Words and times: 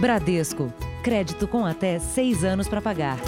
Bradesco. 0.00 0.72
Crédito 1.02 1.48
com 1.48 1.66
até 1.66 1.98
seis 1.98 2.44
anos 2.44 2.68
para 2.68 2.80
pagar. 2.80 3.18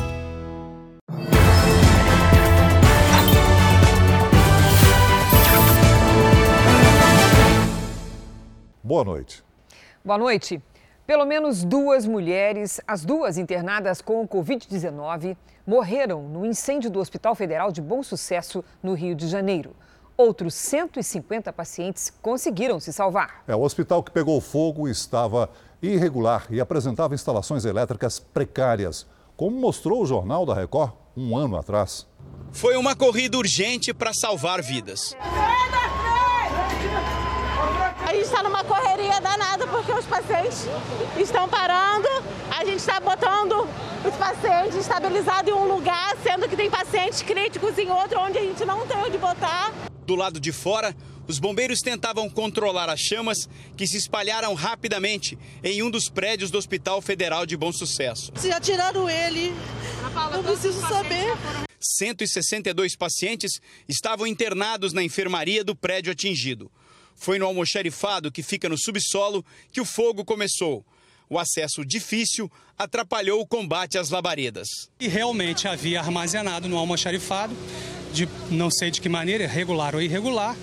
Boa 8.85 9.05
noite. 9.05 9.43
Boa 10.05 10.17
noite. 10.17 10.63
Pelo 11.09 11.27
menos 11.27 11.65
duas 11.65 12.07
mulheres, 12.07 12.81
as 12.87 13.05
duas 13.05 13.37
internadas 13.37 14.01
com 14.01 14.27
Covid-19, 14.29 15.37
morreram 15.67 16.23
no 16.29 16.47
incêndio 16.47 16.89
do 16.89 17.01
Hospital 17.01 17.35
Federal 17.35 17.73
de 17.73 17.83
Bom 17.83 18.01
Sucesso, 18.01 18.65
no 18.81 18.95
Rio 18.95 19.17
de 19.17 19.27
Janeiro. 19.27 19.75
Outros 20.17 20.55
150 20.55 21.53
pacientes 21.53 22.13
conseguiram 22.23 22.79
se 22.79 22.93
salvar. 22.93 23.43
É, 23.49 23.57
o 23.57 23.63
hospital 23.63 24.05
que 24.05 24.13
pegou 24.13 24.41
fogo 24.41 24.87
estava 24.87 25.51
irregular 25.83 26.47
e 26.51 26.61
apresentava 26.61 27.15
instalações 27.15 27.65
elétricas 27.65 28.19
precárias, 28.19 29.07
como 29.37 29.59
mostrou 29.59 30.03
o 30.03 30.07
Jornal 30.07 30.45
da 30.45 30.55
Record 30.55 30.93
um 31.17 31.37
ano 31.37 31.57
atrás. 31.57 32.07
Foi 32.53 32.77
uma 32.77 32.95
corrida 32.95 33.37
urgente 33.39 33.93
para 33.95 34.13
salvar 34.13 34.63
vidas. 34.63 35.17
A 38.07 38.13
gente 38.13 38.25
está 38.25 38.43
numa 38.43 38.65
correria 38.65 39.21
danada 39.21 39.67
porque 39.69 39.93
os 39.93 40.05
pacientes 40.05 40.67
estão 41.17 41.49
parando, 41.49 42.09
a 42.51 42.65
gente 42.65 42.79
está 42.79 42.99
botando 42.99 43.69
os 44.05 44.15
pacientes 44.17 44.77
estabilizados 44.77 45.49
em 45.49 45.55
um 45.55 45.73
lugar, 45.73 46.17
sendo 46.23 46.49
que 46.49 46.57
tem 46.57 46.69
pacientes 46.69 47.23
críticos 47.23 47.79
em 47.79 47.91
outro 47.91 48.19
onde 48.21 48.39
a 48.39 48.43
gente 48.43 48.65
não 48.65 48.87
tem 48.87 48.97
onde 48.97 49.17
botar. 49.17 49.73
Do 50.11 50.17
lado 50.17 50.41
de 50.41 50.51
fora, 50.51 50.93
os 51.29 51.39
bombeiros 51.39 51.83
tentavam 51.83 52.29
controlar 52.29 52.91
as 52.91 52.99
chamas 52.99 53.49
que 53.77 53.87
se 53.87 53.97
espalharam 53.97 54.55
rapidamente 54.55 55.39
em 55.63 55.85
um 55.85 55.89
dos 55.89 56.09
prédios 56.09 56.51
do 56.51 56.59
Hospital 56.59 57.01
Federal 57.01 57.47
de 57.47 57.57
Bom 57.57 57.71
Sucesso. 57.71 58.33
Se 58.35 58.51
atiraram 58.51 59.09
ele, 59.09 59.55
eu 60.35 60.43
preciso 60.43 60.81
saber. 60.81 61.27
162 61.79 62.97
pacientes 62.97 63.61
estavam 63.89 64.27
internados 64.27 64.93
na 64.93 65.01
enfermaria 65.01 65.63
do 65.63 65.77
prédio 65.77 66.11
atingido. 66.11 66.69
Foi 67.15 67.39
no 67.39 67.47
almoxarifado 67.47 68.33
que 68.33 68.43
fica 68.43 68.69
no 68.69 68.77
subsolo 68.77 69.47
que 69.71 69.81
o 69.81 69.85
fogo 69.85 70.25
começou. 70.25 70.85
O 71.33 71.39
acesso 71.39 71.85
difícil 71.85 72.51
atrapalhou 72.77 73.41
o 73.41 73.47
combate 73.47 73.97
às 73.97 74.11
labaredas. 74.11 74.91
E 74.99 75.07
realmente 75.07 75.69
havia 75.69 76.01
armazenado 76.01 76.69
no 76.69 76.77
almoxarifado, 76.77 77.55
de 78.13 78.29
não 78.51 78.69
sei 78.69 78.91
de 78.91 79.01
que 79.01 79.09
maneira, 79.09 79.47
regular 79.47 79.95
ou 79.95 80.03
irregular, 80.03 80.57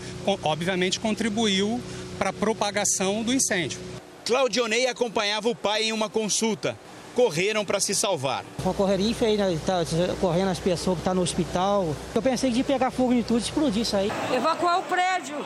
obviamente 0.43 0.99
contribuiu 0.99 1.81
para 2.19 2.31
a 2.31 2.33
propagação 2.33 3.23
do 3.23 3.33
incêndio. 3.33 3.79
Claudionei 4.25 4.87
acompanhava 4.87 5.47
o 5.47 5.55
pai 5.55 5.83
em 5.83 5.93
uma 5.93 6.09
consulta. 6.09 6.77
Correram 7.15 7.63
para 7.63 7.79
se 7.79 7.95
salvar. 7.95 8.43
Uma 8.59 8.73
correria 8.73 9.15
feia, 9.15 9.49
né? 9.49 9.59
tá 9.65 9.83
correndo 10.19 10.49
as 10.49 10.59
pessoas 10.59 10.97
que 10.97 11.01
estão 11.01 11.13
tá 11.13 11.15
no 11.15 11.21
hospital. 11.21 11.95
Eu 12.13 12.21
pensei 12.21 12.51
de 12.51 12.61
pegar 12.61 12.91
fogo 12.91 13.13
em 13.13 13.23
tudo 13.23 13.39
e 13.39 13.43
explodir 13.43 13.83
isso 13.83 13.95
aí. 13.95 14.11
Evacuar 14.35 14.79
o 14.79 14.83
prédio. 14.83 15.37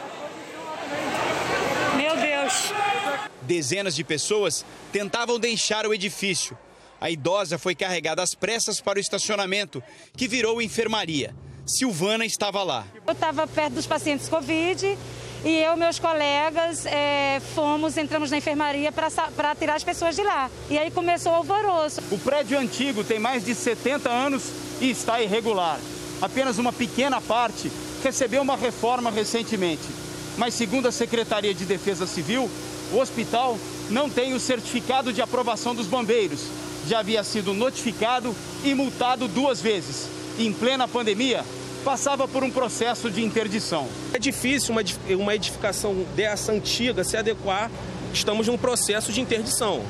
Dezenas 3.42 3.96
de 3.96 4.04
pessoas 4.04 4.66
tentavam 4.92 5.40
deixar 5.40 5.86
o 5.86 5.94
edifício. 5.94 6.58
A 7.00 7.10
idosa 7.10 7.58
foi 7.58 7.74
carregada 7.74 8.22
às 8.22 8.36
pressas 8.36 8.80
para 8.80 8.98
o 8.98 9.02
estacionamento, 9.02 9.84
que 10.16 10.28
virou 10.28 10.62
enfermaria. 10.62 11.36
Silvana 11.66 12.26
estava 12.26 12.62
lá. 12.64 12.86
Eu 13.08 13.14
estava 13.14 13.48
perto 13.48 13.74
dos 13.74 13.88
pacientes 13.88 14.30
Covid 14.30 14.98
e 15.44 15.58
eu 15.58 15.74
e 15.74 15.76
meus 15.76 15.98
colegas 15.98 16.86
é, 16.86 17.42
fomos, 17.56 17.98
entramos 17.98 18.30
na 18.30 18.38
enfermaria 18.38 18.92
para 18.92 19.56
tirar 19.56 19.76
as 19.76 19.84
pessoas 19.84 20.16
de 20.16 20.22
lá. 20.22 20.50
E 20.70 20.78
aí 20.78 20.92
começou 20.92 21.32
o 21.32 21.36
alvoroço. 21.36 22.02
O 22.12 22.20
prédio 22.20 22.60
antigo 22.60 23.04
tem 23.04 23.20
mais 23.20 23.44
de 23.44 23.56
70 23.56 24.10
anos 24.10 24.44
e 24.80 24.92
está 24.92 25.22
irregular. 25.22 25.80
Apenas 26.22 26.60
uma 26.60 26.72
pequena 26.72 27.20
parte 27.20 27.72
recebeu 28.04 28.44
uma 28.44 28.56
reforma 28.56 29.10
recentemente 29.10 30.01
mas 30.38 30.54
segundo 30.54 30.88
a 30.88 30.92
Secretaria 30.92 31.54
de 31.54 31.66
Defesa 31.66 32.08
Civil, 32.08 32.50
o 32.92 32.98
hospital 32.98 33.58
não 33.90 34.10
tem 34.10 34.34
o 34.34 34.40
certificado 34.40 35.14
de 35.14 35.22
aprovação 35.22 35.74
dos 35.74 35.88
bombeiros. 35.88 36.42
Já 36.88 37.00
havia 37.00 37.24
sido 37.24 37.54
notificado 37.54 38.36
e 38.64 38.74
multado 38.74 39.28
duas 39.28 39.62
vezes. 39.62 40.08
Em 40.40 40.52
plena 40.52 40.88
pandemia, 40.88 41.44
passava 41.84 42.28
por 42.28 42.44
um 42.44 42.52
processo 42.52 43.10
de 43.10 43.24
interdição. 43.24 43.88
É 44.14 44.20
difícil 44.20 44.74
uma 45.18 45.36
edificação 45.36 46.06
dessa 46.16 46.52
antiga 46.52 47.04
se 47.04 47.18
adequar. 47.18 47.70
Estamos 48.14 48.48
num 48.48 48.58
processo 48.58 49.12
de 49.12 49.22
interdição. 49.22 49.84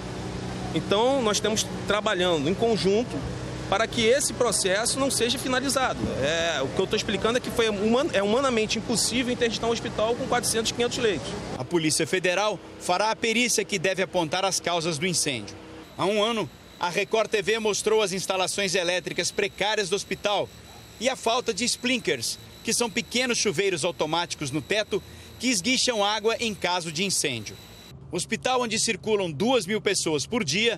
Então, 0.74 1.22
nós 1.22 1.38
estamos 1.38 1.66
trabalhando 1.88 2.50
em 2.50 2.54
conjunto 2.54 3.16
para 3.72 3.88
que 3.88 4.02
esse 4.02 4.34
processo 4.34 5.00
não 5.00 5.10
seja 5.10 5.40
finalizado. 5.40 5.98
É, 6.22 6.62
o 6.62 6.68
que 6.68 6.78
eu 6.78 6.84
estou 6.84 6.98
explicando 6.98 7.38
é 7.38 7.40
que 7.40 7.50
foi 7.50 7.70
human, 7.70 8.06
é 8.12 8.22
humanamente 8.22 8.78
impossível 8.78 9.32
interditar 9.32 9.70
um 9.70 9.72
hospital 9.72 10.14
com 10.14 10.28
400, 10.28 10.74
500 10.74 10.98
leitos. 10.98 11.30
A 11.58 11.64
Polícia 11.64 12.06
Federal 12.06 12.60
fará 12.82 13.12
a 13.12 13.16
perícia 13.16 13.64
que 13.64 13.80
deve 13.80 14.04
apontar 14.04 14.44
as 14.44 14.60
causas 14.60 14.98
do 14.98 15.08
incêndio. 15.08 15.56
Há 15.98 16.06
um 16.06 16.22
ano, 16.22 16.50
a 16.78 16.90
Record 16.90 17.30
TV 17.30 17.60
mostrou 17.60 18.02
as 18.02 18.12
instalações 18.12 18.76
elétricas 18.76 19.32
precárias 19.32 19.88
do 19.88 19.96
hospital 19.96 20.50
e 21.00 21.08
a 21.08 21.16
falta 21.16 21.54
de 21.54 21.64
sprinklers, 21.64 22.38
que 22.66 22.74
são 22.74 22.90
pequenos 22.90 23.38
chuveiros 23.38 23.86
automáticos 23.86 24.52
no 24.52 24.62
teto 24.62 25.02
que 25.40 25.48
esguicham 25.48 26.04
água 26.04 26.36
em 26.42 26.54
caso 26.54 26.92
de 26.92 27.06
incêndio. 27.06 27.56
O 28.12 28.18
hospital 28.18 28.64
onde 28.64 28.78
circulam 28.78 29.32
duas 29.32 29.66
mil 29.66 29.80
pessoas 29.80 30.26
por 30.26 30.44
dia 30.44 30.78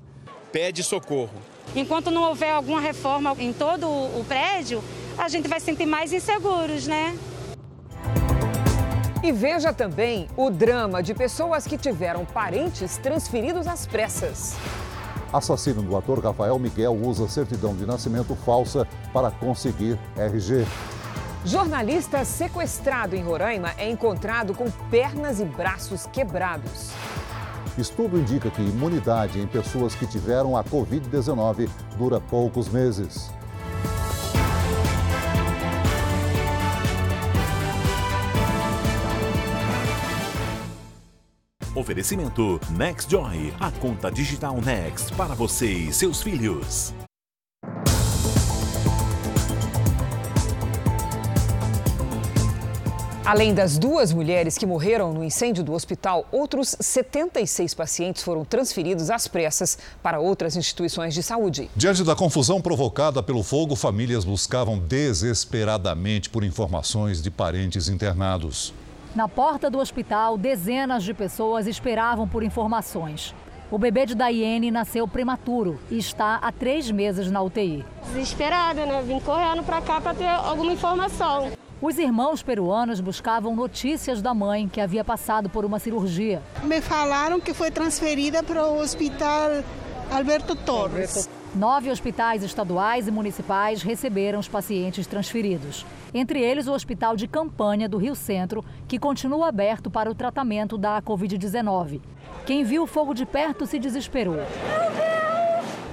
pede 0.51 0.83
socorro. 0.83 1.52
Enquanto 1.75 2.11
não 2.11 2.23
houver 2.23 2.51
alguma 2.51 2.79
reforma 2.79 3.35
em 3.39 3.51
todo 3.51 3.87
o 3.87 4.23
prédio, 4.27 4.83
a 5.17 5.27
gente 5.27 5.47
vai 5.47 5.59
sentir 5.59 5.85
mais 5.85 6.13
inseguros, 6.13 6.85
né? 6.85 7.17
E 9.23 9.31
veja 9.31 9.73
também 9.73 10.27
o 10.35 10.49
drama 10.49 11.01
de 11.01 11.13
pessoas 11.13 11.65
que 11.65 11.77
tiveram 11.77 12.25
parentes 12.25 12.97
transferidos 12.97 13.67
às 13.67 13.87
pressas. 13.87 14.55
Assassino 15.31 15.81
do 15.81 15.97
ator 15.97 16.23
Rafael 16.23 16.59
Miguel 16.59 16.93
usa 16.93 17.27
certidão 17.27 17.75
de 17.75 17.85
nascimento 17.85 18.35
falsa 18.35 18.87
para 19.11 19.31
conseguir 19.31 19.97
RG. 20.15 20.65
Jornalista 21.45 22.23
sequestrado 22.23 23.15
em 23.15 23.23
Roraima 23.23 23.73
é 23.77 23.89
encontrado 23.89 24.53
com 24.53 24.69
pernas 24.91 25.39
e 25.39 25.45
braços 25.45 26.05
quebrados. 26.05 26.91
Estudo 27.77 28.19
indica 28.19 28.51
que 28.51 28.61
imunidade 28.61 29.39
em 29.39 29.47
pessoas 29.47 29.95
que 29.95 30.05
tiveram 30.05 30.55
a 30.55 30.63
Covid-19 30.63 31.67
dura 31.97 32.21
poucos 32.21 32.69
meses. 32.69 33.31
Oferecimento 41.75 42.59
NextJoy, 42.69 43.51
a 43.59 43.71
conta 43.71 44.11
digital 44.11 44.61
Next 44.61 45.11
para 45.13 45.33
você 45.33 45.65
e 45.65 45.91
seus 45.91 46.21
filhos. 46.21 46.93
Além 53.25 53.53
das 53.53 53.77
duas 53.77 54.11
mulheres 54.11 54.57
que 54.57 54.65
morreram 54.65 55.13
no 55.13 55.23
incêndio 55.23 55.63
do 55.63 55.71
hospital, 55.71 56.25
outros 56.29 56.75
76 56.77 57.73
pacientes 57.73 58.21
foram 58.21 58.43
transferidos 58.43 59.09
às 59.09 59.29
pressas 59.29 59.77
para 60.01 60.19
outras 60.19 60.57
instituições 60.57 61.13
de 61.13 61.23
saúde. 61.23 61.69
Diante 61.73 62.03
da 62.03 62.17
confusão 62.17 62.61
provocada 62.61 63.23
pelo 63.23 63.41
fogo, 63.41 63.77
famílias 63.77 64.25
buscavam 64.25 64.77
desesperadamente 64.77 66.29
por 66.29 66.43
informações 66.43 67.21
de 67.21 67.31
parentes 67.31 67.87
internados. 67.87 68.73
Na 69.15 69.29
porta 69.29 69.69
do 69.69 69.79
hospital, 69.79 70.37
dezenas 70.37 71.01
de 71.01 71.13
pessoas 71.13 71.65
esperavam 71.65 72.27
por 72.27 72.43
informações. 72.43 73.33
O 73.71 73.77
bebê 73.77 74.05
de 74.05 74.15
Daiane 74.15 74.69
nasceu 74.69 75.07
prematuro 75.07 75.79
e 75.89 75.97
está 75.97 76.35
há 76.41 76.51
três 76.51 76.91
meses 76.91 77.31
na 77.31 77.41
UTI. 77.41 77.85
Desesperada, 78.07 78.85
né? 78.85 79.01
Vim 79.07 79.21
correndo 79.21 79.63
para 79.63 79.81
cá 79.81 80.01
para 80.01 80.13
ter 80.13 80.27
alguma 80.27 80.73
informação. 80.73 81.62
Os 81.85 81.97
irmãos 81.97 82.41
peruanos 82.41 83.01
buscavam 83.01 83.53
notícias 83.53 84.21
da 84.21 84.33
mãe, 84.33 84.69
que 84.69 84.79
havia 84.79 85.03
passado 85.03 85.49
por 85.49 85.65
uma 85.65 85.79
cirurgia. 85.79 86.41
Me 86.63 86.79
falaram 86.79 87.41
que 87.41 87.53
foi 87.53 87.69
transferida 87.69 88.41
para 88.41 88.65
o 88.65 88.79
hospital 88.79 89.49
Alberto 90.09 90.55
Torres. 90.55 91.29
Nove 91.53 91.91
hospitais 91.91 92.41
estaduais 92.41 93.05
e 93.09 93.11
municipais 93.11 93.81
receberam 93.81 94.39
os 94.39 94.47
pacientes 94.47 95.05
transferidos. 95.05 95.85
Entre 96.13 96.39
eles, 96.39 96.67
o 96.67 96.71
Hospital 96.71 97.17
de 97.17 97.27
Campanha 97.27 97.89
do 97.89 97.97
Rio 97.97 98.15
Centro, 98.15 98.63
que 98.87 98.97
continua 98.97 99.49
aberto 99.49 99.91
para 99.91 100.09
o 100.09 100.15
tratamento 100.15 100.77
da 100.77 101.01
Covid-19. 101.01 101.99
Quem 102.45 102.63
viu 102.63 102.83
o 102.83 102.87
fogo 102.87 103.13
de 103.13 103.25
perto 103.25 103.65
se 103.65 103.77
desesperou. 103.77 104.37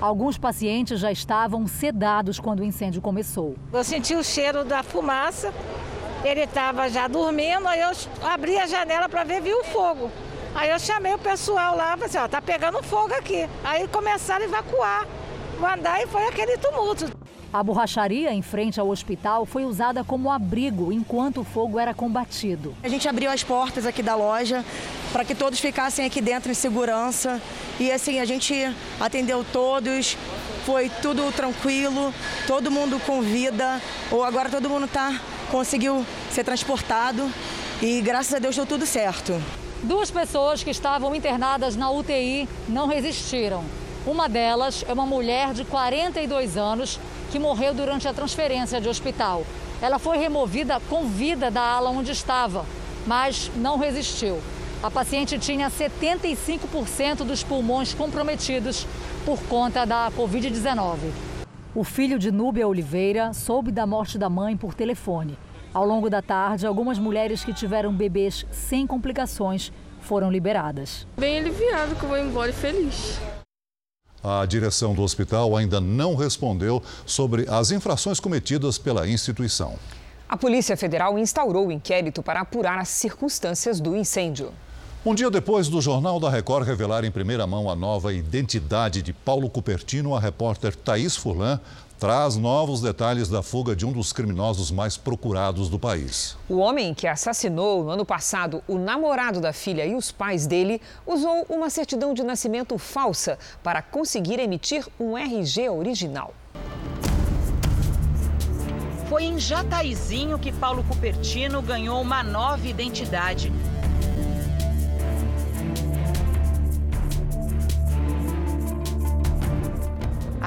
Alguns 0.00 0.38
pacientes 0.38 0.98
já 0.98 1.12
estavam 1.12 1.66
sedados 1.66 2.40
quando 2.40 2.60
o 2.60 2.64
incêndio 2.64 3.02
começou. 3.02 3.54
Eu 3.70 3.84
senti 3.84 4.14
o 4.14 4.24
cheiro 4.24 4.64
da 4.64 4.82
fumaça, 4.82 5.52
ele 6.24 6.42
estava 6.42 6.88
já 6.88 7.08
dormindo, 7.08 7.66
aí 7.66 7.80
eu 7.80 7.90
abri 8.22 8.58
a 8.58 8.66
janela 8.66 9.08
para 9.08 9.24
ver, 9.24 9.40
vi 9.40 9.52
o 9.52 9.64
fogo. 9.64 10.10
Aí 10.54 10.70
eu 10.70 10.78
chamei 10.78 11.14
o 11.14 11.18
pessoal 11.18 11.76
lá, 11.76 11.90
falei 11.92 12.06
assim, 12.06 12.18
ó, 12.18 12.28
tá 12.28 12.42
pegando 12.42 12.82
fogo 12.82 13.14
aqui. 13.14 13.48
Aí 13.62 13.86
começaram 13.88 14.44
a 14.44 14.48
evacuar, 14.48 15.06
mandar 15.58 16.02
e 16.02 16.06
foi 16.06 16.26
aquele 16.26 16.58
tumulto. 16.58 17.10
A 17.52 17.64
borracharia 17.64 18.32
em 18.32 18.42
frente 18.42 18.78
ao 18.78 18.88
hospital 18.88 19.44
foi 19.44 19.64
usada 19.64 20.04
como 20.04 20.30
abrigo 20.30 20.92
enquanto 20.92 21.40
o 21.40 21.44
fogo 21.44 21.80
era 21.80 21.92
combatido. 21.92 22.76
A 22.80 22.88
gente 22.88 23.08
abriu 23.08 23.28
as 23.28 23.42
portas 23.42 23.86
aqui 23.86 24.04
da 24.04 24.14
loja 24.14 24.64
para 25.12 25.24
que 25.24 25.34
todos 25.34 25.58
ficassem 25.58 26.06
aqui 26.06 26.20
dentro 26.20 26.52
em 26.52 26.54
segurança. 26.54 27.42
E 27.80 27.90
assim, 27.90 28.20
a 28.20 28.24
gente 28.24 28.54
atendeu 29.00 29.44
todos, 29.52 30.16
foi 30.64 30.88
tudo 31.02 31.32
tranquilo, 31.32 32.14
todo 32.46 32.70
mundo 32.70 33.00
com 33.04 33.20
vida. 33.20 33.80
Ou 34.12 34.22
agora 34.22 34.48
todo 34.48 34.70
mundo 34.70 34.86
tá, 34.86 35.20
conseguiu 35.50 36.06
ser 36.30 36.44
transportado 36.44 37.30
e 37.82 38.00
graças 38.00 38.32
a 38.32 38.38
Deus 38.38 38.56
deu 38.56 38.64
tudo 38.64 38.86
certo. 38.86 39.40
Duas 39.82 40.10
pessoas 40.10 40.62
que 40.62 40.70
estavam 40.70 41.14
internadas 41.14 41.74
na 41.74 41.90
UTI 41.90 42.48
não 42.68 42.86
resistiram. 42.86 43.64
Uma 44.06 44.28
delas 44.28 44.84
é 44.88 44.92
uma 44.92 45.06
mulher 45.06 45.52
de 45.52 45.64
42 45.64 46.56
anos 46.56 47.00
que 47.30 47.38
morreu 47.38 47.74
durante 47.74 48.06
a 48.06 48.12
transferência 48.12 48.80
de 48.80 48.88
hospital. 48.88 49.44
Ela 49.82 49.98
foi 49.98 50.18
removida 50.18 50.80
com 50.88 51.06
vida 51.06 51.50
da 51.50 51.62
ala 51.62 51.90
onde 51.90 52.12
estava, 52.12 52.64
mas 53.06 53.50
não 53.56 53.78
resistiu. 53.78 54.40
A 54.82 54.90
paciente 54.90 55.38
tinha 55.38 55.70
75% 55.70 57.24
dos 57.24 57.42
pulmões 57.42 57.92
comprometidos 57.92 58.86
por 59.24 59.38
conta 59.42 59.84
da 59.84 60.10
Covid-19. 60.16 60.96
O 61.72 61.84
filho 61.84 62.18
de 62.18 62.32
Núbia 62.32 62.66
Oliveira 62.66 63.32
soube 63.32 63.70
da 63.70 63.86
morte 63.86 64.18
da 64.18 64.28
mãe 64.28 64.56
por 64.56 64.74
telefone. 64.74 65.38
Ao 65.72 65.86
longo 65.86 66.10
da 66.10 66.20
tarde, 66.20 66.66
algumas 66.66 66.98
mulheres 66.98 67.44
que 67.44 67.54
tiveram 67.54 67.92
bebês 67.92 68.44
sem 68.50 68.88
complicações 68.88 69.72
foram 70.00 70.32
liberadas. 70.32 71.06
Bem 71.16 71.38
aliviado 71.38 71.94
que 71.94 72.02
eu 72.02 72.08
vou 72.08 72.18
embora 72.18 72.50
e 72.50 72.52
feliz. 72.52 73.20
A 74.20 74.44
direção 74.46 74.94
do 74.94 75.02
hospital 75.02 75.56
ainda 75.56 75.80
não 75.80 76.16
respondeu 76.16 76.82
sobre 77.06 77.48
as 77.48 77.70
infrações 77.70 78.18
cometidas 78.18 78.76
pela 78.76 79.08
instituição. 79.08 79.76
A 80.28 80.36
Polícia 80.36 80.76
Federal 80.76 81.16
instaurou 81.20 81.68
o 81.68 81.72
inquérito 81.72 82.20
para 82.20 82.40
apurar 82.40 82.80
as 82.80 82.88
circunstâncias 82.88 83.80
do 83.80 83.94
incêndio. 83.94 84.52
Um 85.02 85.14
dia 85.14 85.30
depois 85.30 85.66
do 85.66 85.80
Jornal 85.80 86.20
da 86.20 86.28
Record 86.28 86.66
revelar 86.66 87.06
em 87.06 87.10
primeira 87.10 87.46
mão 87.46 87.70
a 87.70 87.74
nova 87.74 88.12
identidade 88.12 89.00
de 89.00 89.14
Paulo 89.14 89.48
Cupertino, 89.48 90.14
a 90.14 90.20
repórter 90.20 90.76
Thaís 90.76 91.16
Furlan 91.16 91.58
traz 91.98 92.36
novos 92.36 92.82
detalhes 92.82 93.30
da 93.30 93.42
fuga 93.42 93.74
de 93.74 93.86
um 93.86 93.92
dos 93.92 94.12
criminosos 94.12 94.70
mais 94.70 94.98
procurados 94.98 95.70
do 95.70 95.78
país. 95.78 96.36
O 96.46 96.58
homem 96.58 96.92
que 96.92 97.06
assassinou 97.06 97.82
no 97.82 97.88
ano 97.88 98.04
passado 98.04 98.62
o 98.68 98.76
namorado 98.76 99.40
da 99.40 99.54
filha 99.54 99.86
e 99.86 99.94
os 99.94 100.12
pais 100.12 100.46
dele 100.46 100.82
usou 101.06 101.46
uma 101.48 101.70
certidão 101.70 102.12
de 102.12 102.22
nascimento 102.22 102.76
falsa 102.76 103.38
para 103.62 103.80
conseguir 103.80 104.38
emitir 104.38 104.86
um 105.00 105.16
RG 105.16 105.70
original. 105.70 106.34
Foi 109.08 109.24
em 109.24 109.38
Jataizinho 109.38 110.38
que 110.38 110.52
Paulo 110.52 110.84
Cupertino 110.84 111.62
ganhou 111.62 112.02
uma 112.02 112.22
nova 112.22 112.68
identidade. 112.68 113.50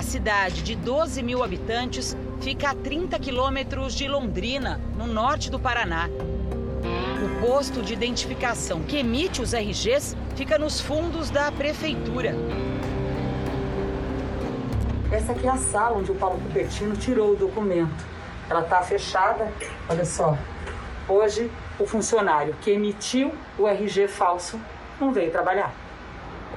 Cidade 0.04 0.62
de 0.62 0.76
12 0.76 1.24
mil 1.24 1.44
habitantes 1.44 2.16
fica 2.42 2.70
a 2.70 2.76
30 2.76 3.18
quilômetros 3.18 3.96
de 3.96 4.08
Londrina, 4.08 4.80
no 4.98 5.08
norte 5.08 5.50
do 5.50 5.58
Paraná. 5.60 6.08
O 7.24 7.42
posto 7.42 7.82
de 7.82 7.94
identificação 7.94 8.82
que 8.82 8.98
emite 8.98 9.42
os 9.42 9.54
RGs 9.54 10.16
fica 10.36 10.58
nos 10.58 10.80
fundos 10.80 11.30
da 11.30 11.52
prefeitura. 11.52 12.36
Essa 15.12 15.32
aqui 15.32 15.48
é 15.48 15.50
a 15.50 15.58
sala 15.58 15.98
onde 15.98 16.12
o 16.12 16.16
Paulo 16.16 16.40
Cupertino 16.40 16.96
tirou 16.98 17.32
o 17.32 17.36
documento. 17.36 18.06
Ela 18.50 18.62
está 18.62 18.82
fechada, 18.82 19.52
olha 19.90 20.06
só. 20.06 20.38
Hoje, 21.08 21.50
o 21.80 21.86
funcionário 21.86 22.56
que 22.62 22.72
emitiu 22.72 23.34
o 23.58 23.68
RG 23.68 24.08
falso 24.08 24.60
não 25.00 25.12
veio 25.12 25.32
trabalhar. 25.32 25.74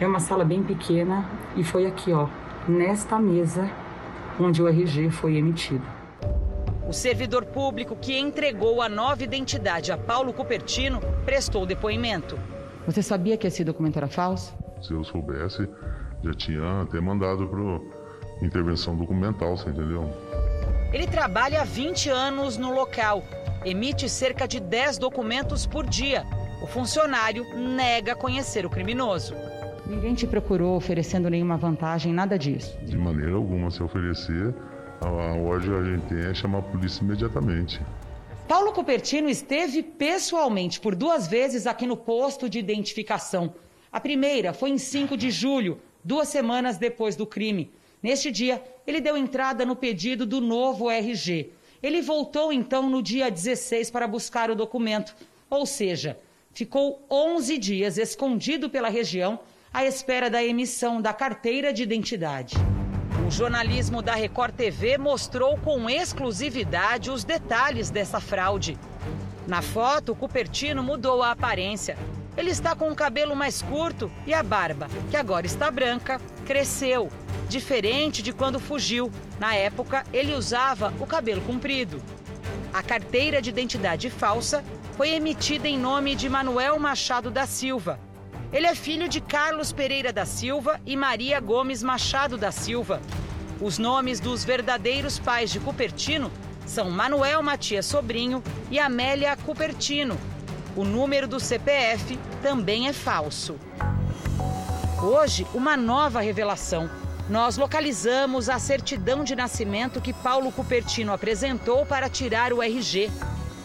É 0.00 0.06
uma 0.06 0.20
sala 0.20 0.44
bem 0.44 0.62
pequena 0.62 1.24
e 1.54 1.64
foi 1.64 1.86
aqui, 1.86 2.12
ó, 2.12 2.28
nesta 2.68 3.18
mesa 3.18 3.70
onde 4.38 4.62
o 4.62 4.68
RG 4.68 5.10
foi 5.10 5.36
emitido. 5.36 5.84
O 6.88 6.92
servidor 6.92 7.44
público 7.46 7.96
que 7.96 8.16
entregou 8.16 8.80
a 8.80 8.88
nova 8.88 9.24
identidade 9.24 9.90
a 9.90 9.98
Paulo 9.98 10.32
Cupertino 10.32 11.00
prestou 11.24 11.66
depoimento. 11.66 12.38
Você 12.86 13.02
sabia 13.02 13.36
que 13.36 13.46
esse 13.46 13.64
documento 13.64 13.96
era 13.96 14.06
falso? 14.06 14.56
Se 14.82 14.92
eu 14.92 15.02
soubesse, 15.02 15.68
já 16.22 16.34
tinha 16.34 16.82
até 16.82 17.00
mandado 17.00 17.48
para 17.48 18.46
intervenção 18.46 18.94
documental, 18.96 19.56
você 19.56 19.70
entendeu? 19.70 20.08
Ele 20.92 21.06
trabalha 21.06 21.62
há 21.62 21.64
20 21.64 22.08
anos 22.10 22.56
no 22.56 22.72
local, 22.72 23.22
emite 23.64 24.08
cerca 24.08 24.46
de 24.46 24.60
10 24.60 24.98
documentos 24.98 25.66
por 25.66 25.84
dia. 25.84 26.24
O 26.62 26.66
funcionário 26.66 27.44
nega 27.56 28.14
conhecer 28.14 28.64
o 28.64 28.70
criminoso. 28.70 29.34
Ninguém 29.88 30.14
te 30.14 30.26
procurou 30.26 30.76
oferecendo 30.76 31.30
nenhuma 31.30 31.56
vantagem, 31.56 32.12
nada 32.12 32.36
disso. 32.36 32.76
De 32.82 32.96
maneira 32.96 33.36
alguma, 33.36 33.70
se 33.70 33.80
oferecer, 33.80 34.52
a 35.00 35.08
ordem 35.08 35.70
que 35.70 35.76
a 35.76 35.84
gente 35.84 36.06
tem 36.08 36.18
é 36.30 36.34
chamar 36.34 36.58
a 36.58 36.62
polícia 36.62 37.04
imediatamente. 37.04 37.80
Paulo 38.48 38.72
Cupertino 38.72 39.28
esteve 39.28 39.84
pessoalmente 39.84 40.80
por 40.80 40.96
duas 40.96 41.28
vezes 41.28 41.68
aqui 41.68 41.86
no 41.86 41.96
posto 41.96 42.48
de 42.48 42.58
identificação. 42.58 43.54
A 43.92 44.00
primeira 44.00 44.52
foi 44.52 44.70
em 44.70 44.78
5 44.78 45.16
de 45.16 45.30
julho, 45.30 45.78
duas 46.02 46.26
semanas 46.28 46.78
depois 46.78 47.14
do 47.14 47.24
crime. 47.24 47.70
Neste 48.02 48.32
dia, 48.32 48.60
ele 48.88 49.00
deu 49.00 49.16
entrada 49.16 49.64
no 49.64 49.76
pedido 49.76 50.26
do 50.26 50.40
novo 50.40 50.90
RG. 50.90 51.52
Ele 51.80 52.02
voltou 52.02 52.52
então 52.52 52.90
no 52.90 53.00
dia 53.00 53.30
16 53.30 53.90
para 53.92 54.08
buscar 54.08 54.50
o 54.50 54.56
documento, 54.56 55.14
ou 55.48 55.64
seja, 55.64 56.18
ficou 56.52 57.06
11 57.08 57.56
dias 57.58 57.98
escondido 57.98 58.68
pela 58.68 58.88
região 58.88 59.38
à 59.72 59.84
espera 59.84 60.30
da 60.30 60.42
emissão 60.42 61.00
da 61.00 61.12
carteira 61.12 61.72
de 61.72 61.82
identidade. 61.82 62.56
O 63.26 63.30
jornalismo 63.30 64.00
da 64.00 64.14
Record 64.14 64.54
TV 64.54 64.98
mostrou 64.98 65.58
com 65.58 65.90
exclusividade 65.90 67.10
os 67.10 67.24
detalhes 67.24 67.90
dessa 67.90 68.20
fraude. 68.20 68.78
Na 69.46 69.62
foto, 69.62 70.14
Cupertino 70.14 70.82
mudou 70.82 71.22
a 71.22 71.32
aparência. 71.32 71.96
Ele 72.36 72.50
está 72.50 72.76
com 72.76 72.90
o 72.90 72.94
cabelo 72.94 73.34
mais 73.34 73.62
curto 73.62 74.10
e 74.26 74.34
a 74.34 74.42
barba, 74.42 74.88
que 75.10 75.16
agora 75.16 75.46
está 75.46 75.70
branca, 75.70 76.20
cresceu, 76.44 77.10
diferente 77.48 78.22
de 78.22 78.32
quando 78.32 78.60
fugiu. 78.60 79.10
Na 79.40 79.54
época, 79.54 80.04
ele 80.12 80.34
usava 80.34 80.92
o 81.00 81.06
cabelo 81.06 81.40
comprido. 81.40 82.02
A 82.72 82.82
carteira 82.82 83.40
de 83.40 83.50
identidade 83.50 84.10
falsa 84.10 84.62
foi 84.96 85.10
emitida 85.10 85.66
em 85.66 85.78
nome 85.78 86.14
de 86.14 86.28
Manuel 86.28 86.78
Machado 86.78 87.30
da 87.30 87.46
Silva, 87.46 87.98
ele 88.52 88.66
é 88.66 88.74
filho 88.74 89.08
de 89.08 89.20
Carlos 89.20 89.72
Pereira 89.72 90.12
da 90.12 90.24
Silva 90.24 90.80
e 90.86 90.96
Maria 90.96 91.40
Gomes 91.40 91.82
Machado 91.82 92.38
da 92.38 92.52
Silva. 92.52 93.00
Os 93.60 93.78
nomes 93.78 94.20
dos 94.20 94.44
verdadeiros 94.44 95.18
pais 95.18 95.50
de 95.50 95.58
Cupertino 95.58 96.30
são 96.64 96.90
Manuel 96.90 97.42
Matias 97.42 97.86
Sobrinho 97.86 98.42
e 98.70 98.78
Amélia 98.78 99.36
Cupertino. 99.36 100.16
O 100.76 100.84
número 100.84 101.26
do 101.26 101.40
CPF 101.40 102.18
também 102.42 102.86
é 102.88 102.92
falso. 102.92 103.56
Hoje, 105.02 105.46
uma 105.54 105.76
nova 105.76 106.20
revelação. 106.20 106.88
Nós 107.28 107.56
localizamos 107.56 108.48
a 108.48 108.58
certidão 108.58 109.24
de 109.24 109.34
nascimento 109.34 110.00
que 110.00 110.12
Paulo 110.12 110.52
Cupertino 110.52 111.12
apresentou 111.12 111.84
para 111.84 112.08
tirar 112.08 112.52
o 112.52 112.62
RG. 112.62 113.10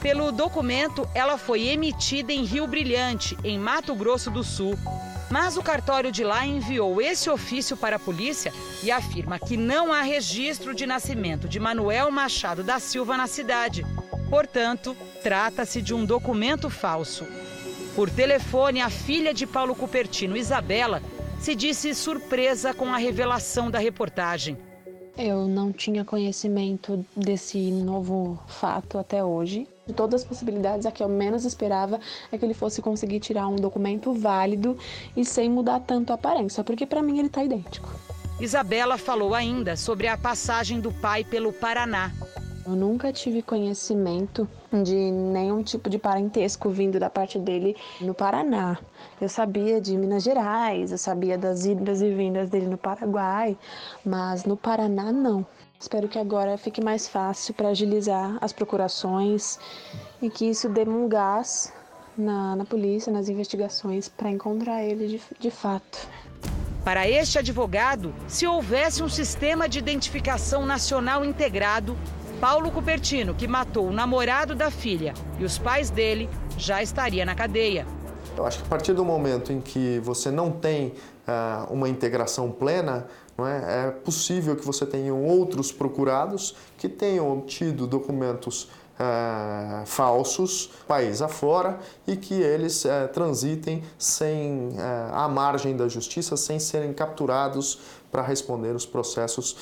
Pelo 0.02 0.32
documento, 0.32 1.08
ela 1.14 1.38
foi 1.38 1.68
emitida 1.68 2.34
em 2.34 2.44
Rio 2.44 2.66
Brilhante, 2.66 3.38
em 3.44 3.60
Mato 3.60 3.94
Grosso 3.94 4.32
do 4.32 4.44
Sul. 4.44 4.74
Mas 5.30 5.56
o 5.58 5.62
cartório 5.62 6.12
de 6.12 6.24
lá 6.24 6.44
enviou 6.46 7.00
esse 7.00 7.30
ofício 7.30 7.78
para 7.78 7.98
a 7.98 8.00
polícia 8.00 8.52
e 8.84 8.90
afirma 8.90 9.38
que 9.38 9.56
não 9.56 9.94
há 9.94 10.02
registro 10.02 10.74
de 10.74 10.88
nascimento 10.88 11.48
de 11.48 11.60
Manuel 11.60 12.10
Machado 12.10 12.64
da 12.64 12.80
Silva 12.80 13.16
na 13.16 13.28
cidade. 13.28 13.86
Portanto, 14.28 14.98
trata-se 15.22 15.82
de 15.84 15.94
um 15.94 16.04
documento 16.04 16.68
falso. 16.68 17.26
Por 17.96 18.10
telefone, 18.10 18.82
a 18.82 18.90
filha 18.90 19.34
de 19.34 19.46
Paulo 19.46 19.76
Cupertino, 19.76 20.36
Isabela, 20.36 21.02
se 21.40 21.54
disse 21.54 21.94
surpresa 21.94 22.74
com 22.74 22.92
a 22.92 22.98
revelação 22.98 23.70
da 23.70 23.78
reportagem. 23.78 24.58
Eu 25.18 25.48
não 25.48 25.72
tinha 25.72 26.04
conhecimento 26.04 27.06
desse 27.16 27.58
novo 27.70 28.40
fato 28.48 28.98
até 28.98 29.24
hoje. 29.24 29.68
De 29.92 29.98
todas 29.98 30.22
as 30.22 30.28
possibilidades, 30.28 30.86
a 30.86 30.92
que 30.92 31.04
eu 31.04 31.10
menos 31.10 31.44
esperava 31.44 32.00
é 32.32 32.38
que 32.38 32.46
ele 32.46 32.54
fosse 32.54 32.82
conseguir 32.82 33.20
tirar 33.20 33.50
um 33.50 33.58
documento 33.58 34.14
válido 34.14 34.78
e 35.18 35.26
sem 35.26 35.50
mudar 35.50 35.82
tanto 35.82 36.12
a 36.12 36.14
aparência, 36.14 36.64
porque 36.64 36.86
para 36.86 37.02
mim 37.02 37.20
ele 37.20 37.28
está 37.28 37.44
idêntico. 37.44 37.94
Isabela 38.40 38.98
falou 38.98 39.36
ainda 39.36 39.76
sobre 39.76 40.08
a 40.08 40.18
passagem 40.18 40.80
do 40.80 40.94
pai 40.94 41.26
pelo 41.26 41.52
Paraná. 41.52 42.10
Eu 42.66 42.72
nunca 42.72 43.12
tive 43.12 43.42
conhecimento 43.42 44.48
de 44.72 44.96
nenhum 44.96 45.62
tipo 45.62 45.90
de 45.90 46.00
parentesco 46.00 46.70
vindo 46.70 46.98
da 46.98 47.10
parte 47.10 47.38
dele 47.38 47.76
no 48.00 48.14
Paraná. 48.14 48.78
Eu 49.20 49.28
sabia 49.28 49.82
de 49.82 49.98
Minas 49.98 50.24
Gerais, 50.24 50.94
eu 50.94 50.98
sabia 50.98 51.38
das 51.38 51.66
idas 51.66 52.02
e 52.02 52.14
vindas 52.14 52.50
dele 52.50 52.68
no 52.68 52.78
Paraguai, 52.78 53.58
mas 54.06 54.46
no 54.46 54.56
Paraná 54.56 55.12
não. 55.12 55.46
Espero 55.82 56.08
que 56.08 56.20
agora 56.20 56.60
fique 56.60 56.80
mais 56.80 57.08
fácil 57.08 57.56
para 57.56 57.70
agilizar 57.70 58.38
as 58.40 58.54
procurações 58.54 59.58
e 60.22 60.30
que 60.30 60.46
isso 60.46 60.70
dê 60.70 60.88
um 60.88 61.10
gás 61.10 61.74
na, 62.16 62.56
na 62.56 62.64
polícia, 62.64 63.12
nas 63.12 63.28
investigações, 63.28 64.08
para 64.08 64.30
encontrar 64.30 64.84
ele 64.84 65.08
de, 65.08 65.22
de 65.40 65.50
fato. 65.50 66.08
Para 66.84 67.10
este 67.10 67.40
advogado, 67.40 68.14
se 68.28 68.46
houvesse 68.46 69.02
um 69.02 69.10
sistema 69.10 69.68
de 69.68 69.80
identificação 69.80 70.68
nacional 70.68 71.26
integrado, 71.26 71.98
Paulo 72.40 72.70
Cupertino, 72.70 73.34
que 73.34 73.48
matou 73.48 73.88
o 73.88 73.92
namorado 73.92 74.54
da 74.54 74.70
filha 74.70 75.16
e 75.40 75.44
os 75.44 75.58
pais 75.58 75.90
dele, 75.90 76.30
já 76.60 76.84
estaria 76.84 77.26
na 77.26 77.34
cadeia. 77.34 77.88
Eu 78.38 78.46
acho 78.46 78.60
que 78.60 78.66
a 78.66 78.70
partir 78.70 78.94
do 78.94 79.04
momento 79.04 79.52
em 79.52 79.60
que 79.60 80.00
você 80.00 80.30
não 80.30 80.52
tem 80.52 80.94
uh, 81.28 81.74
uma 81.74 81.90
integração 81.90 82.52
plena, 82.52 83.08
é? 83.48 83.88
é 83.88 83.92
possível 83.92 84.56
que 84.56 84.66
você 84.66 84.86
tenha 84.86 85.14
outros 85.14 85.72
procurados 85.72 86.56
que 86.78 86.90
tenham 86.90 87.32
obtido 87.32 87.86
documentos 87.88 88.68
uh, 89.02 89.86
falsos, 89.86 90.70
país 90.88 91.22
afora, 91.22 91.80
e 92.08 92.16
que 92.16 92.36
eles 92.36 92.86
uh, 92.86 93.08
transitem 93.14 93.84
sem 93.98 94.70
uh, 94.70 95.14
à 95.14 95.28
margem 95.28 95.76
da 95.76 95.88
justiça, 95.88 96.38
sem 96.38 96.60
serem 96.60 96.94
capturados 96.94 97.80
para 98.12 98.22
responder 98.22 98.76
os 98.76 98.86
processos 98.86 99.56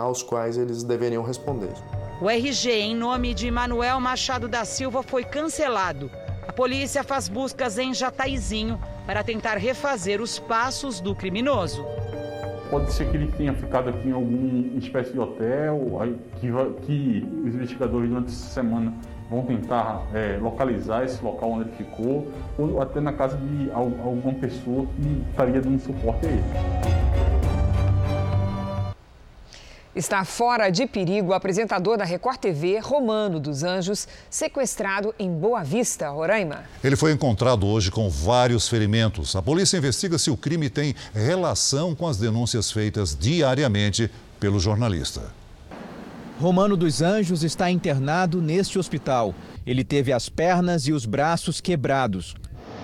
aos 0.00 0.20
quais 0.20 0.58
eles 0.58 0.82
deveriam 0.82 1.22
responder. 1.22 1.72
O 2.20 2.28
RG 2.28 2.72
em 2.72 2.96
nome 2.96 3.32
de 3.32 3.48
Manuel 3.52 4.00
Machado 4.00 4.48
da 4.48 4.64
Silva 4.64 5.00
foi 5.00 5.22
cancelado. 5.22 6.10
A 6.48 6.52
polícia 6.52 7.04
faz 7.04 7.28
buscas 7.28 7.78
em 7.78 7.94
Jataizinho 7.94 8.80
para 9.06 9.22
tentar 9.22 9.58
refazer 9.58 10.20
os 10.20 10.40
passos 10.40 10.98
do 11.00 11.14
criminoso. 11.14 11.86
Pode 12.74 12.92
ser 12.92 13.08
que 13.08 13.16
ele 13.16 13.28
tenha 13.28 13.54
ficado 13.54 13.88
aqui 13.88 14.08
em 14.08 14.10
alguma 14.10 14.76
espécie 14.78 15.12
de 15.12 15.20
hotel, 15.20 15.80
que, 16.40 16.50
que 16.84 17.28
os 17.44 17.54
investigadores 17.54 18.08
durante 18.08 18.26
essa 18.30 18.48
semana 18.52 18.92
vão 19.30 19.42
tentar 19.42 20.02
é, 20.12 20.38
localizar 20.42 21.04
esse 21.04 21.22
local 21.22 21.52
onde 21.52 21.68
ele 21.68 21.76
ficou, 21.76 22.26
ou 22.58 22.82
até 22.82 22.98
na 22.98 23.12
casa 23.12 23.36
de 23.36 23.70
alguma 23.70 24.34
pessoa 24.34 24.86
que 24.86 25.22
estaria 25.30 25.60
dando 25.60 25.78
suporte 25.78 26.26
a 26.26 26.30
ele. 26.30 27.13
Está 29.94 30.24
fora 30.24 30.70
de 30.70 30.86
perigo 30.86 31.28
o 31.28 31.34
apresentador 31.34 31.96
da 31.96 32.04
Record 32.04 32.38
TV, 32.38 32.80
Romano 32.80 33.38
dos 33.38 33.62
Anjos, 33.62 34.08
sequestrado 34.28 35.14
em 35.16 35.30
Boa 35.30 35.62
Vista, 35.62 36.08
Roraima. 36.08 36.64
Ele 36.82 36.96
foi 36.96 37.12
encontrado 37.12 37.64
hoje 37.64 37.92
com 37.92 38.10
vários 38.10 38.68
ferimentos. 38.68 39.36
A 39.36 39.42
polícia 39.42 39.76
investiga 39.76 40.18
se 40.18 40.32
o 40.32 40.36
crime 40.36 40.68
tem 40.68 40.96
relação 41.14 41.94
com 41.94 42.08
as 42.08 42.16
denúncias 42.16 42.72
feitas 42.72 43.16
diariamente 43.16 44.10
pelo 44.40 44.58
jornalista. 44.58 45.32
Romano 46.40 46.76
dos 46.76 47.00
Anjos 47.00 47.44
está 47.44 47.70
internado 47.70 48.42
neste 48.42 48.80
hospital. 48.80 49.32
Ele 49.64 49.84
teve 49.84 50.12
as 50.12 50.28
pernas 50.28 50.88
e 50.88 50.92
os 50.92 51.06
braços 51.06 51.60
quebrados 51.60 52.34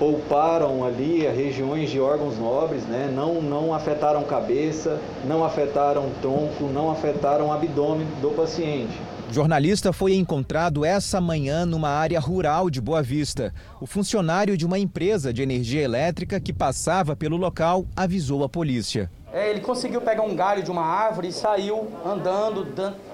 pouparam 0.00 0.82
ali 0.82 1.28
regiões 1.28 1.90
de 1.90 2.00
órgãos 2.00 2.38
nobres, 2.38 2.84
né? 2.84 3.12
não, 3.14 3.42
não 3.42 3.74
afetaram 3.74 4.22
cabeça, 4.22 4.98
não 5.26 5.44
afetaram 5.44 6.10
tronco, 6.22 6.64
não 6.72 6.90
afetaram 6.90 7.52
abdômen 7.52 8.06
do 8.22 8.30
paciente. 8.30 8.98
O 9.28 9.32
jornalista 9.32 9.92
foi 9.92 10.14
encontrado 10.14 10.86
essa 10.86 11.20
manhã 11.20 11.66
numa 11.66 11.90
área 11.90 12.18
rural 12.18 12.70
de 12.70 12.80
Boa 12.80 13.02
Vista. 13.02 13.52
O 13.78 13.86
funcionário 13.86 14.56
de 14.56 14.64
uma 14.64 14.78
empresa 14.78 15.34
de 15.34 15.42
energia 15.42 15.82
elétrica 15.82 16.40
que 16.40 16.52
passava 16.52 17.14
pelo 17.14 17.36
local 17.36 17.84
avisou 17.94 18.42
a 18.42 18.48
polícia. 18.48 19.10
É, 19.32 19.50
ele 19.50 19.60
conseguiu 19.60 20.00
pegar 20.00 20.22
um 20.22 20.34
galho 20.34 20.62
de 20.62 20.70
uma 20.70 20.84
árvore 20.84 21.28
e 21.28 21.32
saiu 21.32 21.88
andando, 22.04 22.66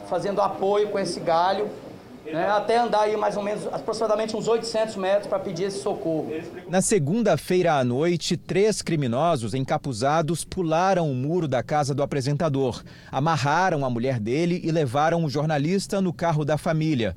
fazendo 0.09 0.41
apoio 0.41 0.89
com 0.89 0.99
esse 0.99 1.19
galho 1.19 1.69
né, 2.33 2.49
até 2.49 2.79
andar 2.79 3.03
aí 3.03 3.17
mais 3.17 3.37
ou 3.37 3.43
menos 3.43 3.67
aproximadamente 3.73 4.37
uns 4.37 4.49
800 4.49 4.97
metros 4.97 5.27
para 5.27 5.39
pedir 5.39 5.65
esse 5.65 5.81
socorro. 5.81 6.31
Na 6.69 6.81
segunda-feira 6.81 7.75
à 7.75 7.85
noite, 7.85 8.37
três 8.37 8.83
criminosos 8.83 9.55
encapuzados 9.55 10.45
pularam 10.45 11.11
o 11.11 11.15
muro 11.15 11.47
da 11.49 11.63
casa 11.63 11.95
do 11.95 12.03
apresentador, 12.03 12.83
amarraram 13.11 13.85
a 13.85 13.91
mulher 13.91 14.19
dele 14.19 14.61
e 14.65 14.71
levaram 14.71 15.25
o 15.25 15.31
jornalista 15.31 16.01
no 16.01 16.13
carro 16.13 16.45
da 16.45 16.59
família. 16.59 17.17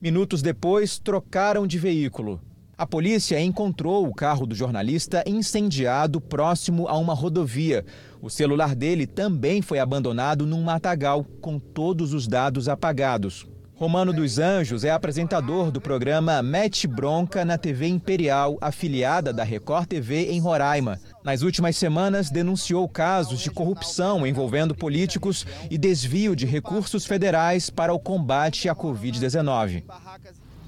Minutos 0.00 0.42
depois, 0.42 0.98
trocaram 0.98 1.66
de 1.66 1.78
veículo. 1.78 2.40
A 2.76 2.84
polícia 2.84 3.40
encontrou 3.40 4.04
o 4.06 4.12
carro 4.12 4.46
do 4.46 4.54
jornalista 4.54 5.22
incendiado 5.26 6.20
próximo 6.20 6.88
a 6.88 6.98
uma 6.98 7.14
rodovia. 7.14 7.84
O 8.20 8.28
celular 8.28 8.74
dele 8.74 9.06
também 9.06 9.62
foi 9.62 9.78
abandonado 9.78 10.44
num 10.44 10.60
matagal, 10.60 11.24
com 11.40 11.58
todos 11.58 12.12
os 12.12 12.26
dados 12.26 12.68
apagados. 12.68 13.46
Romano 13.76 14.12
dos 14.12 14.38
Anjos 14.38 14.84
é 14.84 14.90
apresentador 14.90 15.72
do 15.72 15.80
programa 15.80 16.40
Mete 16.40 16.86
Bronca 16.86 17.44
na 17.44 17.58
TV 17.58 17.88
Imperial, 17.88 18.56
afiliada 18.60 19.32
da 19.32 19.42
Record 19.42 19.88
TV 19.88 20.30
em 20.30 20.38
Roraima. 20.38 21.00
Nas 21.24 21.42
últimas 21.42 21.76
semanas, 21.76 22.30
denunciou 22.30 22.88
casos 22.88 23.40
de 23.40 23.50
corrupção 23.50 24.24
envolvendo 24.24 24.76
políticos 24.76 25.44
e 25.68 25.76
desvio 25.76 26.36
de 26.36 26.46
recursos 26.46 27.04
federais 27.04 27.68
para 27.68 27.92
o 27.92 27.98
combate 27.98 28.68
à 28.68 28.76
Covid-19. 28.76 29.82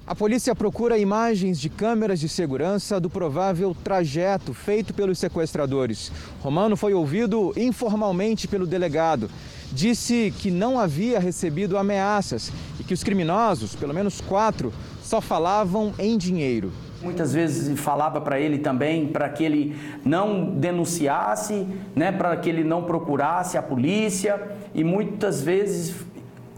A 0.05 0.15
polícia 0.15 0.55
procura 0.55 0.99
imagens 0.99 1.61
de 1.61 1.69
câmeras 1.69 2.19
de 2.19 2.29
segurança 2.29 2.99
do 2.99 3.09
provável 3.09 3.75
trajeto 3.85 4.53
feito 4.53 4.93
pelos 4.93 5.19
sequestradores. 5.21 6.11
Romano 6.41 6.77
foi 6.77 6.93
ouvido 6.93 7.53
informalmente 7.57 8.49
pelo 8.49 8.67
delegado 8.67 9.31
disse 9.73 10.33
que 10.39 10.51
não 10.51 10.79
havia 10.79 11.19
recebido 11.19 11.77
ameaças 11.77 12.53
e 12.81 12.85
que 12.85 12.95
os 12.95 13.03
criminosos, 13.03 13.75
pelo 13.75 13.95
menos 13.95 14.21
quatro, 14.21 14.73
só 15.03 15.21
falavam 15.21 15.93
em 15.99 16.17
dinheiro. 16.17 16.73
Muitas 17.03 17.33
vezes 17.33 17.79
falava 17.79 18.21
para 18.21 18.41
ele 18.41 18.59
também 18.59 19.07
para 19.07 19.29
que 19.29 19.45
ele 19.45 19.77
não 20.05 20.45
denunciasse, 20.45 21.67
né, 21.95 22.11
para 22.11 22.37
que 22.37 22.49
ele 22.49 22.65
não 22.65 22.85
procurasse 22.85 23.59
a 23.59 23.63
polícia 23.63 24.57
e 24.75 24.83
muitas 24.83 25.43
vezes 25.43 25.95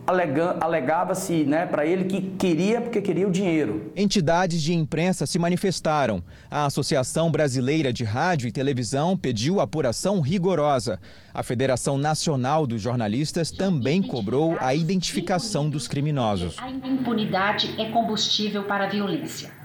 alegava-se 0.09 1.45
né, 1.45 1.67
para 1.67 1.85
ele 1.85 2.05
que 2.05 2.21
queria 2.39 2.81
porque 2.81 3.03
queria 3.03 3.29
o 3.29 3.31
dinheiro. 3.31 3.93
Entidades 3.95 4.63
de 4.63 4.73
imprensa 4.73 5.27
se 5.27 5.39
manifestaram. 5.39 6.23
A 6.51 6.65
Associação 6.65 7.31
Brasileira 7.31 7.93
de 7.93 8.05
Rádio 8.05 8.49
e 8.49 8.53
Televisão 8.53 9.17
pediu 9.17 9.61
apuração 9.61 10.21
rigorosa. 10.21 10.99
A 11.35 11.43
Federação 11.43 11.99
Nacional 11.99 12.67
dos 12.67 12.81
Jornalistas 12.81 13.51
também 13.51 14.03
cobrou 14.03 14.57
a 14.61 14.75
identificação 14.75 15.69
dos 15.69 15.87
criminosos. 15.87 16.57
A 16.59 16.71
impunidade 16.71 17.75
é 17.79 17.91
combustível 17.91 18.65
para 18.65 18.87
a 18.87 18.89
violência. 18.89 19.58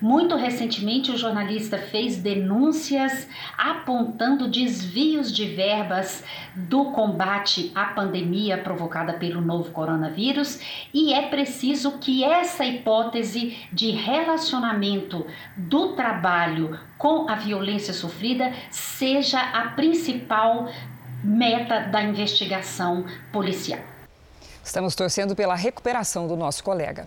Muito 0.00 0.36
recentemente, 0.36 1.10
o 1.10 1.16
jornalista 1.16 1.78
fez 1.78 2.16
denúncias 2.18 3.26
apontando 3.56 4.46
desvios 4.46 5.34
de 5.34 5.46
verbas 5.46 6.22
do 6.54 6.92
combate 6.92 7.72
à 7.74 7.86
pandemia 7.86 8.58
provocada 8.58 9.14
pelo 9.14 9.40
novo 9.40 9.70
coronavírus, 9.70 10.60
e 10.92 11.14
é 11.14 11.28
preciso 11.28 11.98
que 11.98 12.22
essa 12.22 12.64
hipótese 12.64 13.56
de 13.72 13.90
relacionamento 13.90 15.26
do 15.56 15.94
trabalho 15.94 16.78
com 16.98 17.28
a 17.28 17.34
violência 17.34 17.94
sofrida 17.94 18.52
seja 18.70 19.40
a 19.40 19.68
principal 19.70 20.68
meta 21.24 21.80
da 21.80 22.02
investigação 22.02 23.06
policial. 23.32 23.80
Estamos 24.62 24.94
torcendo 24.94 25.34
pela 25.34 25.54
recuperação 25.54 26.26
do 26.26 26.36
nosso 26.36 26.62
colega. 26.62 27.06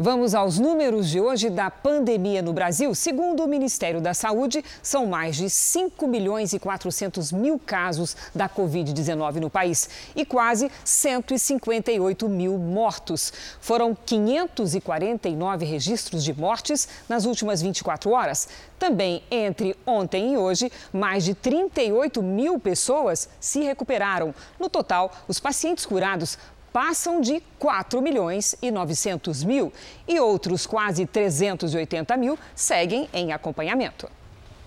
Vamos 0.00 0.32
aos 0.32 0.60
números 0.60 1.08
de 1.08 1.20
hoje 1.20 1.50
da 1.50 1.72
pandemia 1.72 2.40
no 2.40 2.52
Brasil. 2.52 2.94
Segundo 2.94 3.42
o 3.42 3.48
Ministério 3.48 4.00
da 4.00 4.14
Saúde, 4.14 4.64
são 4.80 5.06
mais 5.06 5.34
de 5.34 5.50
5 5.50 6.06
milhões 6.06 6.52
e 6.52 6.58
400 6.60 7.32
mil 7.32 7.58
casos 7.58 8.16
da 8.32 8.48
Covid-19 8.48 9.40
no 9.40 9.50
país 9.50 9.90
e 10.14 10.24
quase 10.24 10.70
158 10.84 12.28
mil 12.28 12.56
mortos. 12.56 13.32
Foram 13.60 13.92
549 14.06 15.66
registros 15.66 16.22
de 16.22 16.32
mortes 16.32 16.88
nas 17.08 17.24
últimas 17.24 17.60
24 17.60 18.12
horas. 18.12 18.48
Também 18.78 19.24
entre 19.28 19.76
ontem 19.84 20.34
e 20.34 20.38
hoje, 20.38 20.70
mais 20.92 21.24
de 21.24 21.34
38 21.34 22.22
mil 22.22 22.60
pessoas 22.60 23.28
se 23.40 23.64
recuperaram. 23.64 24.32
No 24.60 24.68
total, 24.68 25.10
os 25.26 25.40
pacientes 25.40 25.84
curados 25.84 26.38
passam 26.78 27.20
de 27.20 27.42
4 27.58 28.00
milhões 28.00 28.54
e 28.62 28.70
900 28.70 29.42
mil 29.42 29.72
e 30.06 30.20
outros 30.20 30.64
quase 30.64 31.04
380 31.06 32.16
mil 32.16 32.38
seguem 32.54 33.08
em 33.12 33.32
acompanhamento. 33.32 34.08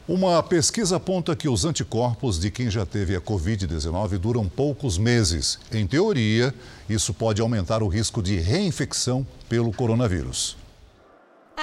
Uma 0.06 0.44
pesquisa 0.44 0.98
aponta 0.98 1.38
que 1.38 1.48
os 1.48 1.64
anticorpos 1.64 2.38
de 2.38 2.52
quem 2.52 2.70
já 2.70 2.86
teve 2.86 3.16
a 3.16 3.22
Covid-19 3.22 4.18
duram 4.18 4.50
poucos 4.50 4.98
meses. 4.98 5.58
Em 5.72 5.88
teoria, 5.88 6.54
isso 6.90 7.14
pode 7.14 7.42
aumentar 7.42 7.82
o 7.82 7.88
risco 7.88 8.22
de 8.22 8.36
reinfecção 8.36 9.26
pelo 9.48 9.72
coronavírus. 9.72 10.58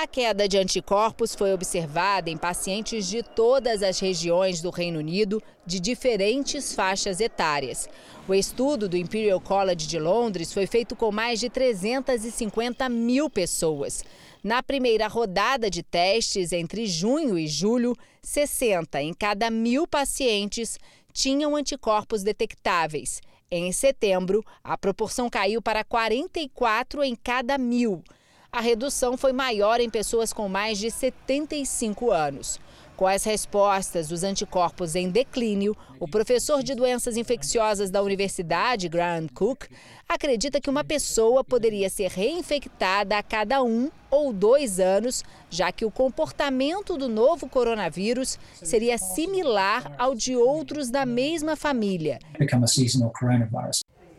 A 0.01 0.07
queda 0.07 0.47
de 0.47 0.57
anticorpos 0.57 1.35
foi 1.35 1.53
observada 1.53 2.31
em 2.31 2.37
pacientes 2.37 3.09
de 3.09 3.21
todas 3.21 3.83
as 3.83 3.99
regiões 3.99 4.63
do 4.63 4.71
Reino 4.71 5.01
Unido, 5.01 5.43
de 5.67 5.81
diferentes 5.81 6.73
faixas 6.73 7.19
etárias. 7.19 7.89
O 8.29 8.33
estudo 8.33 8.89
do 8.89 8.97
Imperial 8.97 9.41
College 9.41 9.89
de 9.89 9.99
Londres 9.99 10.53
foi 10.53 10.69
feito 10.69 10.95
com 10.95 11.11
mais 11.11 11.41
de 11.41 11.51
350 11.51 12.89
mil 12.89 13.29
pessoas. 13.29 14.05
Na 14.41 14.63
primeira 14.63 15.09
rodada 15.09 15.69
de 15.69 15.83
testes, 15.83 16.53
entre 16.53 16.87
junho 16.87 17.37
e 17.37 17.49
julho, 17.49 17.93
60 18.23 19.03
em 19.03 19.13
cada 19.13 19.51
mil 19.51 19.85
pacientes 19.85 20.79
tinham 21.13 21.57
anticorpos 21.57 22.23
detectáveis. 22.23 23.21
Em 23.51 23.73
setembro, 23.73 24.45
a 24.63 24.79
proporção 24.79 25.29
caiu 25.29 25.61
para 25.61 25.83
44 25.83 27.03
em 27.03 27.17
cada 27.17 27.59
mil. 27.59 28.05
A 28.51 28.63
redução 28.63 29.17
foi 29.17 29.33
maior 29.33 29.79
em 29.79 29.91
pessoas 29.91 30.33
com 30.33 30.49
mais 30.49 30.79
de 30.79 30.91
75 30.91 32.11
anos. 32.11 32.59
Com 32.97 33.07
as 33.07 33.23
respostas 33.23 34.09
dos 34.09 34.25
anticorpos 34.25 34.97
em 34.97 35.11
declínio, 35.11 35.77
o 36.01 36.09
professor 36.09 36.63
de 36.63 36.75
doenças 36.75 37.17
infecciosas 37.17 37.91
da 37.91 38.03
Universidade, 38.03 38.89
Grant 38.89 39.31
Cook, 39.33 39.67
acredita 40.09 40.61
que 40.61 40.71
uma 40.71 40.83
pessoa 40.83 41.45
poderia 41.45 41.91
ser 41.91 42.11
reinfectada 42.11 43.17
a 43.19 43.23
cada 43.23 43.63
um 43.63 43.91
ou 44.11 44.33
dois 44.33 44.81
anos, 44.81 45.23
já 45.51 45.71
que 45.71 45.85
o 45.85 45.91
comportamento 45.91 46.97
do 46.97 47.07
novo 47.07 47.49
coronavírus 47.49 48.39
seria 48.55 48.97
similar 48.97 49.93
ao 49.99 50.15
de 50.15 50.35
outros 50.35 50.91
da 50.91 51.05
mesma 51.05 51.55
família. 51.55 52.19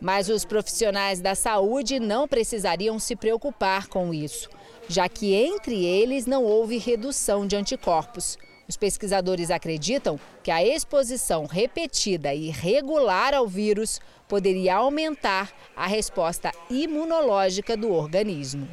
Mas 0.00 0.28
os 0.28 0.44
profissionais 0.44 1.20
da 1.20 1.34
saúde 1.34 2.00
não 2.00 2.26
precisariam 2.26 2.98
se 2.98 3.14
preocupar 3.14 3.86
com 3.86 4.14
isso, 4.14 4.48
já 4.88 5.08
que 5.08 5.34
entre 5.34 5.84
eles 5.84 6.24
não 6.24 6.44
houve 6.44 6.78
redução 6.78 7.46
de 7.46 7.54
anticorpos. 7.54 8.38
Os 8.66 8.76
pesquisadores 8.76 9.50
acreditam 9.50 10.18
que 10.42 10.50
a 10.50 10.64
exposição 10.64 11.44
repetida 11.44 12.32
e 12.32 12.50
regular 12.50 13.34
ao 13.34 13.46
vírus 13.46 14.00
poderia 14.28 14.76
aumentar 14.76 15.52
a 15.76 15.86
resposta 15.86 16.52
imunológica 16.70 17.76
do 17.76 17.92
organismo. 17.92 18.68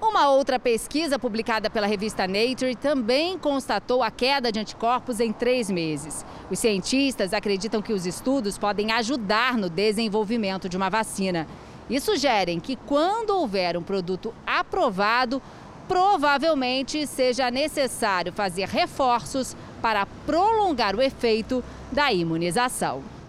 Uma 0.00 0.30
outra 0.30 0.58
pesquisa 0.58 1.18
publicada 1.18 1.68
pela 1.68 1.86
revista 1.86 2.26
Nature 2.26 2.74
também 2.74 3.38
constatou 3.38 4.02
a 4.02 4.10
queda 4.10 4.50
de 4.50 4.58
anticorpos 4.58 5.20
em 5.20 5.30
três 5.30 5.70
meses. 5.70 6.24
Os 6.50 6.58
cientistas 6.58 7.34
acreditam 7.34 7.82
que 7.82 7.92
os 7.92 8.06
estudos 8.06 8.56
podem 8.56 8.92
ajudar 8.92 9.58
no 9.58 9.68
desenvolvimento 9.68 10.70
de 10.70 10.76
uma 10.76 10.88
vacina 10.88 11.46
e 11.88 12.00
sugerem 12.00 12.58
que, 12.58 12.76
quando 12.76 13.36
houver 13.36 13.76
um 13.76 13.82
produto 13.82 14.32
aprovado, 14.46 15.42
provavelmente 15.86 17.06
seja 17.06 17.50
necessário 17.50 18.32
fazer 18.32 18.68
reforços 18.68 19.54
para 19.82 20.06
prolongar 20.24 20.96
o 20.96 21.02
efeito 21.02 21.62
da 21.92 22.10
imunização. 22.10 23.19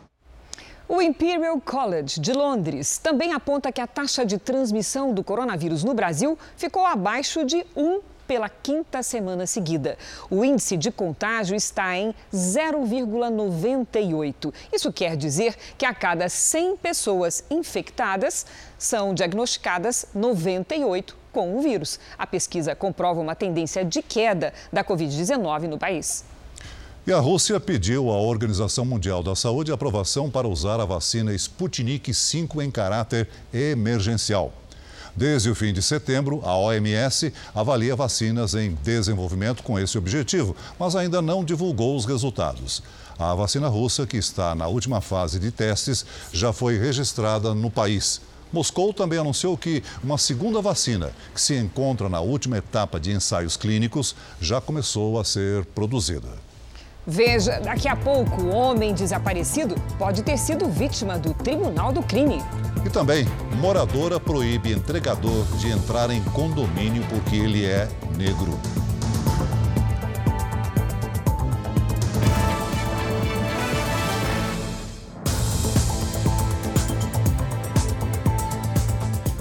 O 0.93 1.01
Imperial 1.01 1.57
College 1.62 2.19
de 2.19 2.33
Londres 2.33 2.98
também 2.98 3.31
aponta 3.31 3.71
que 3.71 3.79
a 3.79 3.88
taxa 3.88 4.25
de 4.25 4.38
transmissão 4.38 5.13
do 5.13 5.24
coronavírus 5.24 5.86
no 5.86 5.93
Brasil 5.93 6.38
ficou 6.57 6.86
abaixo 6.86 7.45
de 7.45 7.65
1 7.77 8.01
pela 8.27 8.50
quinta 8.50 9.01
semana 9.01 9.48
seguida. 9.48 9.98
O 10.29 10.43
índice 10.43 10.75
de 10.75 10.91
contágio 10.91 11.55
está 11.55 11.95
em 11.95 12.13
0,98. 12.33 14.53
Isso 14.74 14.91
quer 14.91 15.15
dizer 15.15 15.55
que 15.77 15.86
a 15.86 15.93
cada 15.93 16.27
100 16.27 16.75
pessoas 16.75 17.45
infectadas, 17.50 18.45
são 18.77 19.13
diagnosticadas 19.13 20.05
98 20.13 21.15
com 21.31 21.55
o 21.55 21.62
vírus. 21.62 22.01
A 22.17 22.27
pesquisa 22.27 22.75
comprova 22.75 23.21
uma 23.21 23.33
tendência 23.33 23.86
de 23.86 24.01
queda 24.01 24.51
da 24.74 24.83
Covid-19 24.83 25.69
no 25.69 25.77
país. 25.77 26.25
E 27.05 27.12
a 27.12 27.20
Rússia 27.20 27.60
pediu 27.60 28.12
à 28.12 28.22
Organização 28.22 28.86
Mundial 28.86 29.24
da 29.24 29.36
Saúde 29.36 29.72
aprovação 29.72 30.29
para 30.29 30.48
usar 30.48 30.79
a 30.79 30.86
vacina 30.86 31.34
Sputnik 31.34 32.12
V 32.12 32.63
em 32.63 32.70
caráter 32.70 33.27
emergencial. 33.51 34.53
Desde 35.16 35.50
o 35.50 35.55
fim 35.55 35.74
de 35.74 35.81
setembro, 35.81 36.42
a 36.44 36.55
OMS 36.55 37.33
avalia 37.55 37.96
vacinas 37.96 38.53
em 38.53 38.77
desenvolvimento 38.83 39.64
com 39.64 39.79
esse 39.79 39.98
objetivo, 39.98 40.55
mas 40.77 40.96
ainda 40.96 41.24
não 41.24 41.44
divulgou 41.44 41.98
os 41.98 42.05
resultados. 42.05 42.83
A 43.18 43.33
vacina 43.33 43.68
russa, 43.68 44.05
que 44.05 44.18
está 44.18 44.53
na 44.53 44.68
última 44.68 45.01
fase 45.01 45.40
de 45.40 45.50
testes, 45.50 46.05
já 46.31 46.53
foi 46.53 46.77
registrada 46.77 47.55
no 47.55 47.72
país. 47.72 48.22
Moscou 48.53 48.94
também 48.94 49.18
anunciou 49.18 49.57
que 49.57 49.81
uma 50.03 50.20
segunda 50.20 50.61
vacina, 50.61 51.11
que 51.33 51.42
se 51.42 51.55
encontra 51.55 52.07
na 52.07 52.20
última 52.20 52.59
etapa 52.59 53.00
de 53.00 53.11
ensaios 53.11 53.57
clínicos, 53.57 54.16
já 54.40 54.61
começou 54.61 55.20
a 55.20 55.25
ser 55.25 55.66
produzida. 55.66 56.50
Veja, 57.05 57.59
daqui 57.59 57.87
a 57.87 57.96
pouco, 57.96 58.44
o 58.44 58.50
homem 58.50 58.94
desaparecido 58.94 59.75
pode 59.98 60.22
ter 60.22 60.37
sido 60.37 60.70
vítima 60.70 61.18
do 61.18 61.33
Tribunal 61.33 61.92
do 61.92 62.03
Crime. 62.03 62.42
E 62.85 62.90
também, 62.90 63.25
moradora 63.59 64.20
proíbe 64.20 64.72
entregador 64.72 65.46
de 65.57 65.70
entrar 65.70 66.11
em 66.11 66.24
condomínio 66.25 67.03
porque 67.09 67.35
ele 67.35 67.66
é 67.66 67.87
negro. 68.16 68.59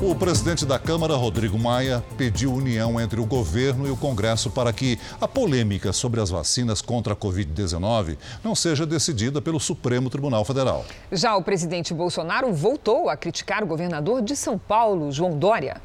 O 0.02 0.14
presidente 0.14 0.64
da 0.64 0.78
Câmara, 0.78 1.14
Rodrigo 1.14 1.58
Maia, 1.58 2.02
pediu 2.16 2.54
união 2.54 2.98
entre 2.98 3.20
o 3.20 3.26
governo 3.26 3.86
e 3.86 3.90
o 3.90 3.96
Congresso 3.96 4.50
para 4.50 4.72
que 4.72 4.98
a 5.20 5.28
polêmica 5.28 5.92
sobre 5.92 6.22
as 6.22 6.30
vacinas 6.30 6.80
contra 6.80 7.12
a 7.12 7.16
Covid-19 7.16 8.16
não 8.42 8.54
seja 8.54 8.86
decidida 8.86 9.42
pelo 9.42 9.60
Supremo 9.60 10.08
Tribunal 10.08 10.42
Federal. 10.42 10.86
Já 11.12 11.36
o 11.36 11.44
presidente 11.44 11.92
Bolsonaro 11.92 12.50
voltou 12.50 13.10
a 13.10 13.16
criticar 13.16 13.62
o 13.62 13.66
governador 13.66 14.22
de 14.22 14.34
São 14.34 14.56
Paulo, 14.56 15.12
João 15.12 15.38
Dória. 15.38 15.82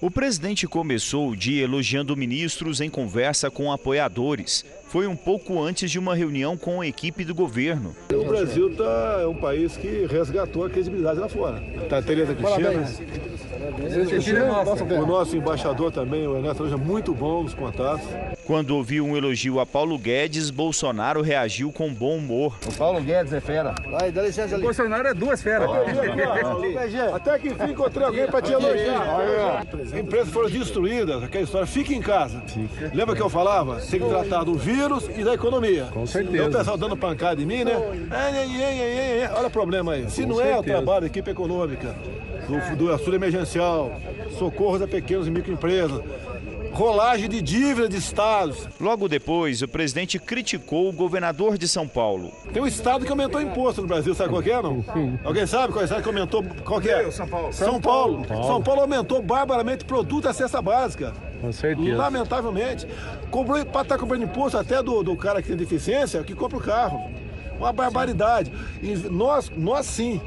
O 0.00 0.10
presidente 0.10 0.66
começou 0.66 1.28
o 1.28 1.36
dia 1.36 1.62
elogiando 1.62 2.16
ministros 2.16 2.80
em 2.80 2.88
conversa 2.88 3.50
com 3.50 3.70
apoiadores. 3.70 4.64
Foi 4.92 5.06
um 5.06 5.16
pouco 5.16 5.58
antes 5.58 5.90
de 5.90 5.98
uma 5.98 6.14
reunião 6.14 6.54
com 6.54 6.82
a 6.82 6.86
equipe 6.86 7.24
do 7.24 7.34
governo. 7.34 7.96
O 8.12 8.24
Brasil 8.26 8.76
tá, 8.76 9.20
é 9.22 9.26
um 9.26 9.34
país 9.34 9.74
que 9.74 10.04
resgatou 10.04 10.66
a 10.66 10.68
credibilidade 10.68 11.18
lá 11.18 11.30
fora. 11.30 11.62
Tá 11.88 12.02
Tereza 12.02 12.34
Cristina. 12.34 12.84
O 15.00 15.06
nosso 15.06 15.34
embaixador 15.34 15.90
também, 15.90 16.26
o 16.26 16.36
Ernesto 16.36 16.66
é 16.66 16.76
muito 16.76 17.14
bom 17.14 17.42
os 17.42 17.54
contatos. 17.54 18.06
Quando 18.44 18.76
ouviu 18.76 19.06
um 19.06 19.16
elogio 19.16 19.60
a 19.60 19.64
Paulo 19.64 19.96
Guedes, 19.96 20.50
Bolsonaro 20.50 21.22
reagiu 21.22 21.72
com 21.72 21.90
bom 21.94 22.18
humor. 22.18 22.58
O 22.66 22.74
Paulo 22.74 23.00
Guedes 23.00 23.32
é 23.32 23.40
fera. 23.40 23.74
Vai, 23.90 24.12
dá 24.12 24.20
licença 24.20 24.56
ali. 24.56 24.62
O 24.62 24.66
Bolsonaro 24.66 25.08
é 25.08 25.14
duas 25.14 25.40
feras. 25.40 25.70
Até 27.14 27.38
que 27.38 27.48
enfim 27.48 27.70
encontrei 27.70 28.04
alguém 28.04 28.26
para 28.26 28.42
te 28.42 28.52
elogiar. 28.52 29.66
Empresas 29.98 30.28
foram 30.28 30.50
destruídas, 30.50 31.22
aquela 31.22 31.44
história. 31.44 31.66
Fica 31.66 31.94
em 31.94 32.02
casa. 32.02 32.42
Lembra 32.92 33.16
que 33.16 33.22
eu 33.22 33.30
falava? 33.30 33.80
Tem 33.80 33.98
que 33.98 34.06
tratar 34.06 34.44
do 34.44 34.54
vírus 34.54 34.81
e 35.16 35.24
da 35.24 35.34
economia. 35.34 35.88
Com 35.92 36.06
certeza. 36.06 36.36
Então 36.36 36.48
o 36.48 36.52
pessoal 36.52 36.76
dando 36.76 36.96
pancada 36.96 37.40
em 37.40 37.46
mim, 37.46 37.64
né? 37.64 37.76
Olha 39.36 39.46
o 39.46 39.50
problema 39.50 39.92
aí. 39.92 40.10
Se 40.10 40.26
não 40.26 40.40
é 40.40 40.58
o 40.58 40.62
trabalho 40.62 41.02
da 41.02 41.06
equipe 41.06 41.30
econômica, 41.30 41.94
do, 42.48 42.76
do 42.76 42.92
auxílio 42.92 43.16
emergencial, 43.16 43.92
socorros 44.38 44.82
a 44.82 44.88
pequenos 44.88 45.26
e 45.26 45.30
microempresas, 45.30 46.00
rolagem 46.72 47.28
de 47.28 47.40
dívida 47.42 47.88
de 47.88 47.96
estados. 47.96 48.66
Logo 48.80 49.08
depois, 49.08 49.62
o 49.62 49.68
presidente 49.68 50.18
criticou 50.18 50.88
o 50.88 50.92
governador 50.92 51.58
de 51.58 51.68
São 51.68 51.86
Paulo. 51.86 52.32
Tem 52.52 52.62
um 52.62 52.66
estado 52.66 53.04
que 53.04 53.10
aumentou 53.10 53.40
imposto 53.40 53.82
no 53.82 53.88
Brasil, 53.88 54.14
sabe 54.14 54.30
qual 54.30 54.42
é, 54.42 54.62
não? 54.62 54.84
Alguém 55.22 55.46
sabe 55.46 55.72
qual 55.72 55.84
é 55.84 55.88
que 55.88 56.08
aumentou? 56.08 56.42
Qual 56.64 56.80
que 56.80 56.90
é? 56.90 57.10
São 57.10 57.28
Paulo. 57.28 57.52
São 57.52 57.80
Paulo. 57.80 58.26
São 58.26 58.62
Paulo 58.62 58.80
aumentou 58.80 59.22
barbaramente 59.22 59.84
produto 59.84 60.24
da 60.24 60.32
cesta 60.32 60.60
básica. 60.62 61.12
Com 61.42 61.52
certeza. 61.52 61.96
Lamentavelmente. 61.96 62.86
Comprou, 63.30 63.66
para 63.66 63.82
estar 63.82 63.98
comprando 63.98 64.22
imposto 64.22 64.56
até 64.56 64.82
do, 64.82 65.02
do 65.02 65.16
cara 65.16 65.42
que 65.42 65.48
tem 65.48 65.56
deficiência, 65.56 66.22
que 66.22 66.34
compra 66.34 66.56
o 66.56 66.60
carro. 66.60 67.10
Uma 67.58 67.72
barbaridade. 67.72 68.50
E 68.80 68.94
nós, 69.10 69.50
nós 69.54 69.86
sim, 69.86 70.20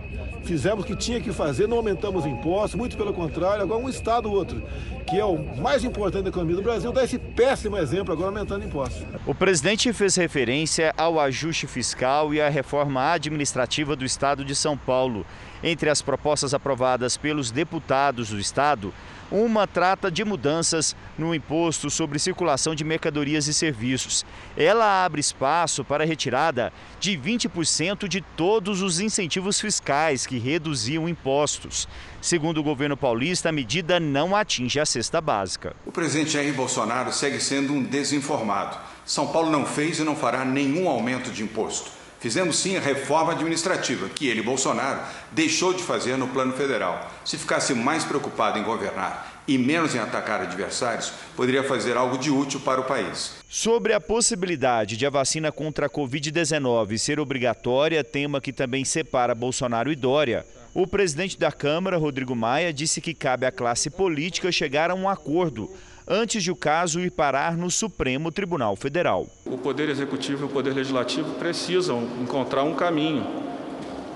fizemos 0.44 0.84
o 0.84 0.88
que 0.88 0.96
tinha 0.96 1.20
que 1.20 1.32
fazer, 1.32 1.68
não 1.68 1.78
aumentamos 1.78 2.26
impostos, 2.26 2.76
muito 2.76 2.96
pelo 2.96 3.14
contrário, 3.14 3.64
agora 3.64 3.82
um 3.82 3.90
Estado 3.90 4.30
ou 4.30 4.36
outro, 4.36 4.62
que 5.06 5.20
é 5.20 5.26
o 5.26 5.38
mais 5.58 5.84
importante 5.84 6.24
da 6.24 6.30
economia 6.30 6.56
do 6.56 6.62
Brasil, 6.62 6.92
dá 6.92 7.04
esse 7.04 7.20
péssimo 7.20 7.78
exemplo 7.78 8.14
agora 8.14 8.30
aumentando 8.30 8.66
impostos. 8.66 9.04
O 9.26 9.36
presidente 9.36 9.92
fez 9.94 10.16
referência 10.16 10.94
ao 10.98 11.20
ajuste 11.20 11.68
fiscal 11.68 12.34
e 12.34 12.42
à 12.42 12.50
reforma 12.50 13.12
administrativa 13.12 13.96
do 13.96 14.04
Estado 14.04 14.44
de 14.44 14.56
São 14.56 14.78
Paulo. 14.78 15.26
Entre 15.64 15.90
as 15.90 16.02
propostas 16.02 16.54
aprovadas 16.54 17.18
pelos 17.18 17.50
deputados 17.50 18.30
do 18.30 18.40
Estado, 18.40 18.94
uma 19.32 19.66
trata 19.66 20.12
de 20.12 20.24
mudanças 20.24 20.96
no 21.18 21.34
imposto 21.34 21.90
sobre 21.90 22.20
circulação 22.20 22.76
de 22.76 22.84
mercadorias 22.84 23.48
e 23.48 23.54
serviços. 23.54 24.24
Ela 24.56 25.04
abre 25.04 25.20
espaço 25.20 25.84
para 25.84 26.04
a 26.04 26.08
retirada 26.08 26.72
de 27.00 27.18
20% 27.18 28.08
de 28.08 28.22
todos 28.22 28.82
os 28.82 29.00
incentivos 29.00 29.60
fiscais 29.60 30.28
que 30.28 30.38
reduziam 30.38 31.10
impostos. 31.10 31.88
Segundo 32.26 32.58
o 32.58 32.64
governo 32.64 32.98
paulista, 32.98 33.50
a 33.50 33.52
medida 33.52 34.00
não 34.00 34.36
atinge 34.36 34.80
a 34.80 34.86
cesta 34.88 35.22
básica. 35.22 35.76
O 35.86 35.92
presidente 35.92 36.32
Jair 36.32 36.56
Bolsonaro 36.56 37.14
segue 37.14 37.40
sendo 37.40 37.72
um 37.72 37.84
desinformado. 37.84 38.76
São 39.06 39.28
Paulo 39.28 39.52
não 39.52 39.64
fez 39.64 40.00
e 40.00 40.04
não 40.04 40.16
fará 40.16 40.44
nenhum 40.44 40.90
aumento 40.90 41.30
de 41.30 41.44
imposto. 41.44 41.92
Fizemos 42.20 42.58
sim 42.58 42.78
a 42.78 42.80
reforma 42.80 43.34
administrativa, 43.34 44.10
que 44.10 44.28
ele, 44.28 44.42
Bolsonaro, 44.42 45.02
deixou 45.34 45.72
de 45.72 45.84
fazer 45.84 46.18
no 46.18 46.28
plano 46.30 46.54
federal. 46.54 47.12
Se 47.24 47.38
ficasse 47.38 47.76
mais 47.76 48.04
preocupado 48.04 48.58
em 48.58 48.64
governar 48.64 49.44
e 49.48 49.60
menos 49.60 49.94
em 49.94 50.00
atacar 50.00 50.42
adversários, 50.42 51.14
poderia 51.36 51.64
fazer 51.64 51.96
algo 51.96 52.18
de 52.18 52.32
útil 52.32 52.60
para 52.60 52.82
o 52.82 52.86
país. 52.86 53.34
Sobre 53.48 53.94
a 53.94 54.02
possibilidade 54.02 54.98
de 54.98 55.06
a 55.06 55.12
vacina 55.12 55.52
contra 55.52 55.86
a 55.86 55.90
Covid-19 55.92 56.98
ser 56.98 57.20
obrigatória, 57.20 58.04
tema 58.04 58.42
que 58.42 58.52
também 58.52 58.84
separa 58.84 59.36
Bolsonaro 59.36 59.92
e 59.92 59.96
Dória, 59.96 60.44
o 60.76 60.86
presidente 60.86 61.40
da 61.40 61.54
Câmara, 61.54 61.96
Rodrigo 61.96 62.36
Maia, 62.36 62.74
disse 62.74 63.00
que 63.00 63.14
cabe 63.14 63.46
à 63.46 63.52
classe 63.52 63.90
política 63.90 64.52
chegar 64.52 64.92
a 64.92 64.94
um 64.94 65.08
acordo 65.08 65.72
antes 66.06 66.44
de 66.44 66.52
o 66.52 66.56
caso 66.56 67.00
ir 67.00 67.10
parar 67.10 67.56
no 67.56 67.72
Supremo 67.72 68.30
Tribunal 68.30 68.76
Federal. 68.76 69.26
O 69.46 69.58
Poder 69.58 69.88
Executivo 69.88 70.44
e 70.44 70.46
o 70.46 70.50
Poder 70.50 70.74
Legislativo 70.74 71.36
precisam 71.36 72.04
encontrar 72.22 72.64
um 72.64 72.76
caminho. 72.76 73.26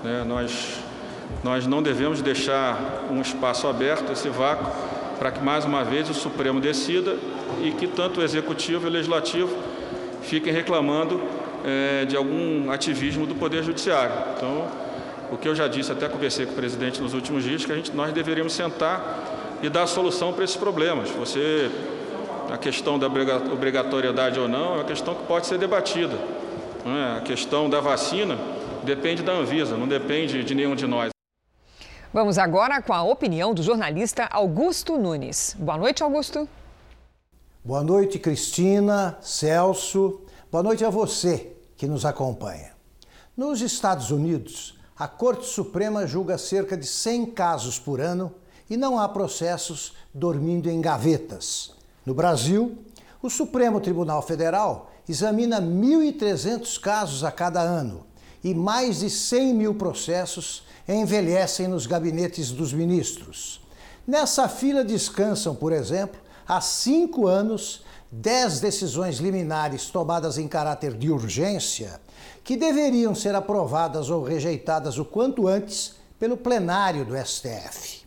Né? 0.04 0.22
Nós, 0.28 0.76
nós 1.42 1.66
não 1.66 1.82
devemos 1.82 2.20
deixar 2.20 3.08
um 3.10 3.22
espaço 3.22 3.66
aberto, 3.66 4.12
esse 4.12 4.28
vácuo, 4.28 4.70
para 5.18 5.32
que 5.32 5.42
mais 5.42 5.64
uma 5.64 5.82
vez 5.82 6.10
o 6.10 6.14
Supremo 6.14 6.60
decida 6.60 7.16
e 7.62 7.72
que 7.72 7.86
tanto 7.86 8.20
o 8.20 8.22
Executivo 8.22 8.86
e 8.86 8.90
o 8.90 8.92
Legislativo 8.92 9.50
fiquem 10.22 10.52
reclamando 10.52 11.22
é, 11.64 12.04
de 12.04 12.16
algum 12.16 12.70
ativismo 12.70 13.26
do 13.26 13.34
Poder 13.34 13.62
Judiciário. 13.62 14.14
Então, 14.36 14.89
o 15.30 15.36
que 15.36 15.48
eu 15.48 15.54
já 15.54 15.68
disse, 15.68 15.92
até 15.92 16.08
conversei 16.08 16.46
com 16.46 16.52
o 16.52 16.56
presidente 16.56 17.00
nos 17.00 17.14
últimos 17.14 17.44
dias, 17.44 17.64
que 17.64 17.72
a 17.72 17.76
gente, 17.76 17.94
nós 17.94 18.12
deveríamos 18.12 18.52
sentar 18.52 19.58
e 19.62 19.68
dar 19.68 19.86
solução 19.86 20.32
para 20.32 20.44
esses 20.44 20.56
problemas. 20.56 21.10
Você, 21.10 21.70
a 22.50 22.58
questão 22.58 22.98
da 22.98 23.06
obrigatoriedade 23.06 24.40
ou 24.40 24.48
não 24.48 24.74
é 24.74 24.76
uma 24.78 24.84
questão 24.84 25.14
que 25.14 25.24
pode 25.24 25.46
ser 25.46 25.58
debatida. 25.58 26.16
É? 26.84 27.18
A 27.18 27.20
questão 27.20 27.68
da 27.68 27.80
vacina 27.80 28.38
depende 28.82 29.22
da 29.22 29.32
Anvisa, 29.32 29.76
não 29.76 29.86
depende 29.86 30.42
de 30.42 30.54
nenhum 30.54 30.74
de 30.74 30.86
nós. 30.86 31.10
Vamos 32.12 32.38
agora 32.38 32.82
com 32.82 32.92
a 32.92 33.02
opinião 33.04 33.54
do 33.54 33.62
jornalista 33.62 34.24
Augusto 34.32 34.98
Nunes. 34.98 35.54
Boa 35.58 35.78
noite, 35.78 36.02
Augusto. 36.02 36.48
Boa 37.62 37.84
noite, 37.84 38.18
Cristina, 38.18 39.16
Celso. 39.20 40.22
Boa 40.50 40.62
noite 40.62 40.84
a 40.84 40.90
você 40.90 41.52
que 41.76 41.86
nos 41.86 42.04
acompanha. 42.04 42.72
Nos 43.36 43.60
Estados 43.60 44.10
Unidos, 44.10 44.79
a 45.00 45.08
Corte 45.08 45.46
Suprema 45.46 46.06
julga 46.06 46.36
cerca 46.36 46.76
de 46.76 46.86
100 46.86 47.30
casos 47.30 47.78
por 47.78 48.02
ano 48.02 48.34
e 48.68 48.76
não 48.76 48.98
há 48.98 49.08
processos 49.08 49.94
dormindo 50.12 50.68
em 50.68 50.78
gavetas. 50.78 51.72
No 52.04 52.12
Brasil, 52.12 52.76
o 53.22 53.30
Supremo 53.30 53.80
Tribunal 53.80 54.20
Federal 54.20 54.92
examina 55.08 55.58
1.300 55.58 56.78
casos 56.78 57.24
a 57.24 57.32
cada 57.32 57.62
ano 57.62 58.04
e 58.44 58.54
mais 58.54 58.98
de 58.98 59.08
100 59.08 59.54
mil 59.54 59.74
processos 59.74 60.64
envelhecem 60.86 61.66
nos 61.66 61.86
gabinetes 61.86 62.50
dos 62.50 62.70
ministros. 62.74 63.62
Nessa 64.06 64.50
fila 64.50 64.84
descansam, 64.84 65.54
por 65.54 65.72
exemplo, 65.72 66.20
há 66.46 66.60
cinco 66.60 67.26
anos, 67.26 67.86
dez 68.12 68.60
decisões 68.60 69.16
liminares 69.16 69.86
tomadas 69.86 70.36
em 70.36 70.46
caráter 70.46 70.92
de 70.92 71.10
urgência 71.10 71.98
que 72.42 72.56
deveriam 72.56 73.14
ser 73.14 73.34
aprovadas 73.34 74.10
ou 74.10 74.22
rejeitadas 74.22 74.98
o 74.98 75.04
quanto 75.04 75.46
antes 75.46 75.94
pelo 76.18 76.36
plenário 76.36 77.04
do 77.04 77.16
STF. 77.16 78.00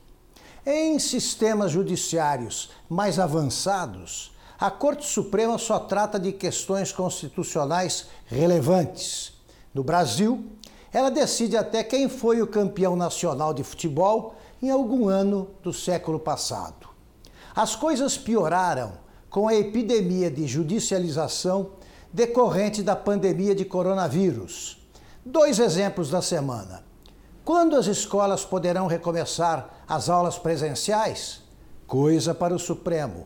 Em 0.66 0.98
sistemas 0.98 1.72
judiciários 1.72 2.70
mais 2.90 3.20
avançados, 3.20 4.34
a 4.60 4.72
Corte 4.72 5.06
Suprema 5.06 5.58
só 5.58 5.80
trata 5.80 6.20
de 6.20 6.32
questões 6.32 6.92
constitucionais 6.92 8.08
relevantes. 8.28 9.34
No 9.74 9.84
Brasil, 9.84 10.46
ela 10.94 11.10
decide 11.10 11.58
até 11.58 11.84
quem 11.84 12.08
foi 12.08 12.42
o 12.42 12.48
campeão 12.48 12.96
nacional 12.96 13.54
de 13.54 13.64
futebol 13.64 14.36
em 14.62 14.70
algum 14.70 15.10
ano 15.10 15.50
do 15.62 15.74
século 15.74 16.20
passado. 16.20 16.88
As 17.56 17.76
coisas 17.76 18.18
pioraram 18.18 18.94
com 19.30 19.48
a 19.48 19.56
epidemia 19.56 20.32
de 20.32 20.48
judicialização 20.48 21.72
decorrente 22.14 22.84
da 22.84 22.96
pandemia 22.96 23.56
de 23.56 23.66
coronavírus. 23.66 24.78
Dois 25.26 25.58
exemplos 25.58 26.12
da 26.12 26.22
semana. 26.22 26.84
Quando 27.44 27.76
as 27.76 27.88
escolas 27.88 28.46
poderão 28.46 28.86
recomeçar 28.86 29.84
as 29.88 30.10
aulas 30.10 30.38
presenciais? 30.38 31.42
Coisa 31.88 32.36
para 32.36 32.54
o 32.54 32.60
Supremo. 32.60 33.26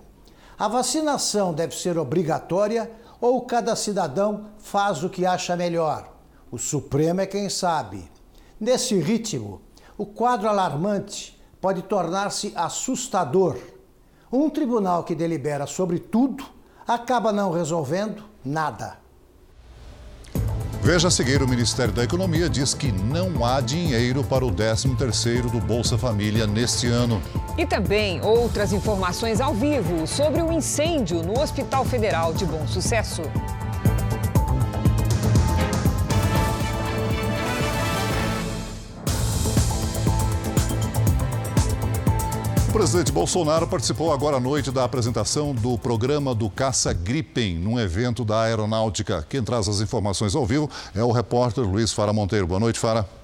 A 0.57 0.69
vacinação 0.69 1.53
deve 1.53 1.75
ser 1.75 1.97
obrigatória 1.97 2.89
ou 3.19 3.41
cada 3.41 3.75
cidadão 3.75 4.51
faz 4.57 5.03
o 5.03 5.09
que 5.09 5.25
acha 5.25 5.55
melhor? 5.57 6.13
O 6.49 6.57
Supremo 6.57 7.19
é 7.19 7.25
quem 7.25 7.49
sabe. 7.49 8.09
Nesse 8.57 8.97
ritmo, 8.99 9.61
o 9.97 10.05
quadro 10.05 10.47
alarmante 10.47 11.37
pode 11.59 11.81
tornar-se 11.81 12.53
assustador. 12.55 13.57
Um 14.31 14.49
tribunal 14.49 15.03
que 15.03 15.13
delibera 15.13 15.67
sobre 15.67 15.99
tudo 15.99 16.45
acaba 16.87 17.33
não 17.33 17.51
resolvendo 17.51 18.26
nada. 18.47 18.97
Veja 20.81 21.09
a 21.09 21.11
seguir, 21.11 21.41
o 21.41 21.47
Ministério 21.47 21.93
da 21.93 22.03
Economia 22.03 22.49
diz 22.49 22.73
que 22.73 22.91
não 22.91 23.43
há 23.43 23.59
dinheiro 23.59 24.23
para 24.23 24.45
o 24.45 24.51
13º 24.51 25.51
do 25.51 25.59
Bolsa 25.59 25.97
Família 25.97 26.47
neste 26.47 26.87
ano. 26.87 27.21
E 27.57 27.65
também 27.65 28.21
outras 28.21 28.71
informações 28.71 29.41
ao 29.41 29.53
vivo 29.53 30.07
sobre 30.07 30.41
o 30.41 30.49
incêndio 30.51 31.21
no 31.23 31.41
Hospital 31.41 31.83
Federal 31.83 32.33
de 32.33 32.45
Bom 32.45 32.65
Sucesso. 32.67 33.23
Presidente 42.77 43.11
Bolsonaro 43.11 43.65
participou 43.65 44.13
agora 44.13 44.37
à 44.37 44.39
noite 44.39 44.69
da 44.69 44.83
apresentação 44.83 45.51
do 45.51 45.79
programa 45.79 46.35
do 46.35 46.47
Caça 46.47 46.93
Gripen, 46.93 47.57
num 47.57 47.79
evento 47.79 48.23
da 48.23 48.41
Aeronáutica. 48.43 49.25
Quem 49.27 49.41
traz 49.41 49.67
as 49.67 49.81
informações 49.81 50.35
ao 50.35 50.45
vivo 50.45 50.69
é 50.93 51.03
o 51.03 51.11
repórter 51.11 51.63
Luiz 51.63 51.91
Fara 51.91 52.13
Monteiro. 52.13 52.45
Boa 52.45 52.59
noite, 52.59 52.77
Fara. 52.77 53.16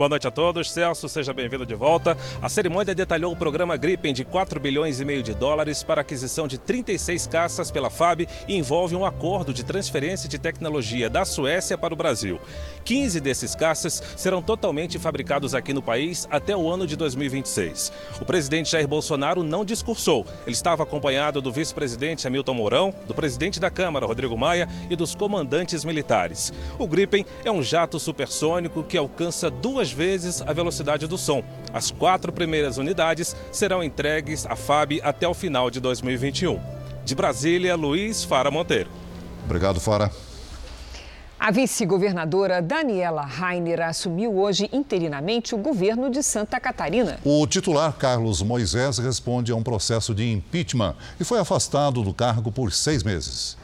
Boa 0.00 0.08
noite 0.08 0.26
a 0.26 0.30
todos. 0.30 0.72
Celso, 0.72 1.10
seja 1.10 1.30
bem-vindo 1.30 1.66
de 1.66 1.74
volta. 1.74 2.16
A 2.40 2.48
cerimônia 2.48 2.94
detalhou 2.94 3.34
o 3.34 3.36
programa 3.36 3.76
Gripen 3.76 4.14
de 4.14 4.24
4 4.24 4.58
bilhões 4.58 4.98
e 4.98 5.04
meio 5.04 5.22
de 5.22 5.34
dólares 5.34 5.82
para 5.82 6.00
aquisição 6.00 6.48
de 6.48 6.56
36 6.56 7.26
caças 7.26 7.70
pela 7.70 7.90
FAB 7.90 8.26
e 8.48 8.56
envolve 8.56 8.96
um 8.96 9.04
acordo 9.04 9.52
de 9.52 9.62
transferência 9.62 10.26
de 10.26 10.38
tecnologia 10.38 11.10
da 11.10 11.26
Suécia 11.26 11.76
para 11.76 11.92
o 11.92 11.96
Brasil. 11.98 12.40
15 12.82 13.20
desses 13.20 13.54
caças 13.54 14.02
serão 14.16 14.40
totalmente 14.40 14.98
fabricados 14.98 15.54
aqui 15.54 15.74
no 15.74 15.82
país 15.82 16.26
até 16.30 16.56
o 16.56 16.66
ano 16.70 16.86
de 16.86 16.96
2026. 16.96 17.92
O 18.22 18.24
presidente 18.24 18.70
Jair 18.70 18.88
Bolsonaro 18.88 19.42
não 19.42 19.66
discursou. 19.66 20.24
Ele 20.46 20.56
estava 20.56 20.82
acompanhado 20.82 21.42
do 21.42 21.52
vice-presidente 21.52 22.26
Hamilton 22.26 22.54
Mourão, 22.54 22.94
do 23.06 23.14
presidente 23.14 23.60
da 23.60 23.68
Câmara, 23.68 24.06
Rodrigo 24.06 24.38
Maia, 24.38 24.66
e 24.88 24.96
dos 24.96 25.14
comandantes 25.14 25.84
militares. 25.84 26.54
O 26.78 26.88
Gripen 26.88 27.26
é 27.44 27.52
um 27.52 27.62
jato 27.62 28.00
supersônico 28.00 28.82
que 28.82 28.96
alcança 28.96 29.50
duas 29.50 29.89
duas 29.90 29.92
vezes 29.92 30.42
a 30.42 30.52
velocidade 30.52 31.06
do 31.06 31.18
som. 31.18 31.42
As 31.72 31.90
quatro 31.90 32.32
primeiras 32.32 32.78
unidades 32.78 33.34
serão 33.52 33.82
entregues 33.82 34.46
à 34.46 34.56
FAB 34.56 35.00
até 35.02 35.26
o 35.26 35.34
final 35.34 35.70
de 35.70 35.80
2021. 35.80 36.60
De 37.04 37.14
Brasília, 37.14 37.74
Luiz 37.76 38.24
Fara 38.24 38.50
Monteiro. 38.50 38.90
Obrigado, 39.44 39.80
Fara. 39.80 40.10
A 41.38 41.50
vice-governadora 41.50 42.60
Daniela 42.60 43.22
Rainer 43.22 43.80
assumiu 43.80 44.36
hoje 44.38 44.68
interinamente 44.72 45.54
o 45.54 45.58
governo 45.58 46.10
de 46.10 46.22
Santa 46.22 46.60
Catarina. 46.60 47.18
O 47.24 47.46
titular 47.46 47.94
Carlos 47.94 48.42
Moisés 48.42 48.98
responde 48.98 49.50
a 49.50 49.56
um 49.56 49.62
processo 49.62 50.14
de 50.14 50.30
impeachment 50.30 50.94
e 51.18 51.24
foi 51.24 51.38
afastado 51.38 52.02
do 52.02 52.12
cargo 52.12 52.52
por 52.52 52.70
seis 52.72 53.02
meses. 53.02 53.56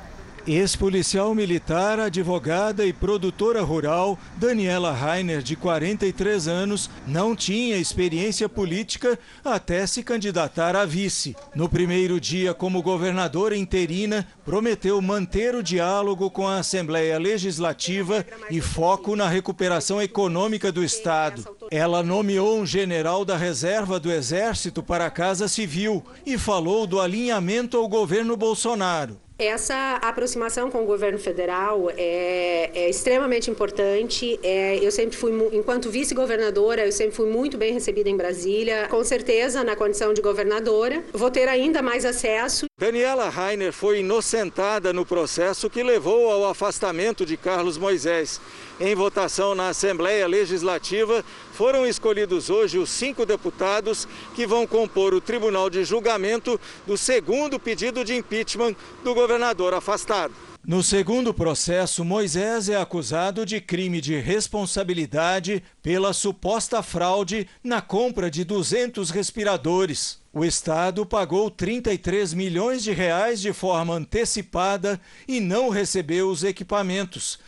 Ex-policial 0.46 1.34
militar, 1.34 1.98
advogada 1.98 2.86
e 2.86 2.92
produtora 2.92 3.62
rural, 3.62 4.16
Daniela 4.36 4.92
Rainer, 4.92 5.42
de 5.42 5.56
43 5.56 6.46
anos, 6.46 6.88
não 7.04 7.34
tinha 7.34 7.76
experiência 7.76 8.48
política 8.48 9.18
até 9.44 9.84
se 9.88 10.04
candidatar 10.04 10.76
a 10.76 10.84
vice. 10.84 11.34
No 11.52 11.68
primeiro 11.68 12.20
dia 12.20 12.54
como 12.54 12.80
governadora 12.80 13.56
interina, 13.56 14.24
prometeu 14.44 15.02
manter 15.02 15.56
o 15.56 15.64
diálogo 15.64 16.30
com 16.30 16.46
a 16.46 16.58
Assembleia 16.58 17.18
Legislativa 17.18 18.24
e 18.48 18.60
foco 18.60 19.16
na 19.16 19.28
recuperação 19.28 20.00
econômica 20.00 20.70
do 20.70 20.84
Estado. 20.84 21.44
Ela 21.72 22.04
nomeou 22.04 22.60
um 22.60 22.64
general 22.64 23.24
da 23.24 23.36
reserva 23.36 23.98
do 23.98 24.12
Exército 24.12 24.80
para 24.80 25.06
a 25.06 25.10
Casa 25.10 25.48
Civil 25.48 26.04
e 26.24 26.38
falou 26.38 26.86
do 26.86 27.00
alinhamento 27.00 27.76
ao 27.76 27.88
governo 27.88 28.36
Bolsonaro. 28.36 29.25
Essa 29.38 29.96
aproximação 29.96 30.70
com 30.70 30.82
o 30.82 30.86
governo 30.86 31.18
federal 31.18 31.90
é, 31.90 32.70
é 32.74 32.88
extremamente 32.88 33.50
importante. 33.50 34.40
É, 34.42 34.78
eu 34.82 34.90
sempre 34.90 35.14
fui, 35.14 35.30
enquanto 35.52 35.90
vice-governadora, 35.90 36.86
eu 36.86 36.92
sempre 36.92 37.14
fui 37.14 37.28
muito 37.28 37.58
bem 37.58 37.74
recebida 37.74 38.08
em 38.08 38.16
Brasília. 38.16 38.88
Com 38.88 39.04
certeza, 39.04 39.62
na 39.62 39.76
condição 39.76 40.14
de 40.14 40.22
governadora, 40.22 41.04
vou 41.12 41.30
ter 41.30 41.48
ainda 41.48 41.82
mais 41.82 42.06
acesso. 42.06 42.64
Daniela 42.80 43.28
Rainer 43.28 43.72
foi 43.72 44.00
inocentada 44.00 44.90
no 44.92 45.04
processo 45.04 45.68
que 45.68 45.82
levou 45.82 46.30
ao 46.30 46.46
afastamento 46.46 47.26
de 47.26 47.36
Carlos 47.36 47.76
Moisés. 47.76 48.40
Em 48.78 48.94
votação 48.94 49.54
na 49.54 49.70
Assembleia 49.70 50.26
Legislativa, 50.26 51.24
foram 51.54 51.86
escolhidos 51.86 52.50
hoje 52.50 52.76
os 52.76 52.90
cinco 52.90 53.24
deputados 53.24 54.06
que 54.34 54.46
vão 54.46 54.66
compor 54.66 55.14
o 55.14 55.20
tribunal 55.20 55.70
de 55.70 55.82
julgamento 55.82 56.60
do 56.86 56.94
segundo 56.94 57.58
pedido 57.58 58.04
de 58.04 58.14
impeachment 58.14 58.76
do 59.02 59.14
governador 59.14 59.72
afastado. 59.72 60.34
No 60.66 60.82
segundo 60.82 61.32
processo, 61.32 62.04
Moisés 62.04 62.68
é 62.68 62.76
acusado 62.76 63.46
de 63.46 63.60
crime 63.60 64.00
de 64.00 64.18
responsabilidade 64.18 65.62
pela 65.80 66.12
suposta 66.12 66.82
fraude 66.82 67.48
na 67.62 67.80
compra 67.80 68.28
de 68.28 68.42
200 68.42 69.10
respiradores. 69.10 70.18
O 70.32 70.44
Estado 70.44 71.06
pagou 71.06 71.50
33 71.50 72.34
milhões 72.34 72.82
de 72.82 72.90
reais 72.90 73.40
de 73.40 73.52
forma 73.52 73.94
antecipada 73.94 75.00
e 75.28 75.40
não 75.40 75.68
recebeu 75.68 76.28
os 76.28 76.42
equipamentos. 76.42 77.38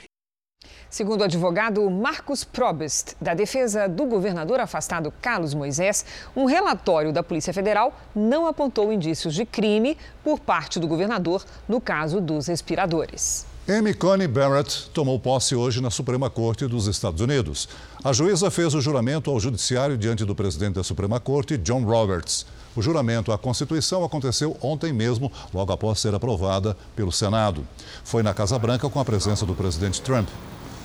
Segundo 0.90 1.20
o 1.20 1.24
advogado 1.24 1.88
Marcos 1.90 2.44
Probst, 2.44 3.12
da 3.20 3.34
defesa 3.34 3.86
do 3.86 4.06
governador 4.06 4.58
afastado 4.58 5.12
Carlos 5.20 5.52
Moisés, 5.52 6.04
um 6.34 6.46
relatório 6.46 7.12
da 7.12 7.22
Polícia 7.22 7.52
Federal 7.52 7.94
não 8.16 8.46
apontou 8.46 8.90
indícios 8.90 9.34
de 9.34 9.44
crime 9.44 9.98
por 10.24 10.40
parte 10.40 10.80
do 10.80 10.88
governador 10.88 11.44
no 11.68 11.78
caso 11.78 12.22
dos 12.22 12.46
respiradores. 12.46 13.46
Amy 13.68 13.92
Coney 13.92 14.26
Barrett 14.26 14.88
tomou 14.94 15.20
posse 15.20 15.54
hoje 15.54 15.82
na 15.82 15.90
Suprema 15.90 16.30
Corte 16.30 16.66
dos 16.66 16.86
Estados 16.86 17.20
Unidos. 17.20 17.68
A 18.02 18.14
juíza 18.14 18.50
fez 18.50 18.72
o 18.72 18.80
juramento 18.80 19.30
ao 19.30 19.38
judiciário 19.38 19.98
diante 19.98 20.24
do 20.24 20.34
presidente 20.34 20.76
da 20.76 20.82
Suprema 20.82 21.20
Corte, 21.20 21.58
John 21.58 21.84
Roberts. 21.84 22.46
O 22.74 22.80
juramento 22.80 23.30
à 23.30 23.36
Constituição 23.36 24.02
aconteceu 24.04 24.56
ontem 24.62 24.90
mesmo, 24.90 25.30
logo 25.52 25.70
após 25.70 26.00
ser 26.00 26.14
aprovada 26.14 26.74
pelo 26.96 27.12
Senado. 27.12 27.62
Foi 28.02 28.22
na 28.22 28.32
Casa 28.32 28.58
Branca 28.58 28.88
com 28.88 29.00
a 29.00 29.04
presença 29.04 29.44
do 29.44 29.54
presidente 29.54 30.00
Trump. 30.00 30.28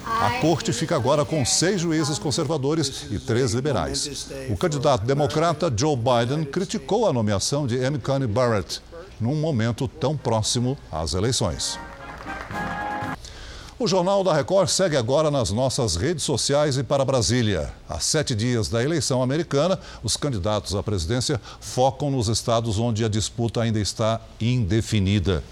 A 0.06 0.40
corte 0.42 0.74
fica 0.74 0.96
agora 0.96 1.24
com 1.24 1.46
seis 1.46 1.82
juízes 1.82 2.20
conservadores 2.20 3.08
e 3.10 3.20
três 3.20 3.54
liberais. 3.54 4.28
O 4.50 4.58
candidato 4.58 5.06
democrata 5.06 5.72
Joe 5.76 5.96
Biden 5.96 6.46
criticou 6.46 7.08
a 7.08 7.14
nomeação 7.14 7.66
de 7.66 7.84
Amy 7.84 8.00
Coney 8.00 8.28
Barrett 8.28 8.82
num 9.20 9.36
momento 9.36 9.88
tão 9.88 10.18
próximo 10.18 10.78
às 10.92 11.14
eleições. 11.14 11.80
O 13.80 13.88
Jornal 13.88 14.24
da 14.24 14.34
Record 14.34 14.70
segue 14.70 14.96
agora 14.96 15.32
nas 15.32 15.50
nossas 15.52 15.96
redes 15.96 16.24
sociais 16.24 16.78
e 16.78 16.84
para 16.84 17.04
Brasília. 17.04 17.74
Há 17.90 18.00
sete 18.00 18.36
dias 18.36 18.70
da 18.70 18.84
eleição 18.84 19.22
americana, 19.22 19.80
os 20.04 20.16
candidatos 20.16 20.76
à 20.76 20.84
presidência 20.84 21.42
focam 21.60 22.12
nos 22.12 22.28
estados 22.28 22.78
onde 22.78 23.04
a 23.04 23.10
disputa 23.10 23.62
ainda 23.62 23.80
está 23.80 24.22
indefinida. 24.40 25.44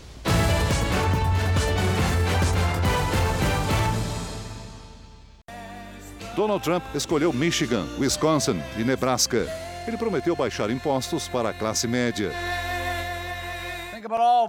Donald 6.36 6.64
Trump 6.64 6.84
escolheu 6.96 7.34
Michigan, 7.34 7.86
Wisconsin 8.00 8.62
e 8.78 8.84
Nebraska. 8.84 9.46
Ele 9.86 9.98
prometeu 9.98 10.34
baixar 10.34 10.70
impostos 10.70 11.28
para 11.28 11.50
a 11.50 11.54
classe 11.54 11.88
média. 11.88 12.32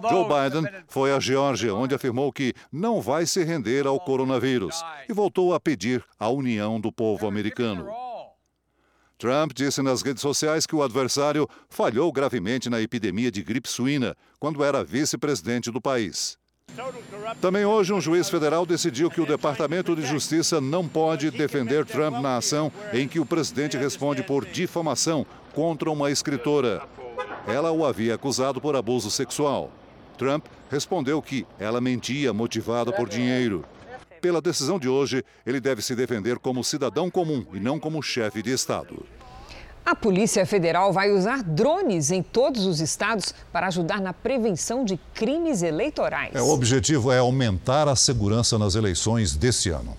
Joe 0.08 0.24
Biden 0.24 0.70
foi 0.88 1.12
à 1.12 1.18
Geórgia, 1.20 1.74
onde 1.74 1.94
afirmou 1.94 2.32
que 2.32 2.54
não 2.70 3.00
vai 3.00 3.26
se 3.26 3.42
render 3.44 3.86
ao 3.86 3.98
coronavírus 3.98 4.82
e 5.08 5.12
voltou 5.12 5.54
a 5.54 5.60
pedir 5.60 6.04
a 6.18 6.28
união 6.28 6.80
do 6.80 6.92
povo 6.92 7.26
americano. 7.26 7.88
Trump 9.18 9.52
disse 9.52 9.82
nas 9.82 10.02
redes 10.02 10.20
sociais 10.20 10.66
que 10.66 10.74
o 10.74 10.82
adversário 10.82 11.48
falhou 11.68 12.10
gravemente 12.12 12.68
na 12.68 12.80
epidemia 12.80 13.30
de 13.30 13.42
gripe 13.42 13.68
suína 13.68 14.16
quando 14.38 14.64
era 14.64 14.82
vice-presidente 14.82 15.70
do 15.70 15.80
país. 15.80 16.38
Também 17.40 17.64
hoje, 17.64 17.92
um 17.92 18.00
juiz 18.00 18.30
federal 18.30 18.64
decidiu 18.64 19.10
que 19.10 19.20
o 19.20 19.26
Departamento 19.26 19.94
de 19.94 20.02
Justiça 20.02 20.60
não 20.60 20.88
pode 20.88 21.30
defender 21.30 21.84
Trump 21.84 22.20
na 22.20 22.38
ação 22.38 22.72
em 22.92 23.06
que 23.06 23.20
o 23.20 23.26
presidente 23.26 23.76
responde 23.76 24.22
por 24.22 24.46
difamação 24.46 25.26
contra 25.54 25.90
uma 25.90 26.10
escritora. 26.10 26.82
Ela 27.46 27.70
o 27.72 27.84
havia 27.84 28.14
acusado 28.14 28.60
por 28.60 28.74
abuso 28.74 29.10
sexual. 29.10 29.70
Trump 30.16 30.46
respondeu 30.70 31.20
que 31.20 31.46
ela 31.58 31.80
mentia 31.80 32.32
motivada 32.32 32.92
por 32.92 33.08
dinheiro. 33.08 33.64
Pela 34.20 34.40
decisão 34.40 34.78
de 34.78 34.88
hoje, 34.88 35.24
ele 35.44 35.60
deve 35.60 35.82
se 35.82 35.94
defender 35.94 36.38
como 36.38 36.62
cidadão 36.62 37.10
comum 37.10 37.44
e 37.52 37.60
não 37.60 37.78
como 37.78 38.02
chefe 38.02 38.40
de 38.40 38.52
Estado. 38.52 39.04
A 39.84 39.96
Polícia 39.96 40.46
Federal 40.46 40.92
vai 40.92 41.10
usar 41.10 41.42
drones 41.42 42.12
em 42.12 42.22
todos 42.22 42.66
os 42.66 42.80
estados 42.80 43.34
para 43.52 43.66
ajudar 43.66 44.00
na 44.00 44.12
prevenção 44.12 44.84
de 44.84 44.98
crimes 45.12 45.62
eleitorais. 45.62 46.34
É, 46.34 46.40
o 46.40 46.50
objetivo 46.50 47.10
é 47.10 47.18
aumentar 47.18 47.88
a 47.88 47.96
segurança 47.96 48.56
nas 48.58 48.76
eleições 48.76 49.36
deste 49.36 49.70
ano. 49.70 49.96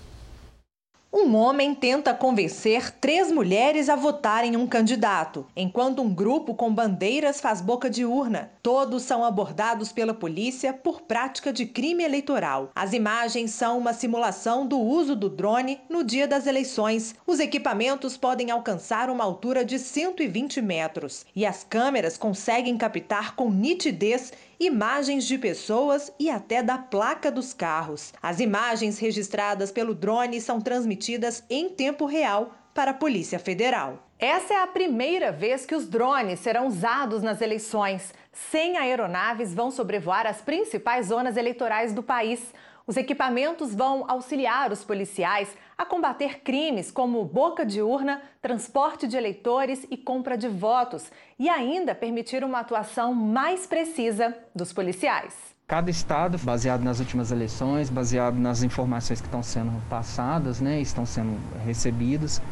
Um 1.16 1.36
homem 1.36 1.76
tenta 1.76 2.12
convencer 2.12 2.90
três 2.90 3.30
mulheres 3.30 3.88
a 3.88 3.94
votarem 3.94 4.56
um 4.56 4.66
candidato, 4.66 5.46
enquanto 5.54 6.02
um 6.02 6.12
grupo 6.12 6.56
com 6.56 6.74
bandeiras 6.74 7.40
faz 7.40 7.60
boca 7.60 7.88
de 7.88 8.04
urna. 8.04 8.50
Todos 8.60 9.04
são 9.04 9.24
abordados 9.24 9.92
pela 9.92 10.12
polícia 10.12 10.72
por 10.72 11.02
prática 11.02 11.52
de 11.52 11.66
crime 11.66 12.02
eleitoral. 12.02 12.72
As 12.74 12.92
imagens 12.92 13.52
são 13.52 13.78
uma 13.78 13.92
simulação 13.92 14.66
do 14.66 14.76
uso 14.76 15.14
do 15.14 15.30
drone 15.30 15.80
no 15.88 16.02
dia 16.02 16.26
das 16.26 16.48
eleições. 16.48 17.14
Os 17.24 17.38
equipamentos 17.38 18.16
podem 18.16 18.50
alcançar 18.50 19.08
uma 19.08 19.22
altura 19.22 19.64
de 19.64 19.78
120 19.78 20.60
metros 20.60 21.24
e 21.36 21.46
as 21.46 21.62
câmeras 21.62 22.16
conseguem 22.16 22.76
captar 22.76 23.36
com 23.36 23.48
nitidez 23.52 24.32
imagens 24.58 25.24
de 25.24 25.38
pessoas 25.38 26.12
e 26.18 26.30
até 26.30 26.62
da 26.62 26.78
placa 26.78 27.30
dos 27.30 27.52
carros. 27.52 28.12
As 28.22 28.40
imagens 28.40 28.98
registradas 28.98 29.70
pelo 29.70 29.94
drone 29.94 30.40
são 30.40 30.60
transmitidas 30.60 31.44
em 31.48 31.68
tempo 31.68 32.06
real 32.06 32.52
para 32.74 32.90
a 32.90 32.94
Polícia 32.94 33.38
Federal. 33.38 34.04
Essa 34.18 34.54
é 34.54 34.62
a 34.62 34.66
primeira 34.66 35.30
vez 35.30 35.66
que 35.66 35.74
os 35.74 35.88
drones 35.88 36.40
serão 36.40 36.66
usados 36.66 37.22
nas 37.22 37.40
eleições. 37.40 38.12
100 38.32 38.78
aeronaves 38.78 39.54
vão 39.54 39.70
sobrevoar 39.70 40.26
as 40.26 40.40
principais 40.40 41.06
zonas 41.06 41.36
eleitorais 41.36 41.92
do 41.92 42.02
país. 42.02 42.40
Os 42.86 42.98
equipamentos 42.98 43.74
vão 43.74 44.04
auxiliar 44.06 44.70
os 44.70 44.84
policiais 44.84 45.48
a 45.76 45.86
combater 45.86 46.40
crimes 46.40 46.90
como 46.90 47.24
boca 47.24 47.64
de 47.64 47.80
urna, 47.80 48.20
transporte 48.42 49.08
de 49.08 49.16
eleitores 49.16 49.86
e 49.90 49.96
compra 49.96 50.36
de 50.36 50.48
votos, 50.48 51.10
e 51.38 51.48
ainda 51.48 51.94
permitir 51.94 52.44
uma 52.44 52.60
atuação 52.60 53.14
mais 53.14 53.66
precisa 53.66 54.36
dos 54.54 54.70
policiais. 54.70 55.34
Cada 55.66 55.90
estado, 55.90 56.36
baseado 56.36 56.82
nas 56.82 57.00
últimas 57.00 57.32
eleições, 57.32 57.88
baseado 57.88 58.36
nas 58.36 58.62
informações 58.62 59.18
que 59.18 59.26
estão 59.26 59.42
sendo 59.42 59.72
passadas, 59.88 60.60
né, 60.60 60.78
estão 60.78 61.06
sendo 61.06 61.40
recebidas, 61.64 62.42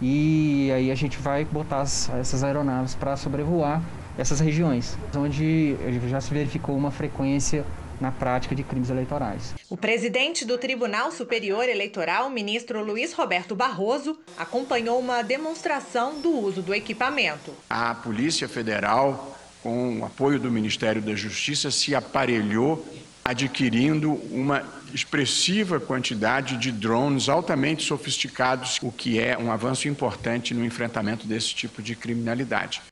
e 0.00 0.70
aí 0.72 0.92
a 0.92 0.94
gente 0.94 1.18
vai 1.18 1.44
botar 1.44 1.80
as, 1.80 2.08
essas 2.10 2.44
aeronaves 2.44 2.94
para 2.94 3.16
sobrevoar 3.16 3.82
essas 4.16 4.38
regiões, 4.38 4.96
onde 5.16 5.76
já 6.08 6.20
se 6.20 6.32
verificou 6.32 6.76
uma 6.76 6.92
frequência 6.92 7.64
na 8.00 8.10
prática 8.10 8.54
de 8.54 8.62
crimes 8.62 8.90
eleitorais. 8.90 9.54
O 9.68 9.76
presidente 9.76 10.44
do 10.44 10.56
Tribunal 10.56 11.12
Superior 11.12 11.68
Eleitoral, 11.68 12.30
ministro 12.30 12.84
Luiz 12.84 13.12
Roberto 13.12 13.54
Barroso, 13.54 14.18
acompanhou 14.38 14.98
uma 14.98 15.22
demonstração 15.22 16.20
do 16.20 16.30
uso 16.30 16.62
do 16.62 16.74
equipamento. 16.74 17.54
A 17.68 17.94
Polícia 17.94 18.48
Federal, 18.48 19.38
com 19.62 20.00
o 20.00 20.04
apoio 20.04 20.38
do 20.38 20.50
Ministério 20.50 21.02
da 21.02 21.14
Justiça, 21.14 21.70
se 21.70 21.94
aparelhou 21.94 22.84
adquirindo 23.24 24.12
uma 24.32 24.64
expressiva 24.92 25.78
quantidade 25.78 26.56
de 26.56 26.72
drones 26.72 27.28
altamente 27.28 27.84
sofisticados, 27.84 28.78
o 28.82 28.90
que 28.90 29.20
é 29.20 29.38
um 29.38 29.52
avanço 29.52 29.86
importante 29.88 30.54
no 30.54 30.64
enfrentamento 30.64 31.26
desse 31.26 31.54
tipo 31.54 31.80
de 31.82 31.94
criminalidade. 31.94 32.82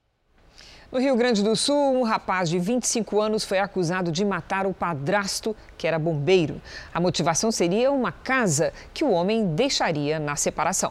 No 0.90 0.98
Rio 0.98 1.14
Grande 1.16 1.42
do 1.42 1.54
Sul, 1.54 1.98
um 1.98 2.02
rapaz 2.02 2.48
de 2.48 2.58
25 2.58 3.20
anos 3.20 3.44
foi 3.44 3.58
acusado 3.58 4.10
de 4.10 4.24
matar 4.24 4.66
o 4.66 4.72
padrasto, 4.72 5.54
que 5.76 5.86
era 5.86 5.98
bombeiro. 5.98 6.62
A 6.94 6.98
motivação 6.98 7.52
seria 7.52 7.92
uma 7.92 8.10
casa 8.10 8.72
que 8.94 9.04
o 9.04 9.10
homem 9.10 9.54
deixaria 9.54 10.18
na 10.18 10.34
separação. 10.34 10.90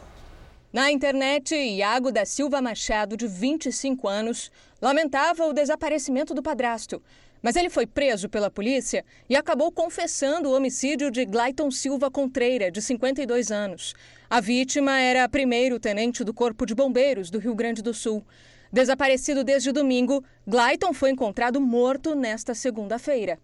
Na 0.72 0.92
internet, 0.92 1.56
Iago 1.56 2.12
da 2.12 2.26
Silva 2.26 2.62
Machado, 2.62 3.18
de 3.18 3.28
25 3.28 4.08
anos, 4.08 4.52
lamentava 4.80 5.48
o 5.48 5.54
desaparecimento 5.54 6.32
do 6.36 6.44
padrasto. 6.44 7.02
Mas 7.42 7.56
ele 7.56 7.70
foi 7.72 7.88
preso 7.88 8.30
pela 8.30 8.52
polícia 8.52 9.04
e 9.28 9.36
acabou 9.36 9.72
confessando 9.72 10.50
o 10.50 10.56
homicídio 10.56 11.10
de 11.10 11.26
Glayton 11.26 11.72
Silva 11.72 12.12
Contreira, 12.12 12.70
de 12.70 12.84
52 12.84 13.52
anos. 13.52 13.96
A 14.30 14.40
vítima 14.40 15.00
era 15.00 15.28
primeiro-tenente 15.28 16.24
do 16.24 16.36
Corpo 16.36 16.68
de 16.68 16.76
Bombeiros 16.76 17.32
do 17.32 17.40
Rio 17.40 17.56
Grande 17.56 17.82
do 17.82 17.96
Sul. 17.96 18.24
Desaparecido 18.72 19.44
desde 19.44 19.72
domingo, 19.72 20.24
Glayton 20.46 20.94
foi 20.94 21.12
encontrado 21.12 21.62
morto 21.62 22.16
nesta 22.16 22.54
segunda-feira. 22.54 23.40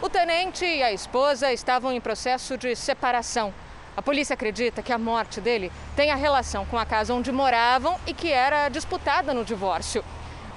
O 0.00 0.08
tenente 0.08 0.64
e 0.64 0.82
a 0.82 0.92
esposa 0.92 1.52
estavam 1.52 1.92
em 1.92 2.00
processo 2.00 2.56
de 2.56 2.74
separação. 2.76 3.52
A 3.96 4.02
polícia 4.02 4.34
acredita 4.34 4.80
que 4.80 4.92
a 4.92 4.98
morte 4.98 5.40
dele 5.40 5.72
tem 5.96 6.12
a 6.12 6.14
relação 6.14 6.64
com 6.66 6.78
a 6.78 6.86
casa 6.86 7.12
onde 7.12 7.32
moravam 7.32 7.96
e 8.06 8.14
que 8.14 8.30
era 8.30 8.68
disputada 8.68 9.34
no 9.34 9.44
divórcio. 9.44 10.04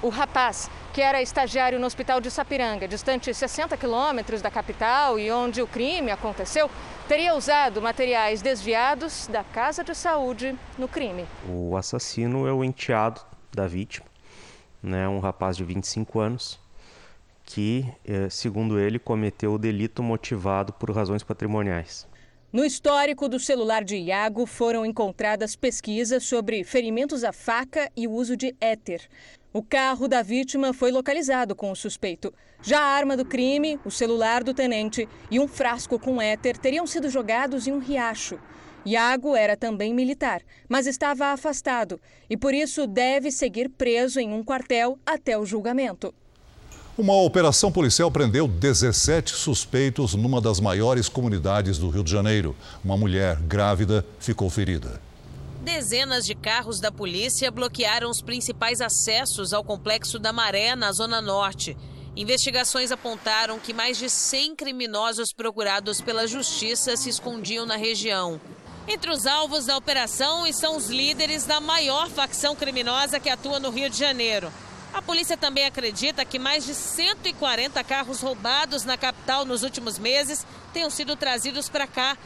O 0.00 0.08
rapaz, 0.08 0.70
que 0.92 1.00
era 1.00 1.22
estagiário 1.22 1.78
no 1.78 1.86
hospital 1.86 2.20
de 2.20 2.30
Sapiranga, 2.30 2.86
distante 2.86 3.34
60 3.34 3.76
quilômetros 3.76 4.40
da 4.40 4.50
capital 4.50 5.18
e 5.18 5.30
onde 5.30 5.60
o 5.60 5.66
crime 5.66 6.12
aconteceu, 6.12 6.70
teria 7.08 7.34
usado 7.34 7.82
materiais 7.82 8.42
desviados 8.42 9.26
da 9.26 9.42
casa 9.42 9.82
de 9.82 9.94
saúde 9.94 10.56
no 10.78 10.86
crime. 10.86 11.26
O 11.48 11.76
assassino 11.76 12.46
é 12.46 12.52
o 12.52 12.62
enteado 12.62 13.20
da 13.54 13.66
vítima, 13.66 14.06
né, 14.82 15.08
um 15.08 15.18
rapaz 15.18 15.56
de 15.56 15.64
25 15.64 16.18
anos, 16.18 16.60
que, 17.44 17.86
eh, 18.04 18.28
segundo 18.28 18.78
ele, 18.78 18.98
cometeu 18.98 19.54
o 19.54 19.58
delito 19.58 20.02
motivado 20.02 20.72
por 20.72 20.90
razões 20.90 21.22
patrimoniais. 21.22 22.06
No 22.52 22.64
histórico 22.64 23.30
do 23.30 23.40
celular 23.40 23.82
de 23.82 23.96
Iago 23.96 24.44
foram 24.44 24.84
encontradas 24.84 25.56
pesquisas 25.56 26.22
sobre 26.22 26.62
ferimentos 26.64 27.24
à 27.24 27.32
faca 27.32 27.90
e 27.96 28.06
o 28.06 28.12
uso 28.12 28.36
de 28.36 28.54
éter. 28.60 29.08
O 29.54 29.62
carro 29.62 30.06
da 30.06 30.22
vítima 30.22 30.74
foi 30.74 30.90
localizado 30.90 31.54
com 31.54 31.70
o 31.70 31.76
suspeito. 31.76 32.32
Já 32.62 32.78
a 32.80 32.94
arma 32.94 33.16
do 33.16 33.24
crime, 33.24 33.80
o 33.86 33.90
celular 33.90 34.44
do 34.44 34.52
tenente 34.52 35.08
e 35.30 35.40
um 35.40 35.48
frasco 35.48 35.98
com 35.98 36.20
éter 36.20 36.58
teriam 36.58 36.86
sido 36.86 37.08
jogados 37.08 37.66
em 37.66 37.72
um 37.72 37.78
riacho. 37.78 38.38
Iago 38.84 39.36
era 39.36 39.56
também 39.56 39.94
militar, 39.94 40.42
mas 40.68 40.86
estava 40.86 41.26
afastado 41.26 42.00
e 42.28 42.36
por 42.36 42.52
isso 42.52 42.86
deve 42.86 43.30
seguir 43.30 43.68
preso 43.68 44.18
em 44.18 44.32
um 44.32 44.42
quartel 44.42 44.98
até 45.06 45.38
o 45.38 45.46
julgamento. 45.46 46.12
Uma 46.98 47.14
operação 47.14 47.72
policial 47.72 48.10
prendeu 48.10 48.46
17 48.46 49.32
suspeitos 49.32 50.14
numa 50.14 50.40
das 50.40 50.60
maiores 50.60 51.08
comunidades 51.08 51.78
do 51.78 51.88
Rio 51.88 52.04
de 52.04 52.10
Janeiro. 52.10 52.54
Uma 52.84 52.98
mulher 52.98 53.36
grávida 53.36 54.04
ficou 54.18 54.50
ferida. 54.50 55.00
Dezenas 55.62 56.26
de 56.26 56.34
carros 56.34 56.80
da 56.80 56.92
polícia 56.92 57.50
bloquearam 57.50 58.10
os 58.10 58.20
principais 58.20 58.80
acessos 58.80 59.54
ao 59.54 59.64
complexo 59.64 60.18
da 60.18 60.32
Maré, 60.32 60.74
na 60.74 60.92
Zona 60.92 61.22
Norte. 61.22 61.76
Investigações 62.14 62.92
apontaram 62.92 63.58
que 63.58 63.72
mais 63.72 63.96
de 63.96 64.10
100 64.10 64.56
criminosos 64.56 65.32
procurados 65.32 66.00
pela 66.00 66.26
justiça 66.26 66.94
se 66.94 67.08
escondiam 67.08 67.64
na 67.64 67.76
região. 67.76 68.38
Entre 68.88 69.10
os 69.12 69.26
alvos 69.26 69.66
da 69.66 69.76
operação 69.76 70.44
estão 70.44 70.76
os 70.76 70.88
líderes 70.88 71.44
da 71.44 71.60
maior 71.60 72.10
facção 72.10 72.56
criminosa 72.56 73.20
que 73.20 73.30
atua 73.30 73.60
no 73.60 73.70
Rio 73.70 73.88
de 73.88 73.96
Janeiro. 73.96 74.52
A 74.92 75.00
polícia 75.00 75.36
também 75.36 75.64
acredita 75.64 76.24
que 76.24 76.38
mais 76.38 76.66
de 76.66 76.74
140 76.74 77.82
carros 77.84 78.20
roubados 78.20 78.84
na 78.84 78.98
capital 78.98 79.44
nos 79.44 79.62
últimos 79.62 79.98
meses 79.98 80.44
tenham 80.72 80.90
sido 80.90 81.14
trazidos 81.14 81.68
para 81.68 81.86
cá. 81.86 82.18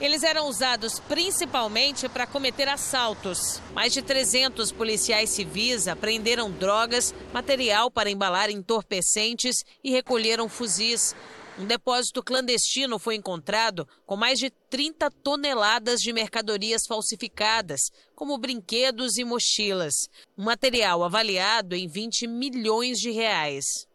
Eles 0.00 0.22
eram 0.22 0.48
usados 0.48 0.98
principalmente 0.98 2.08
para 2.08 2.26
cometer 2.26 2.68
assaltos. 2.68 3.62
Mais 3.72 3.92
de 3.92 4.02
300 4.02 4.72
policiais 4.72 5.30
civis 5.30 5.86
apreenderam 5.86 6.50
drogas, 6.50 7.14
material 7.32 7.90
para 7.90 8.10
embalar 8.10 8.50
entorpecentes 8.50 9.64
e 9.84 9.90
recolheram 9.90 10.48
fuzis. 10.48 11.14
Um 11.60 11.66
depósito 11.66 12.22
clandestino 12.22 12.98
foi 12.98 13.16
encontrado 13.16 13.86
com 14.06 14.16
mais 14.16 14.38
de 14.38 14.48
30 14.70 15.10
toneladas 15.22 16.00
de 16.00 16.10
mercadorias 16.10 16.86
falsificadas, 16.86 17.90
como 18.14 18.38
brinquedos 18.38 19.18
e 19.18 19.24
mochilas. 19.24 20.08
Um 20.38 20.44
material 20.44 21.04
avaliado 21.04 21.74
em 21.74 21.86
20 21.86 22.26
milhões 22.26 22.98
de 22.98 23.10
reais. 23.10 23.86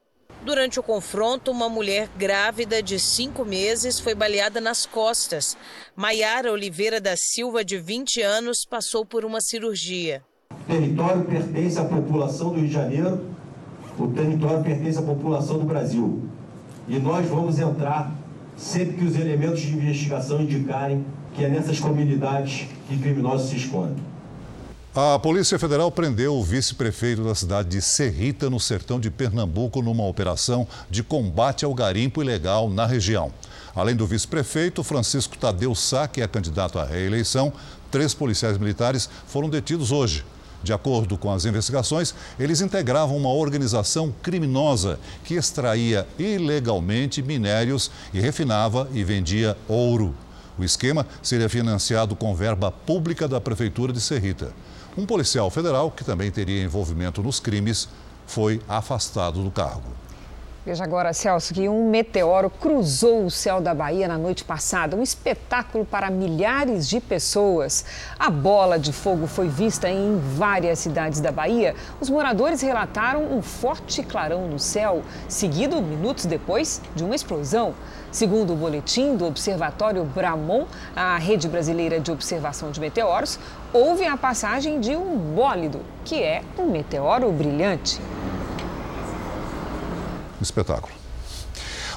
Durante 0.44 0.80
o 0.80 0.84
confronto, 0.84 1.50
uma 1.50 1.68
mulher 1.68 2.08
grávida 2.10 2.84
de 2.84 3.00
cinco 3.00 3.44
meses 3.44 4.00
foi 4.00 4.14
baleada 4.14 4.62
nas 4.62 4.86
costas. 4.86 5.58
Maiara 5.96 6.52
Oliveira 6.52 7.02
da 7.02 7.18
Silva, 7.18 7.66
de 7.66 7.80
20 7.80 8.22
anos, 8.22 8.64
passou 8.64 9.04
por 9.04 9.26
uma 9.26 9.42
cirurgia. 9.42 10.24
O 10.52 10.72
território 10.72 11.26
pertence 11.26 11.80
à 11.80 11.86
população 11.86 12.50
do 12.52 12.60
Rio 12.60 12.68
de 12.68 12.74
Janeiro, 12.74 13.36
o 13.98 14.08
território 14.10 14.64
pertence 14.64 15.00
à 15.00 15.02
população 15.02 15.58
do 15.58 15.66
Brasil. 15.66 16.30
E 16.88 17.00
nós 17.00 17.28
vamos 17.28 17.60
entrar 17.60 18.12
sempre 18.56 18.98
que 18.98 19.06
os 19.06 19.16
elementos 19.16 19.62
de 19.62 19.74
investigação 19.74 20.42
indicarem 20.42 21.06
que 21.36 21.44
é 21.44 21.50
nessas 21.50 21.80
comunidades 21.80 22.68
que 22.88 22.98
criminosos 22.98 23.50
se 23.50 23.58
escondem. 23.58 24.04
A 24.96 25.20
Polícia 25.20 25.60
Federal 25.60 25.92
prendeu 25.92 26.36
o 26.36 26.44
vice-prefeito 26.44 27.22
da 27.22 27.36
cidade 27.36 27.68
de 27.68 27.82
Serrita, 27.82 28.50
no 28.50 28.62
sertão 28.62 28.98
de 28.98 29.12
Pernambuco, 29.12 29.82
numa 29.82 30.06
operação 30.06 30.66
de 30.90 31.04
combate 31.04 31.66
ao 31.66 31.74
garimpo 31.74 32.22
ilegal 32.22 32.70
na 32.70 32.86
região. 32.86 33.30
Além 33.76 33.94
do 33.94 34.08
vice-prefeito, 34.08 34.82
Francisco 34.86 35.38
Tadeu 35.38 35.76
Sá, 35.76 36.08
que 36.08 36.22
é 36.22 36.28
candidato 36.30 36.80
à 36.80 36.86
reeleição, 36.86 37.52
três 37.92 38.14
policiais 38.14 38.58
militares 38.58 39.10
foram 39.28 39.50
detidos 39.50 39.92
hoje. 39.92 40.24
De 40.66 40.74
acordo 40.74 41.16
com 41.16 41.32
as 41.32 41.46
investigações, 41.46 42.16
eles 42.40 42.60
integravam 42.60 43.16
uma 43.16 43.32
organização 43.32 44.12
criminosa 44.24 45.00
que 45.24 45.36
extraía 45.36 46.08
ilegalmente 46.18 47.22
minérios 47.22 47.92
e 48.12 48.20
refinava 48.20 48.90
e 48.92 49.04
vendia 49.04 49.56
ouro. 49.68 50.16
O 50.58 50.64
esquema 50.64 51.06
seria 51.22 51.48
financiado 51.48 52.16
com 52.16 52.34
verba 52.34 52.72
pública 52.72 53.28
da 53.28 53.40
Prefeitura 53.40 53.94
de 53.94 54.02
Serrita. 54.02 54.52
Um 54.98 55.06
policial 55.06 55.52
federal, 55.52 55.92
que 55.92 56.04
também 56.04 56.32
teria 56.32 56.64
envolvimento 56.64 57.22
nos 57.22 57.40
crimes, 57.40 57.88
foi 58.26 58.60
afastado 58.68 59.44
do 59.44 59.52
cargo. 59.52 60.05
Veja 60.66 60.84
agora, 60.84 61.14
Celso, 61.14 61.54
que 61.54 61.70
um 61.70 61.92
meteoro 61.92 62.50
cruzou 62.50 63.26
o 63.26 63.30
céu 63.30 63.62
da 63.62 63.72
Bahia 63.72 64.08
na 64.08 64.18
noite 64.18 64.44
passada. 64.44 64.98
Um 64.98 65.04
espetáculo 65.04 65.86
para 65.86 66.10
milhares 66.10 66.90
de 66.90 67.00
pessoas. 67.00 67.86
A 68.18 68.32
bola 68.32 68.80
de 68.80 68.92
fogo 68.92 69.28
foi 69.28 69.48
vista 69.48 69.88
em 69.88 70.18
várias 70.18 70.80
cidades 70.80 71.20
da 71.20 71.32
Bahia. 71.32 71.76
Os 72.02 72.10
moradores 72.10 72.62
relataram 72.62 73.32
um 73.32 73.44
forte 73.44 74.02
clarão 74.02 74.48
no 74.48 74.58
céu, 74.58 75.04
seguido 75.28 75.80
minutos 75.84 76.26
depois 76.26 76.82
de 76.96 77.04
uma 77.04 77.14
explosão. 77.14 77.76
Segundo 78.12 78.54
o 78.54 78.56
boletim 78.56 79.16
do 79.16 79.28
Observatório 79.28 80.04
Bramon, 80.04 80.66
a 80.96 81.16
rede 81.20 81.48
brasileira 81.48 82.00
de 82.00 82.10
observação 82.10 82.72
de 82.72 82.80
meteoros, 82.80 83.38
houve 83.72 84.08
a 84.08 84.18
passagem 84.18 84.80
de 84.80 84.96
um 84.96 85.16
bólido, 85.16 85.82
que 86.04 86.24
é 86.24 86.42
um 86.58 86.66
meteoro 86.72 87.32
brilhante 87.32 88.02
espetáculo. 90.46 90.94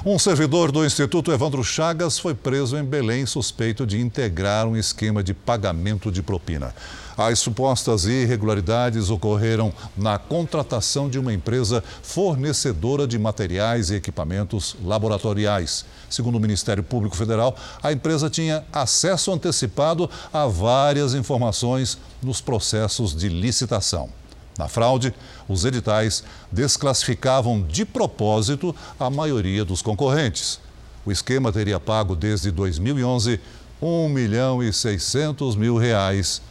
Um 0.05 0.17
servidor 0.17 0.71
do 0.71 0.85
Instituto 0.85 1.29
Evandro 1.29 1.61
Chagas 1.61 2.17
foi 2.17 2.33
preso 2.33 2.77
em 2.77 2.83
Belém 2.85 3.25
suspeito 3.25 3.85
de 3.85 3.99
integrar 3.99 4.65
um 4.65 4.77
esquema 4.77 5.21
de 5.21 5.33
pagamento 5.33 6.09
de 6.09 6.23
propina. 6.23 6.73
As 7.17 7.39
supostas 7.39 8.05
irregularidades 8.05 9.09
ocorreram 9.09 9.73
na 9.97 10.17
contratação 10.17 11.09
de 11.09 11.19
uma 11.19 11.33
empresa 11.33 11.83
fornecedora 12.01 13.05
de 13.05 13.19
materiais 13.19 13.89
e 13.89 13.95
equipamentos 13.95 14.77
laboratoriais. 14.85 15.83
Segundo 16.09 16.37
o 16.37 16.39
Ministério 16.39 16.81
Público 16.81 17.17
Federal, 17.17 17.53
a 17.83 17.91
empresa 17.91 18.29
tinha 18.29 18.63
acesso 18.71 19.33
antecipado 19.33 20.09
a 20.31 20.47
várias 20.47 21.13
informações 21.13 21.97
nos 22.23 22.39
processos 22.39 23.13
de 23.13 23.27
licitação. 23.27 24.18
Na 24.59 24.67
fraude, 24.67 25.15
os 25.47 25.63
editais 25.63 26.21
desclassificavam 26.51 27.61
de 27.61 27.85
propósito 27.85 28.75
a 28.99 29.09
maioria 29.09 29.63
dos 29.63 29.81
concorrentes. 29.81 30.59
O 31.05 31.13
esquema 31.13 31.49
teria 31.49 31.79
pago 31.79 32.13
desde 32.13 32.51
2011 32.51 33.39
1 33.81 34.09
milhão 34.09 34.61
e 34.61 34.73
600 34.73 35.55
mil 35.55 35.77
reais 35.77 36.41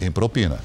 em 0.00 0.08
propina. 0.08 0.60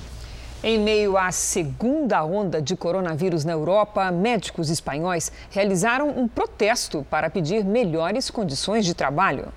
Em 0.63 0.77
meio 0.77 1.17
à 1.17 1.31
segunda 1.31 2.23
onda 2.23 2.61
de 2.61 2.75
coronavírus 2.75 3.43
na 3.43 3.53
Europa, 3.53 4.11
médicos 4.11 4.69
espanhóis 4.69 5.31
realizaram 5.49 6.09
um 6.09 6.27
protesto 6.27 7.03
para 7.09 7.27
pedir 7.27 7.65
melhores 7.65 8.29
condições 8.29 8.85
de 8.85 8.93
trabalho. 8.93 9.47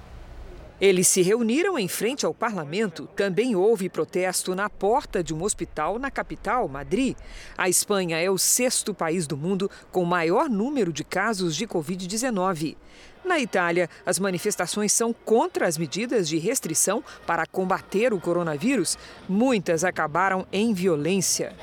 Eles 0.80 1.08
se 1.08 1.22
reuniram 1.22 1.78
em 1.78 1.88
frente 1.88 2.26
ao 2.26 2.34
parlamento. 2.34 3.08
Também 3.16 3.56
houve 3.56 3.88
protesto 3.88 4.54
na 4.54 4.68
porta 4.68 5.22
de 5.22 5.32
um 5.32 5.42
hospital 5.42 5.98
na 5.98 6.10
capital, 6.10 6.68
Madrid. 6.68 7.16
A 7.56 7.68
Espanha 7.68 8.18
é 8.18 8.30
o 8.30 8.36
sexto 8.36 8.92
país 8.92 9.26
do 9.26 9.36
mundo 9.36 9.70
com 9.90 10.04
maior 10.04 10.50
número 10.50 10.92
de 10.92 11.02
casos 11.02 11.56
de 11.56 11.66
Covid-19. 11.66 12.76
Na 13.24 13.40
Itália, 13.40 13.90
as 14.04 14.18
manifestações 14.18 14.92
são 14.92 15.12
contra 15.12 15.66
as 15.66 15.76
medidas 15.76 16.28
de 16.28 16.38
restrição 16.38 17.02
para 17.26 17.46
combater 17.46 18.12
o 18.12 18.20
coronavírus. 18.20 18.96
Muitas 19.28 19.82
acabaram 19.82 20.46
em 20.52 20.72
violência. 20.72 21.56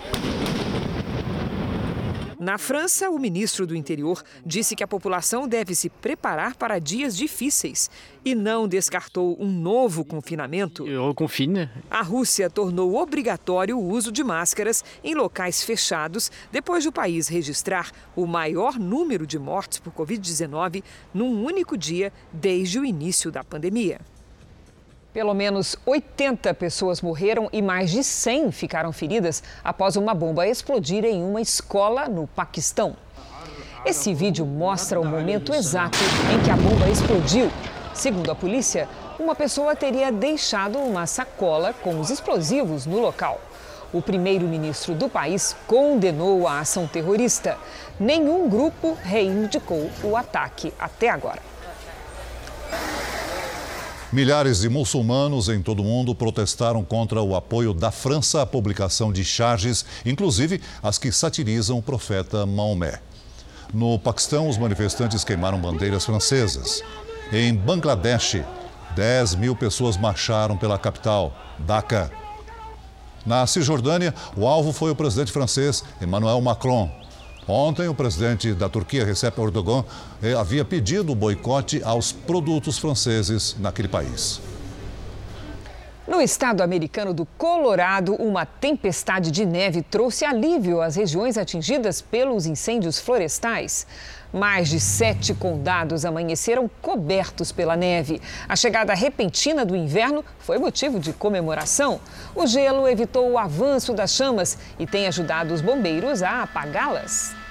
Na 2.43 2.57
França, 2.57 3.09
o 3.09 3.17
ministro 3.17 3.65
do 3.65 3.73
Interior 3.73 4.21
disse 4.45 4.75
que 4.75 4.83
a 4.83 4.87
população 4.87 5.47
deve 5.47 5.73
se 5.73 5.89
preparar 5.89 6.57
para 6.57 6.77
dias 6.77 7.15
difíceis 7.15 7.89
e 8.25 8.35
não 8.35 8.67
descartou 8.67 9.37
um 9.39 9.49
novo 9.49 10.03
confinamento. 10.03 10.83
Confine. 11.15 11.69
A 11.89 12.01
Rússia 12.01 12.49
tornou 12.49 12.95
obrigatório 12.95 13.79
o 13.79 13.89
uso 13.89 14.11
de 14.11 14.25
máscaras 14.25 14.83
em 15.01 15.15
locais 15.15 15.63
fechados 15.63 16.29
depois 16.51 16.83
do 16.83 16.91
país 16.91 17.29
registrar 17.29 17.89
o 18.13 18.27
maior 18.27 18.77
número 18.77 19.25
de 19.25 19.39
mortes 19.39 19.79
por 19.79 19.93
Covid-19 19.93 20.83
num 21.13 21.45
único 21.45 21.77
dia 21.77 22.11
desde 22.33 22.77
o 22.77 22.83
início 22.83 23.31
da 23.31 23.41
pandemia. 23.41 24.01
Pelo 25.13 25.35
menos 25.35 25.75
80 25.85 26.51
pessoas 26.55 26.99
morreram 26.99 27.47
e 27.53 27.61
mais 27.61 27.91
de 27.91 28.03
100 28.03 28.51
ficaram 28.51 28.91
feridas 28.91 29.43
após 29.63 29.95
uma 29.95 30.11
bomba 30.11 30.47
explodir 30.47 31.05
em 31.05 31.23
uma 31.23 31.39
escola 31.39 32.09
no 32.09 32.25
Paquistão. 32.25 32.95
Esse 33.85 34.11
vídeo 34.11 34.43
mostra 34.43 34.99
o 34.99 35.05
momento 35.05 35.53
exato 35.53 35.99
em 36.33 36.43
que 36.43 36.49
a 36.49 36.57
bomba 36.57 36.89
explodiu. 36.89 37.51
Segundo 37.93 38.31
a 38.31 38.35
polícia, 38.35 38.89
uma 39.19 39.35
pessoa 39.35 39.75
teria 39.75 40.11
deixado 40.11 40.79
uma 40.79 41.05
sacola 41.05 41.73
com 41.73 41.99
os 41.99 42.09
explosivos 42.09 42.87
no 42.87 42.99
local. 42.99 43.39
O 43.93 44.01
primeiro-ministro 44.01 44.95
do 44.95 45.07
país 45.07 45.55
condenou 45.67 46.47
a 46.47 46.61
ação 46.61 46.87
terrorista. 46.87 47.55
Nenhum 47.99 48.49
grupo 48.49 48.97
reivindicou 49.03 49.91
o 50.03 50.17
ataque 50.17 50.73
até 50.79 51.09
agora. 51.09 51.53
Milhares 54.13 54.59
de 54.59 54.69
muçulmanos 54.69 55.49
em 55.49 55.59
todo 55.59 55.79
o 55.79 55.83
mundo 55.83 56.13
protestaram 56.13 56.83
contra 56.83 57.19
o 57.19 57.35
apoio 57.35 57.73
da 57.73 57.89
França 57.89 58.43
à 58.43 58.45
publicação 58.45 59.11
de 59.11 59.25
charges, 59.25 59.83
inclusive 60.05 60.61
as 60.83 60.99
que 60.99 61.11
satirizam 61.11 61.79
o 61.79 61.81
profeta 61.81 62.45
Maomé. 62.45 62.99
No 63.73 63.97
Paquistão, 63.97 64.47
os 64.47 64.55
manifestantes 64.55 65.23
queimaram 65.23 65.59
bandeiras 65.59 66.05
francesas. 66.05 66.83
Em 67.31 67.55
Bangladesh, 67.55 68.43
10 68.95 69.33
mil 69.33 69.55
pessoas 69.55 69.97
marcharam 69.97 70.57
pela 70.57 70.77
capital, 70.77 71.35
Dhaka. 71.57 72.11
Na 73.25 73.47
Cisjordânia, 73.47 74.13
o 74.37 74.45
alvo 74.45 74.71
foi 74.71 74.91
o 74.91 74.95
presidente 74.95 75.31
francês 75.31 75.83
Emmanuel 75.99 76.39
Macron. 76.39 77.02
Ontem, 77.47 77.87
o 77.87 77.93
presidente 77.93 78.53
da 78.53 78.69
Turquia, 78.69 79.05
Recep 79.05 79.37
Erdogan, 79.39 79.83
eh, 80.21 80.33
havia 80.33 80.63
pedido 80.63 81.11
o 81.11 81.15
boicote 81.15 81.81
aos 81.83 82.11
produtos 82.11 82.77
franceses 82.77 83.55
naquele 83.59 83.87
país. 83.87 84.39
No 86.05 86.21
estado 86.21 86.61
americano 86.61 87.13
do 87.13 87.25
Colorado, 87.25 88.13
uma 88.15 88.45
tempestade 88.45 89.31
de 89.31 89.45
neve 89.45 89.81
trouxe 89.81 90.25
alívio 90.25 90.81
às 90.81 90.97
regiões 90.97 91.37
atingidas 91.37 92.01
pelos 92.01 92.45
incêndios 92.45 92.99
florestais. 92.99 93.87
Mais 94.33 94.67
de 94.67 94.81
sete 94.81 95.33
condados 95.33 96.03
amanheceram 96.03 96.69
cobertos 96.81 97.53
pela 97.53 97.77
neve. 97.77 98.21
A 98.49 98.55
chegada 98.57 98.93
repentina 98.93 99.63
do 99.63 99.77
inverno 99.77 100.25
foi 100.39 100.57
motivo 100.57 100.99
de 100.99 101.13
comemoração. 101.13 102.01
O 102.35 102.45
gelo 102.45 102.85
evitou 102.85 103.31
o 103.31 103.37
avanço 103.37 103.93
das 103.93 104.11
chamas 104.11 104.57
e 104.77 104.85
tem 104.85 105.07
ajudado 105.07 105.53
os 105.53 105.61
bombeiros 105.61 106.21
a 106.21 106.43
apagá-las. 106.43 107.42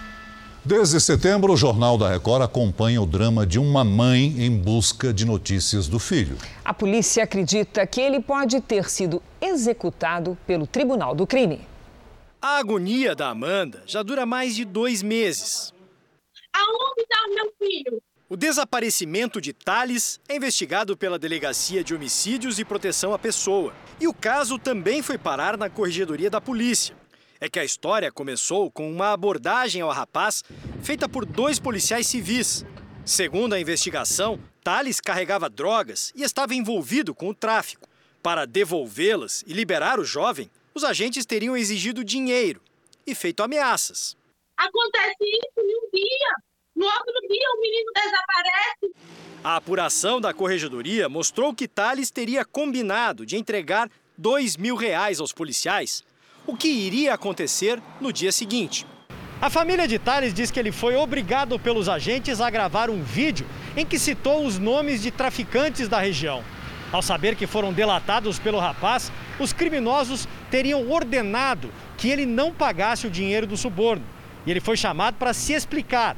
Desde 0.64 1.00
setembro, 1.00 1.52
o 1.52 1.56
Jornal 1.56 1.98
da 1.98 2.08
Record 2.08 2.42
acompanha 2.42 3.02
o 3.02 3.06
drama 3.06 3.44
de 3.44 3.58
uma 3.58 3.82
mãe 3.82 4.26
em 4.38 4.56
busca 4.56 5.12
de 5.12 5.24
notícias 5.24 5.88
do 5.88 5.98
filho. 5.98 6.38
A 6.64 6.72
polícia 6.72 7.24
acredita 7.24 7.84
que 7.84 8.00
ele 8.00 8.20
pode 8.20 8.60
ter 8.60 8.88
sido 8.88 9.20
executado 9.40 10.38
pelo 10.46 10.64
Tribunal 10.64 11.16
do 11.16 11.26
Crime. 11.26 11.66
A 12.40 12.58
agonia 12.58 13.12
da 13.12 13.30
Amanda 13.30 13.82
já 13.86 14.04
dura 14.04 14.24
mais 14.24 14.54
de 14.54 14.64
dois 14.64 15.02
meses. 15.02 15.74
Aonde 16.54 17.00
está 17.00 17.16
o 17.26 17.34
meu 17.34 17.52
filho? 17.58 18.02
O 18.28 18.36
desaparecimento 18.36 19.40
de 19.40 19.52
Thales 19.52 20.20
é 20.28 20.36
investigado 20.36 20.96
pela 20.96 21.18
Delegacia 21.18 21.82
de 21.82 21.92
Homicídios 21.92 22.60
e 22.60 22.64
Proteção 22.64 23.12
à 23.12 23.18
Pessoa. 23.18 23.74
E 24.00 24.06
o 24.06 24.14
caso 24.14 24.60
também 24.60 25.02
foi 25.02 25.18
parar 25.18 25.58
na 25.58 25.68
Corregedoria 25.68 26.30
da 26.30 26.40
Polícia. 26.40 27.01
É 27.42 27.48
que 27.48 27.58
a 27.58 27.64
história 27.64 28.12
começou 28.12 28.70
com 28.70 28.88
uma 28.88 29.12
abordagem 29.12 29.82
ao 29.82 29.90
rapaz 29.90 30.44
feita 30.80 31.08
por 31.08 31.26
dois 31.26 31.58
policiais 31.58 32.06
civis. 32.06 32.64
Segundo 33.04 33.52
a 33.52 33.60
investigação, 33.60 34.38
Thales 34.62 35.00
carregava 35.00 35.50
drogas 35.50 36.12
e 36.14 36.22
estava 36.22 36.54
envolvido 36.54 37.12
com 37.12 37.30
o 37.30 37.34
tráfico. 37.34 37.88
Para 38.22 38.46
devolvê-las 38.46 39.42
e 39.44 39.52
liberar 39.52 39.98
o 39.98 40.04
jovem, 40.04 40.48
os 40.72 40.84
agentes 40.84 41.26
teriam 41.26 41.56
exigido 41.56 42.04
dinheiro 42.04 42.62
e 43.04 43.12
feito 43.12 43.42
ameaças. 43.42 44.16
Acontece 44.56 45.24
isso 45.24 45.58
em 45.58 45.76
um 45.78 45.90
dia. 45.92 46.34
No 46.76 46.84
outro 46.84 47.28
dia, 47.28 47.48
o 47.56 47.60
menino 47.60 47.90
desaparece. 47.92 48.94
A 49.42 49.56
apuração 49.56 50.20
da 50.20 50.32
corregedoria 50.32 51.08
mostrou 51.08 51.52
que 51.52 51.66
Thales 51.66 52.08
teria 52.08 52.44
combinado 52.44 53.26
de 53.26 53.36
entregar 53.36 53.90
dois 54.16 54.56
mil 54.56 54.76
reais 54.76 55.18
aos 55.18 55.32
policiais, 55.32 56.04
o 56.46 56.56
que 56.56 56.68
iria 56.68 57.14
acontecer 57.14 57.80
no 58.00 58.12
dia 58.12 58.32
seguinte. 58.32 58.86
A 59.40 59.50
família 59.50 59.88
de 59.88 59.98
Thales 59.98 60.32
diz 60.32 60.50
que 60.50 60.60
ele 60.60 60.70
foi 60.70 60.94
obrigado 60.94 61.58
pelos 61.58 61.88
agentes 61.88 62.40
a 62.40 62.48
gravar 62.48 62.90
um 62.90 63.02
vídeo 63.02 63.46
em 63.76 63.84
que 63.84 63.98
citou 63.98 64.46
os 64.46 64.58
nomes 64.58 65.02
de 65.02 65.10
traficantes 65.10 65.88
da 65.88 65.98
região. 65.98 66.44
Ao 66.92 67.02
saber 67.02 67.34
que 67.34 67.46
foram 67.46 67.72
delatados 67.72 68.38
pelo 68.38 68.58
rapaz, 68.58 69.10
os 69.40 69.52
criminosos 69.52 70.28
teriam 70.50 70.90
ordenado 70.90 71.72
que 71.96 72.08
ele 72.08 72.26
não 72.26 72.52
pagasse 72.52 73.06
o 73.06 73.10
dinheiro 73.10 73.46
do 73.46 73.56
suborno 73.56 74.04
e 74.46 74.50
ele 74.50 74.60
foi 74.60 74.76
chamado 74.76 75.16
para 75.16 75.32
se 75.32 75.52
explicar. 75.54 76.16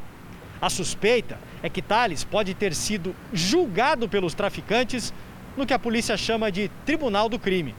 A 0.61 0.69
suspeita 0.69 1.39
é 1.63 1.69
que 1.69 1.81
Thales 1.81 2.25
pode 2.25 2.55
ter 2.55 2.75
sido 2.75 3.15
julgado 3.33 4.09
pelos 4.09 4.35
traficantes 4.35 5.15
no 5.57 5.65
que 5.65 5.73
a 5.73 5.79
polícia 5.79 6.17
chama 6.17 6.51
de 6.51 6.69
Tribunal 6.85 7.29
do 7.29 7.39
Crime. 7.39 7.75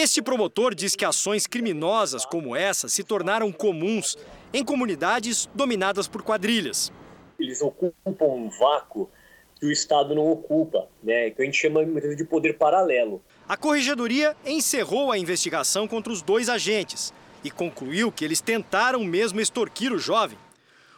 Este 0.00 0.22
promotor 0.22 0.76
diz 0.76 0.94
que 0.94 1.04
ações 1.04 1.44
criminosas 1.44 2.24
como 2.24 2.54
essa 2.54 2.88
se 2.88 3.02
tornaram 3.02 3.50
comuns 3.50 4.16
em 4.52 4.64
comunidades 4.64 5.50
dominadas 5.52 6.06
por 6.06 6.22
quadrilhas. 6.22 6.92
Eles 7.36 7.60
ocupam 7.60 8.26
um 8.26 8.48
vácuo 8.48 9.10
que 9.58 9.66
o 9.66 9.72
Estado 9.72 10.14
não 10.14 10.30
ocupa, 10.30 10.86
né? 11.02 11.32
que 11.32 11.42
a 11.42 11.44
gente 11.44 11.56
chama 11.56 11.84
de 11.84 12.22
poder 12.22 12.56
paralelo. 12.56 13.20
A 13.48 13.56
corregedoria 13.56 14.36
encerrou 14.46 15.10
a 15.10 15.18
investigação 15.18 15.88
contra 15.88 16.12
os 16.12 16.22
dois 16.22 16.48
agentes 16.48 17.12
e 17.42 17.50
concluiu 17.50 18.12
que 18.12 18.24
eles 18.24 18.40
tentaram 18.40 19.02
mesmo 19.02 19.40
extorquir 19.40 19.92
o 19.92 19.98
jovem. 19.98 20.38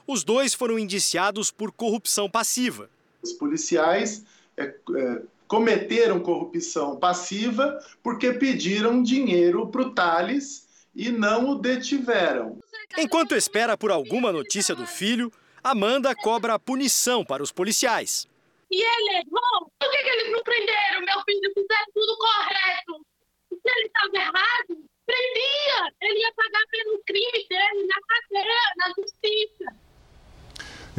Os 0.06 0.24
dois 0.24 0.52
foram 0.52 0.78
indiciados 0.78 1.50
por 1.50 1.72
corrupção 1.72 2.28
passiva. 2.28 2.90
Os 3.22 3.32
policiais 3.32 4.26
é, 4.58 4.64
é, 4.64 5.22
cometeram 5.50 6.20
corrupção 6.20 6.96
passiva 6.96 7.76
porque 8.04 8.32
pediram 8.32 9.02
dinheiro 9.02 9.66
para 9.66 9.82
o 9.82 9.90
Thales 9.92 10.86
e 10.94 11.10
não 11.10 11.50
o 11.50 11.54
detiveram. 11.56 12.60
Enquanto 12.96 13.34
espera 13.34 13.76
por 13.76 13.90
alguma 13.90 14.30
notícia 14.30 14.76
do 14.76 14.86
filho, 14.86 15.32
Amanda 15.62 16.14
cobra 16.14 16.54
a 16.54 16.58
punição 16.58 17.24
para 17.24 17.42
os 17.42 17.50
policiais. 17.50 18.28
E 18.70 18.80
ele 18.80 19.16
errou? 19.18 19.72
Por 19.76 19.90
que, 19.90 19.98
que 19.98 20.08
eles 20.10 20.30
não 20.30 20.42
prenderam 20.44 21.00
meu 21.00 21.20
filho? 21.24 21.52
Fizeram 21.52 21.86
tudo 21.94 22.16
correto. 22.16 23.06
Se 23.50 23.70
ele 23.76 23.86
estava 23.88 24.14
errado, 24.14 24.84
prendia. 25.04 25.92
Ele 26.00 26.20
ia 26.20 26.32
pagar 26.32 26.64
pelo 26.70 27.02
crime 27.04 27.46
dele 27.48 27.88
na 27.88 28.00
cadeia, 28.06 28.74
na 28.76 28.86
justiça. 28.96 29.90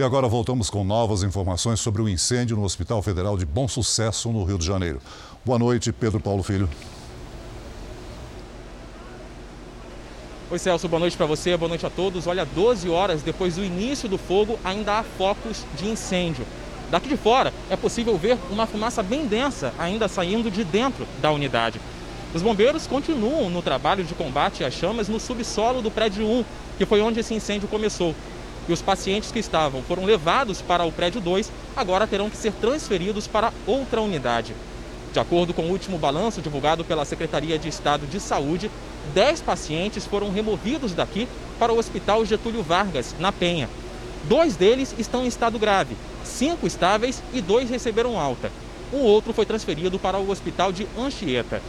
E 0.02 0.04
agora 0.04 0.28
voltamos 0.28 0.68
com 0.68 0.84
novas 0.84 1.22
informações 1.22 1.80
sobre 1.80 2.02
o 2.02 2.10
incêndio 2.10 2.58
no 2.58 2.64
Hospital 2.64 3.04
Federal 3.04 3.38
de 3.38 3.46
Bom 3.46 3.68
Sucesso, 3.68 4.32
no 4.32 4.44
Rio 4.44 4.58
de 4.58 4.66
Janeiro. 4.66 5.00
Boa 5.46 5.60
noite, 5.60 5.92
Pedro 5.92 6.20
Paulo 6.20 6.42
Filho. 6.42 6.68
Oi, 10.50 10.58
Celso, 10.58 10.88
boa 10.88 11.00
noite 11.00 11.16
para 11.16 11.28
você, 11.28 11.56
boa 11.56 11.70
noite 11.70 11.86
a 11.86 11.90
todos. 11.92 12.26
Olha, 12.26 12.44
12 12.44 12.90
horas 12.90 13.22
depois 13.22 13.58
do 13.58 13.64
início 13.64 14.10
do 14.10 14.18
fogo, 14.18 14.58
ainda 14.64 14.98
há 14.98 15.04
focos 15.04 15.64
de 15.78 15.88
incêndio. 15.88 16.48
Daqui 16.90 17.08
de 17.08 17.16
fora 17.16 17.54
é 17.70 17.76
possível 17.76 18.18
ver 18.18 18.40
uma 18.50 18.66
fumaça 18.66 19.04
bem 19.04 19.28
densa 19.28 19.72
ainda 19.78 20.08
saindo 20.08 20.50
de 20.50 20.64
dentro 20.64 21.06
da 21.22 21.32
unidade. 21.32 21.80
Os 22.34 22.42
bombeiros 22.42 22.88
continuam 22.88 23.52
no 23.52 23.62
trabalho 23.62 24.04
de 24.04 24.16
combate 24.16 24.64
às 24.64 24.74
chamas 24.74 25.08
no 25.08 25.20
subsolo 25.20 25.80
do 25.80 25.92
prédio 25.92 26.26
1, 26.26 26.46
que 26.80 26.88
foi 26.88 27.02
onde 27.02 27.20
esse 27.20 27.36
incêndio 27.36 27.68
começou. 27.68 28.16
E 28.68 28.74
os 28.74 28.82
pacientes 28.82 29.32
que 29.32 29.40
estavam 29.40 29.82
foram 29.82 30.06
levados 30.06 30.62
para 30.62 30.86
o 30.86 30.92
prédio 30.92 31.20
2, 31.20 31.52
agora 31.76 32.08
terão 32.08 32.30
que 32.30 32.38
ser 32.38 32.54
transferidos 32.54 33.28
para 33.28 33.54
outra 33.66 34.02
unidade. 34.02 34.56
De 35.12 35.20
acordo 35.20 35.54
com 35.54 35.64
o 35.64 35.72
último 35.72 35.98
balanço 35.98 36.42
divulgado 36.42 36.86
pela 36.86 37.04
Secretaria 37.04 37.60
de 37.60 37.68
Estado 37.68 38.08
de 38.08 38.20
Saúde, 38.20 38.72
10 39.14 39.42
pacientes 39.42 40.06
foram 40.06 40.32
removidos 40.32 40.94
daqui 40.94 41.28
para 41.60 41.74
o 41.74 41.78
Hospital 41.78 42.26
Getúlio 42.26 42.64
Vargas, 42.64 43.14
na 43.20 43.32
Penha. 43.32 43.70
Dois 44.24 44.56
deles 44.56 44.96
estão 44.98 45.24
em 45.24 45.28
estado 45.28 45.60
grave, 45.60 45.98
cinco 46.24 46.68
estáveis 46.68 47.22
e 47.34 47.42
dois 47.42 47.70
receberam 47.70 48.20
alta. 48.20 48.52
O 48.92 48.98
outro 48.98 49.34
foi 49.34 49.46
transferido 49.46 49.98
para 49.98 50.18
o 50.18 50.30
Hospital 50.30 50.72
de 50.72 50.88
Anchieta. 50.98 51.62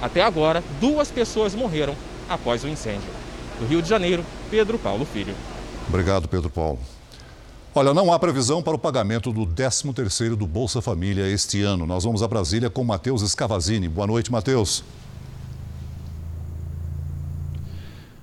Até 0.00 0.22
agora, 0.22 0.62
duas 0.80 1.10
pessoas 1.10 1.54
morreram 1.54 1.96
após 2.28 2.64
o 2.64 2.68
incêndio. 2.68 3.08
Do 3.58 3.66
Rio 3.66 3.82
de 3.82 3.88
Janeiro, 3.88 4.24
Pedro 4.50 4.78
Paulo 4.78 5.04
Filho. 5.04 5.34
Obrigado, 5.88 6.28
Pedro 6.28 6.50
Paulo. 6.50 6.78
Olha, 7.74 7.92
não 7.92 8.12
há 8.12 8.18
previsão 8.18 8.62
para 8.62 8.74
o 8.74 8.78
pagamento 8.78 9.30
do 9.32 9.46
13º 9.46 10.34
do 10.34 10.46
Bolsa 10.46 10.80
Família 10.80 11.28
este 11.28 11.62
ano. 11.62 11.86
Nós 11.86 12.04
vamos 12.04 12.22
a 12.22 12.28
Brasília 12.28 12.70
com 12.70 12.82
Matheus 12.82 13.22
Escavazini. 13.22 13.88
Boa 13.88 14.06
noite, 14.06 14.32
Matheus. 14.32 14.82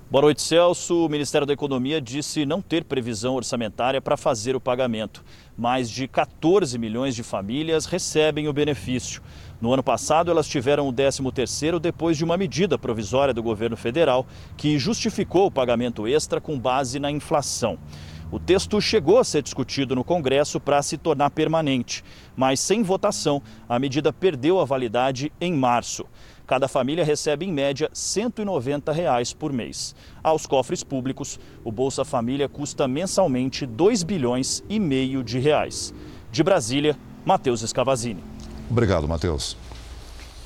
Boa 0.10 0.24
noite, 0.24 0.42
Celso. 0.42 1.06
O 1.06 1.10
Ministério 1.10 1.48
da 1.48 1.54
Economia 1.54 2.00
disse 2.00 2.46
não 2.46 2.62
ter 2.62 2.84
previsão 2.84 3.36
orçamentária 3.36 4.02
para 4.02 4.18
fazer 4.18 4.56
o 4.56 4.60
pagamento. 4.60 5.24
Mais 5.58 5.90
de 5.90 6.08
14 6.08 6.78
milhões 6.78 7.16
de 7.16 7.24
famílias 7.24 7.86
recebem 7.86 8.48
o 8.48 8.54
benefício. 8.54 9.22
No 9.64 9.72
ano 9.72 9.82
passado, 9.82 10.30
elas 10.30 10.46
tiveram 10.46 10.90
o 10.90 10.92
13º 10.92 11.80
depois 11.80 12.18
de 12.18 12.26
uma 12.26 12.36
medida 12.36 12.78
provisória 12.78 13.34
do 13.34 13.42
governo 13.42 13.78
federal 13.78 14.28
que 14.58 14.78
justificou 14.78 15.46
o 15.46 15.52
pagamento 15.52 16.06
extra 16.06 16.42
com 16.42 16.60
base 16.60 17.00
na 17.00 17.10
inflação. 17.10 17.80
O 18.30 18.38
texto 18.38 18.82
chegou 18.82 19.20
a 19.20 19.24
ser 19.24 19.42
discutido 19.42 19.96
no 19.96 20.04
Congresso 20.04 20.60
para 20.60 20.82
se 20.82 20.98
tornar 20.98 21.30
permanente, 21.30 22.04
mas 22.36 22.60
sem 22.60 22.84
votação, 22.84 23.42
a 23.70 23.80
medida 23.80 24.12
perdeu 24.12 24.60
a 24.60 24.66
validade 24.66 25.32
em 25.40 25.54
março. 25.54 26.06
Cada 26.46 26.68
família 26.68 27.06
recebe, 27.06 27.46
em 27.46 27.54
média, 27.54 27.90
190 27.94 28.92
reais 28.92 29.32
por 29.32 29.54
mês. 29.54 29.96
Aos 30.22 30.46
cofres 30.46 30.84
públicos, 30.84 31.40
o 31.64 31.72
Bolsa 31.72 32.04
Família 32.04 32.50
custa 32.50 32.86
mensalmente 32.86 33.66
2 33.66 34.04
bilhões 34.04 34.62
e 34.68 34.78
meio 34.78 35.24
de 35.24 35.40
reais. 35.40 35.94
De 36.34 36.44
Brasília, 36.44 36.98
Matheus 37.24 37.62
Escavazini. 37.62 38.33
Obrigado, 38.70 39.08
Matheus. 39.08 39.58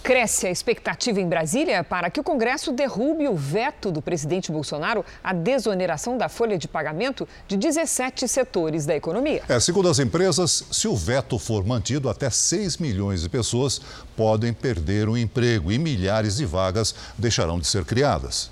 Cresce 0.07 0.47
a 0.47 0.49
expectativa 0.49 1.19
em 1.19 1.27
Brasília 1.27 1.83
para 1.83 2.09
que 2.09 2.17
o 2.17 2.23
Congresso 2.23 2.71
derrube 2.71 3.27
o 3.27 3.35
veto 3.35 3.91
do 3.91 4.01
presidente 4.01 4.53
Bolsonaro 4.53 5.03
à 5.21 5.33
desoneração 5.33 6.17
da 6.17 6.29
folha 6.29 6.57
de 6.57 6.65
pagamento 6.65 7.27
de 7.45 7.57
17 7.57 8.25
setores 8.25 8.85
da 8.85 8.95
economia. 8.95 9.43
É, 9.49 9.59
segundo 9.59 9.89
as 9.89 9.99
empresas, 9.99 10.63
se 10.71 10.87
o 10.87 10.95
veto 10.95 11.37
for 11.37 11.65
mantido, 11.65 12.09
até 12.09 12.29
6 12.29 12.77
milhões 12.77 13.21
de 13.21 13.27
pessoas 13.27 13.81
podem 14.15 14.53
perder 14.53 15.09
o 15.09 15.17
emprego 15.17 15.73
e 15.73 15.77
milhares 15.77 16.37
de 16.37 16.45
vagas 16.45 16.95
deixarão 17.17 17.59
de 17.59 17.67
ser 17.67 17.83
criadas. 17.83 18.49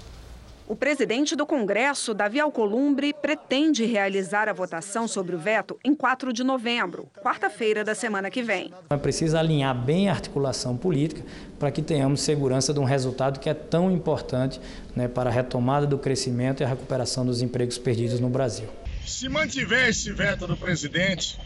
O 0.68 0.76
presidente 0.76 1.36
do 1.36 1.46
Congresso, 1.46 2.12
Davi 2.12 2.40
Alcolumbre, 2.40 3.14
pretende 3.14 3.86
realizar 3.86 4.50
a 4.50 4.54
votação 4.54 5.08
sobre 5.08 5.36
o 5.36 5.38
veto 5.38 5.78
em 5.86 5.94
4 5.94 6.34
de 6.34 6.44
novembro, 6.44 7.08
quarta-feira 7.22 7.84
da 7.84 7.94
semana 7.94 8.32
que 8.32 8.42
vem. 8.42 8.74
É 8.90 8.98
preciso 8.98 9.38
alinhar 9.38 9.76
bem 9.76 10.10
a 10.10 10.14
articulação 10.14 10.76
política 10.76 11.24
para 11.60 11.70
que 11.70 11.84
tenhamos 11.84 12.22
segurança 12.22 12.74
de 12.74 12.80
um 12.80 12.84
resultado 12.84 13.40
que 13.40 13.48
é 13.48 13.54
tão 13.54 13.92
importante 13.92 14.60
né, 14.96 15.08
para 15.08 15.30
a 15.30 15.34
retomada 15.34 15.86
do 15.86 16.00
crescimento 16.00 16.62
e 16.62 16.64
a 16.64 16.68
recuperação 16.68 17.24
dos 17.24 17.44
empregos 17.44 17.78
perdidos 17.78 18.20
no 18.20 18.30
Brasil. 18.30 18.68
Se 19.06 19.30
mantiver 19.30 19.90
esse 19.90 20.12
veto 20.12 20.48
do 20.48 20.58
presidente, 20.58 21.40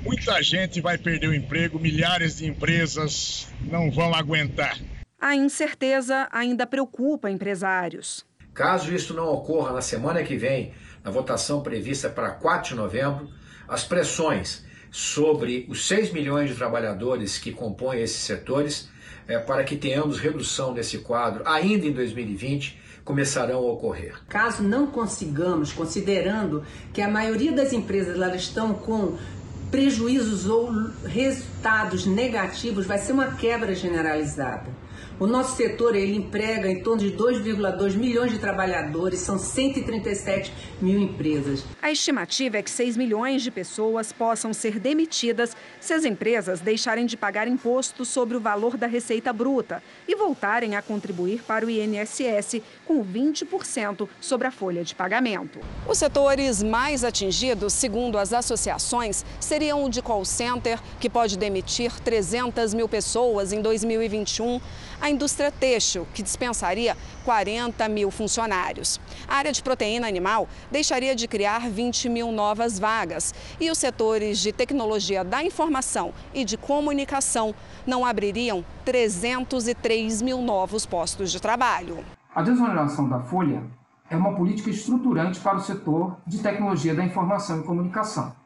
muita 0.00 0.42
gente 0.42 0.80
vai 0.80 0.96
perder 0.96 1.28
o 1.28 1.34
emprego, 1.34 1.78
milhares 1.78 2.38
de 2.38 2.46
empresas 2.46 3.46
não 3.60 3.90
vão 3.90 4.14
aguentar. 4.14 4.78
A 5.24 5.36
incerteza 5.36 6.26
ainda 6.32 6.66
preocupa 6.66 7.30
empresários. 7.30 8.26
Caso 8.52 8.92
isso 8.92 9.14
não 9.14 9.28
ocorra 9.28 9.72
na 9.72 9.80
semana 9.80 10.20
que 10.24 10.36
vem, 10.36 10.74
na 11.04 11.12
votação 11.12 11.62
prevista 11.62 12.10
para 12.10 12.32
4 12.32 12.70
de 12.70 12.74
novembro, 12.74 13.30
as 13.68 13.84
pressões 13.84 14.64
sobre 14.90 15.64
os 15.70 15.86
6 15.86 16.12
milhões 16.12 16.50
de 16.50 16.56
trabalhadores 16.56 17.38
que 17.38 17.52
compõem 17.52 18.02
esses 18.02 18.16
setores, 18.16 18.88
é, 19.28 19.38
para 19.38 19.62
que 19.62 19.76
tenhamos 19.76 20.18
redução 20.18 20.74
desse 20.74 20.98
quadro 20.98 21.44
ainda 21.46 21.86
em 21.86 21.92
2020, 21.92 22.80
começarão 23.04 23.58
a 23.58 23.72
ocorrer. 23.72 24.20
Caso 24.28 24.64
não 24.64 24.88
consigamos, 24.88 25.72
considerando 25.72 26.64
que 26.92 27.00
a 27.00 27.06
maioria 27.06 27.52
das 27.52 27.72
empresas 27.72 28.16
elas 28.16 28.42
estão 28.42 28.74
com 28.74 29.16
prejuízos 29.70 30.46
ou 30.46 30.68
resultados 31.06 32.06
negativos, 32.06 32.86
vai 32.86 32.98
ser 32.98 33.12
uma 33.12 33.36
quebra 33.36 33.72
generalizada. 33.72 34.81
O 35.20 35.26
nosso 35.26 35.56
setor 35.56 35.94
ele 35.94 36.16
emprega 36.16 36.68
em 36.68 36.82
torno 36.82 37.00
de 37.00 37.12
2,2 37.12 37.94
milhões 37.94 38.32
de 38.32 38.38
trabalhadores, 38.38 39.20
são 39.20 39.38
137 39.38 40.52
mil 40.80 40.98
empresas. 40.98 41.64
A 41.80 41.92
estimativa 41.92 42.56
é 42.56 42.62
que 42.62 42.70
6 42.70 42.96
milhões 42.96 43.42
de 43.42 43.50
pessoas 43.50 44.12
possam 44.12 44.52
ser 44.52 44.78
demitidas 44.80 45.56
se 45.80 45.92
as 45.92 46.04
empresas 46.04 46.60
deixarem 46.60 47.06
de 47.06 47.16
pagar 47.16 47.46
imposto 47.46 48.04
sobre 48.04 48.36
o 48.36 48.40
valor 48.40 48.76
da 48.76 48.86
receita 48.86 49.32
bruta 49.32 49.82
e 50.08 50.16
voltarem 50.16 50.74
a 50.74 50.82
contribuir 50.82 51.42
para 51.42 51.64
o 51.64 51.70
INSS 51.70 52.60
com 52.84 53.04
20% 53.04 54.08
sobre 54.20 54.46
a 54.46 54.50
folha 54.50 54.82
de 54.82 54.94
pagamento. 54.94 55.60
Os 55.88 55.98
setores 55.98 56.62
mais 56.62 57.04
atingidos, 57.04 57.72
segundo 57.72 58.18
as 58.18 58.32
associações, 58.32 59.24
seriam 59.38 59.84
o 59.84 59.90
de 59.90 60.02
call 60.02 60.24
center, 60.24 60.80
que 60.98 61.08
pode 61.08 61.36
demitir 61.38 61.92
300 62.00 62.74
mil 62.74 62.88
pessoas 62.88 63.52
em 63.52 63.60
2021 63.60 64.60
a 65.02 65.10
indústria 65.10 65.50
têxtil, 65.50 66.06
que 66.14 66.22
dispensaria 66.22 66.96
40 67.24 67.88
mil 67.88 68.08
funcionários. 68.08 69.00
A 69.26 69.34
área 69.34 69.50
de 69.50 69.60
proteína 69.60 70.06
animal 70.06 70.48
deixaria 70.70 71.16
de 71.16 71.26
criar 71.26 71.68
20 71.68 72.08
mil 72.08 72.30
novas 72.30 72.78
vagas. 72.78 73.34
E 73.60 73.68
os 73.68 73.78
setores 73.78 74.38
de 74.38 74.52
tecnologia 74.52 75.24
da 75.24 75.42
informação 75.42 76.14
e 76.32 76.44
de 76.44 76.56
comunicação 76.56 77.52
não 77.84 78.06
abririam 78.06 78.64
303 78.84 80.22
mil 80.22 80.40
novos 80.40 80.86
postos 80.86 81.32
de 81.32 81.42
trabalho. 81.42 82.04
A 82.32 82.40
desoneração 82.40 83.08
da 83.08 83.18
folha 83.18 83.64
é 84.08 84.16
uma 84.16 84.36
política 84.36 84.70
estruturante 84.70 85.40
para 85.40 85.56
o 85.56 85.60
setor 85.60 86.16
de 86.24 86.38
tecnologia 86.38 86.94
da 86.94 87.02
informação 87.02 87.60
e 87.60 87.64
comunicação. 87.64 88.36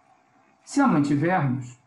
Se 0.64 0.80
a 0.80 0.86
mantivermos, 0.86 1.78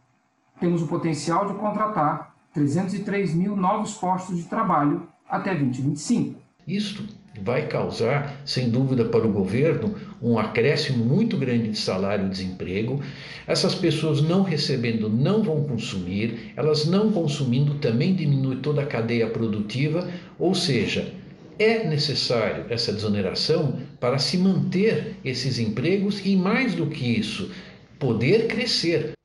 temos 0.60 0.84
o 0.84 0.88
potencial 0.88 1.48
de 1.48 1.56
contratar 1.56 2.29
303 2.54 3.34
mil 3.34 3.56
novos 3.56 3.94
postos 3.94 4.38
de 4.38 4.44
trabalho 4.44 5.08
até 5.30 5.54
2025. 5.54 6.40
Isto 6.68 7.04
vai 7.42 7.68
causar, 7.68 8.42
sem 8.46 8.70
dúvida, 8.70 9.06
para 9.06 9.26
o 9.26 9.32
governo 9.32 9.96
um 10.22 10.38
acréscimo 10.38 11.06
muito 11.06 11.38
grande 11.38 11.70
de 11.70 11.78
salário 11.78 12.26
e 12.26 12.30
desemprego. 12.30 13.02
Essas 13.48 13.76
pessoas 13.76 14.22
não 14.22 14.44
recebendo 14.44 15.10
não 15.10 15.42
vão 15.42 15.64
consumir, 15.64 16.54
elas 16.56 16.86
não 16.86 17.12
consumindo 17.12 17.76
também 17.76 18.16
diminui 18.16 18.58
toda 18.58 18.82
a 18.82 18.86
cadeia 18.86 19.28
produtiva, 19.28 20.08
ou 20.38 20.54
seja, 20.54 21.14
é 21.58 21.86
necessário 21.88 22.66
essa 22.70 22.94
desoneração 22.94 23.80
para 24.00 24.18
se 24.18 24.38
manter 24.38 25.16
esses 25.24 25.60
empregos 25.60 26.26
e, 26.26 26.36
mais 26.36 26.74
do 26.74 26.88
que 26.88 27.06
isso, 27.06 27.52
poder 27.98 28.48
crescer. 28.48 29.19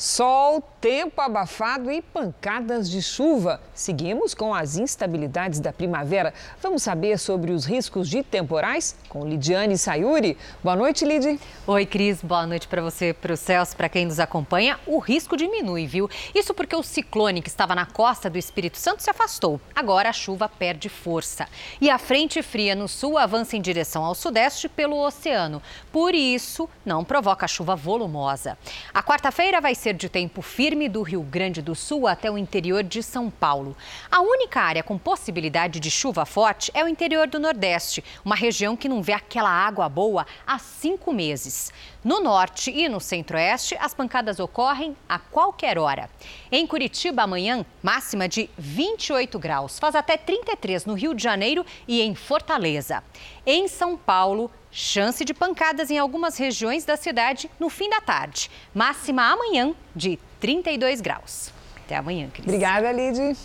Sol, 0.00 0.62
tempo 0.80 1.20
abafado 1.20 1.90
e 1.90 2.00
pancadas 2.00 2.88
de 2.88 3.02
chuva. 3.02 3.60
Seguimos 3.74 4.32
com 4.32 4.54
as 4.54 4.76
instabilidades 4.76 5.58
da 5.58 5.72
primavera. 5.72 6.32
Vamos 6.62 6.84
saber 6.84 7.18
sobre 7.18 7.50
os 7.50 7.64
riscos 7.64 8.08
de 8.08 8.22
temporais 8.22 8.96
com 9.08 9.26
Lidiane 9.26 9.76
Sayuri. 9.76 10.38
Boa 10.62 10.76
noite, 10.76 11.04
Lid. 11.04 11.40
Oi, 11.66 11.84
Cris. 11.84 12.22
Boa 12.22 12.46
noite 12.46 12.68
para 12.68 12.80
você, 12.80 13.12
para 13.12 13.32
o 13.32 13.36
Celso, 13.36 13.76
para 13.76 13.88
quem 13.88 14.06
nos 14.06 14.20
acompanha. 14.20 14.78
O 14.86 15.00
risco 15.00 15.36
diminui, 15.36 15.88
viu? 15.88 16.08
Isso 16.32 16.54
porque 16.54 16.76
o 16.76 16.82
ciclone 16.84 17.42
que 17.42 17.48
estava 17.48 17.74
na 17.74 17.84
costa 17.84 18.30
do 18.30 18.38
Espírito 18.38 18.78
Santo 18.78 19.02
se 19.02 19.10
afastou. 19.10 19.60
Agora 19.74 20.10
a 20.10 20.12
chuva 20.12 20.48
perde 20.48 20.88
força. 20.88 21.48
E 21.80 21.90
a 21.90 21.98
frente 21.98 22.40
fria 22.40 22.76
no 22.76 22.86
sul 22.86 23.18
avança 23.18 23.56
em 23.56 23.60
direção 23.60 24.04
ao 24.04 24.14
sudeste 24.14 24.68
pelo 24.68 24.96
oceano. 24.96 25.60
Por 25.90 26.14
isso, 26.14 26.70
não 26.86 27.02
provoca 27.02 27.48
chuva 27.48 27.74
volumosa. 27.74 28.56
A 28.94 29.02
quarta-feira 29.02 29.60
vai 29.60 29.74
ser 29.74 29.87
ser 29.88 29.94
de 29.94 30.08
tempo 30.08 30.42
firme 30.42 30.86
do 30.86 31.00
Rio 31.00 31.22
Grande 31.22 31.62
do 31.62 31.74
Sul 31.74 32.06
até 32.06 32.30
o 32.30 32.36
interior 32.36 32.82
de 32.82 33.02
São 33.02 33.30
Paulo. 33.30 33.74
A 34.10 34.20
única 34.20 34.60
área 34.60 34.82
com 34.82 34.98
possibilidade 34.98 35.80
de 35.80 35.90
chuva 35.90 36.26
forte 36.26 36.70
é 36.74 36.84
o 36.84 36.88
interior 36.88 37.26
do 37.26 37.38
Nordeste, 37.38 38.04
uma 38.22 38.34
região 38.34 38.76
que 38.76 38.88
não 38.88 39.02
vê 39.02 39.14
aquela 39.14 39.48
água 39.48 39.88
boa 39.88 40.26
há 40.46 40.58
cinco 40.58 41.10
meses. 41.10 41.72
No 42.04 42.20
norte 42.20 42.70
e 42.70 42.86
no 42.86 43.00
centro-oeste, 43.00 43.76
as 43.80 43.94
pancadas 43.94 44.38
ocorrem 44.38 44.94
a 45.08 45.18
qualquer 45.18 45.78
hora. 45.78 46.10
Em 46.52 46.66
Curitiba, 46.66 47.22
amanhã, 47.22 47.64
máxima 47.82 48.28
de 48.28 48.50
28 48.58 49.38
graus, 49.38 49.78
faz 49.78 49.94
até 49.94 50.18
33 50.18 50.84
no 50.84 50.92
Rio 50.92 51.14
de 51.14 51.22
Janeiro 51.22 51.64
e 51.86 52.02
em 52.02 52.14
Fortaleza. 52.14 53.02
Em 53.46 53.66
São 53.66 53.96
Paulo, 53.96 54.50
Chance 54.70 55.24
de 55.24 55.32
pancadas 55.32 55.90
em 55.90 55.98
algumas 55.98 56.36
regiões 56.36 56.84
da 56.84 56.96
cidade 56.96 57.50
no 57.58 57.68
fim 57.68 57.88
da 57.88 58.00
tarde. 58.00 58.50
Máxima 58.74 59.32
amanhã 59.32 59.74
de 59.96 60.18
32 60.40 61.00
graus. 61.00 61.50
Até 61.84 61.96
amanhã, 61.96 62.28
Cris. 62.28 62.46
Obrigada, 62.46 62.92
Lid. 62.92 63.36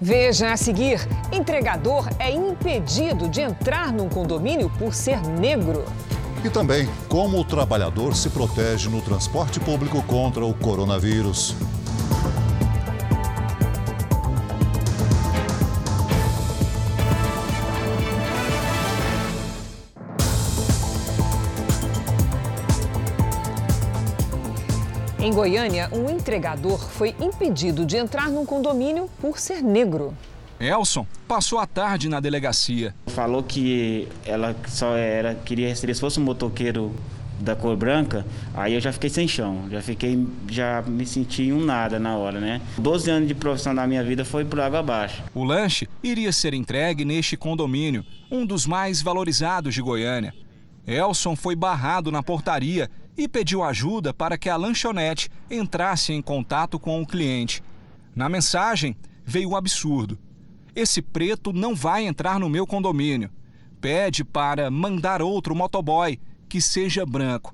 Veja 0.00 0.52
a 0.52 0.56
seguir: 0.56 1.00
entregador 1.32 2.08
é 2.18 2.30
impedido 2.30 3.28
de 3.28 3.42
entrar 3.42 3.92
num 3.92 4.08
condomínio 4.08 4.70
por 4.78 4.94
ser 4.94 5.20
negro. 5.20 5.84
E 6.44 6.48
também 6.48 6.88
como 7.08 7.38
o 7.38 7.44
trabalhador 7.44 8.14
se 8.14 8.30
protege 8.30 8.88
no 8.88 9.02
transporte 9.02 9.58
público 9.58 10.02
contra 10.04 10.44
o 10.44 10.54
coronavírus. 10.54 11.54
Em 25.28 25.30
Goiânia, 25.30 25.90
um 25.92 26.08
entregador 26.08 26.78
foi 26.78 27.14
impedido 27.20 27.84
de 27.84 27.98
entrar 27.98 28.30
num 28.30 28.46
condomínio 28.46 29.10
por 29.20 29.38
ser 29.38 29.62
negro. 29.62 30.16
Elson 30.58 31.06
passou 31.28 31.58
a 31.58 31.66
tarde 31.66 32.08
na 32.08 32.18
delegacia. 32.18 32.94
Falou 33.08 33.42
que 33.42 34.08
ela 34.24 34.56
só 34.66 34.96
era 34.96 35.34
queria 35.34 35.76
se 35.76 35.94
fosse 35.96 36.18
um 36.18 36.22
motoqueiro 36.22 36.94
da 37.38 37.54
cor 37.54 37.76
branca, 37.76 38.24
aí 38.54 38.72
eu 38.72 38.80
já 38.80 38.90
fiquei 38.90 39.10
sem 39.10 39.28
chão, 39.28 39.66
já 39.70 39.82
fiquei, 39.82 40.26
já 40.48 40.80
me 40.86 41.04
senti 41.04 41.52
um 41.52 41.62
nada 41.62 41.98
na 41.98 42.16
hora, 42.16 42.40
né? 42.40 42.62
12 42.78 43.10
anos 43.10 43.28
de 43.28 43.34
profissão 43.34 43.74
da 43.74 43.86
minha 43.86 44.02
vida 44.02 44.24
foi 44.24 44.46
por 44.46 44.58
água 44.58 44.78
abaixo. 44.78 45.22
O 45.34 45.44
lanche 45.44 45.86
iria 46.02 46.32
ser 46.32 46.54
entregue 46.54 47.04
neste 47.04 47.36
condomínio, 47.36 48.02
um 48.30 48.46
dos 48.46 48.66
mais 48.66 49.02
valorizados 49.02 49.74
de 49.74 49.82
Goiânia. 49.82 50.32
Elson 50.86 51.36
foi 51.36 51.54
barrado 51.54 52.10
na 52.10 52.22
portaria 52.22 52.90
e 53.18 53.26
pediu 53.26 53.64
ajuda 53.64 54.14
para 54.14 54.38
que 54.38 54.48
a 54.48 54.56
lanchonete 54.56 55.28
entrasse 55.50 56.12
em 56.12 56.22
contato 56.22 56.78
com 56.78 57.02
o 57.02 57.06
cliente. 57.06 57.60
Na 58.14 58.28
mensagem 58.28 58.96
veio 59.26 59.50
o 59.50 59.56
absurdo. 59.56 60.16
Esse 60.74 61.02
preto 61.02 61.52
não 61.52 61.74
vai 61.74 62.06
entrar 62.06 62.38
no 62.38 62.48
meu 62.48 62.64
condomínio. 62.64 63.28
Pede 63.80 64.24
para 64.24 64.70
mandar 64.70 65.20
outro 65.20 65.54
motoboy 65.54 66.20
que 66.48 66.60
seja 66.60 67.04
branco 67.04 67.52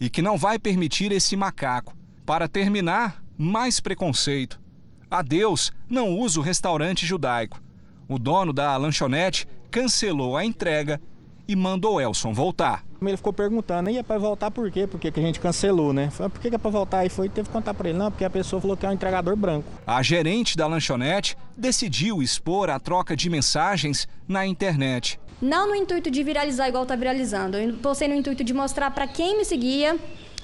e 0.00 0.10
que 0.10 0.20
não 0.20 0.36
vai 0.36 0.58
permitir 0.58 1.12
esse 1.12 1.36
macaco. 1.36 1.96
Para 2.24 2.48
terminar, 2.48 3.22
mais 3.38 3.78
preconceito. 3.78 4.60
Adeus, 5.08 5.72
não 5.88 6.18
uso 6.18 6.40
restaurante 6.40 7.06
judaico. 7.06 7.62
O 8.08 8.18
dono 8.18 8.52
da 8.52 8.76
lanchonete 8.76 9.46
cancelou 9.70 10.36
a 10.36 10.44
entrega 10.44 11.00
e 11.46 11.54
mandou 11.54 12.00
Elson 12.00 12.32
voltar. 12.32 12.85
Ele 13.00 13.16
ficou 13.16 13.32
perguntando, 13.32 13.90
e 13.90 13.98
é 13.98 14.02
para 14.02 14.18
voltar 14.18 14.50
por 14.50 14.70
quê? 14.70 14.86
Porque 14.86 15.10
que 15.10 15.20
a 15.20 15.22
gente 15.22 15.38
cancelou, 15.38 15.92
né? 15.92 16.10
Falei, 16.10 16.30
por 16.30 16.40
que 16.40 16.54
é 16.54 16.58
para 16.58 16.70
voltar? 16.70 17.04
E 17.04 17.08
foi, 17.08 17.28
teve 17.28 17.48
que 17.48 17.52
contar 17.52 17.74
para 17.74 17.88
ele, 17.88 17.98
não, 17.98 18.10
porque 18.10 18.24
a 18.24 18.30
pessoa 18.30 18.60
falou 18.60 18.76
que 18.76 18.86
é 18.86 18.88
um 18.88 18.92
entregador 18.92 19.36
branco. 19.36 19.68
A 19.86 20.02
gerente 20.02 20.56
da 20.56 20.66
lanchonete 20.66 21.36
decidiu 21.56 22.22
expor 22.22 22.70
a 22.70 22.80
troca 22.80 23.16
de 23.16 23.28
mensagens 23.28 24.08
na 24.26 24.46
internet. 24.46 25.20
Não 25.40 25.68
no 25.68 25.74
intuito 25.74 26.10
de 26.10 26.22
viralizar 26.22 26.68
igual 26.68 26.86
tá 26.86 26.96
viralizando, 26.96 27.58
eu 27.58 27.74
postei 27.74 28.08
no 28.08 28.14
intuito 28.14 28.42
de 28.42 28.54
mostrar 28.54 28.90
para 28.90 29.06
quem 29.06 29.36
me 29.36 29.44
seguia 29.44 29.96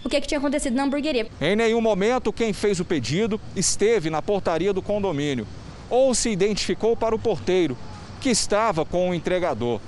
o 0.04 0.08
que, 0.08 0.20
que 0.20 0.26
tinha 0.26 0.38
acontecido 0.38 0.74
na 0.74 0.82
hamburgueria. 0.82 1.26
Em 1.40 1.56
nenhum 1.56 1.80
momento 1.80 2.32
quem 2.32 2.52
fez 2.52 2.78
o 2.78 2.84
pedido 2.84 3.40
esteve 3.56 4.10
na 4.10 4.20
portaria 4.20 4.72
do 4.72 4.82
condomínio 4.82 5.46
ou 5.88 6.14
se 6.14 6.30
identificou 6.30 6.96
para 6.96 7.14
o 7.14 7.18
porteiro, 7.18 7.76
que 8.20 8.30
estava 8.30 8.84
com 8.84 9.10
o 9.10 9.14
entregador. 9.14 9.80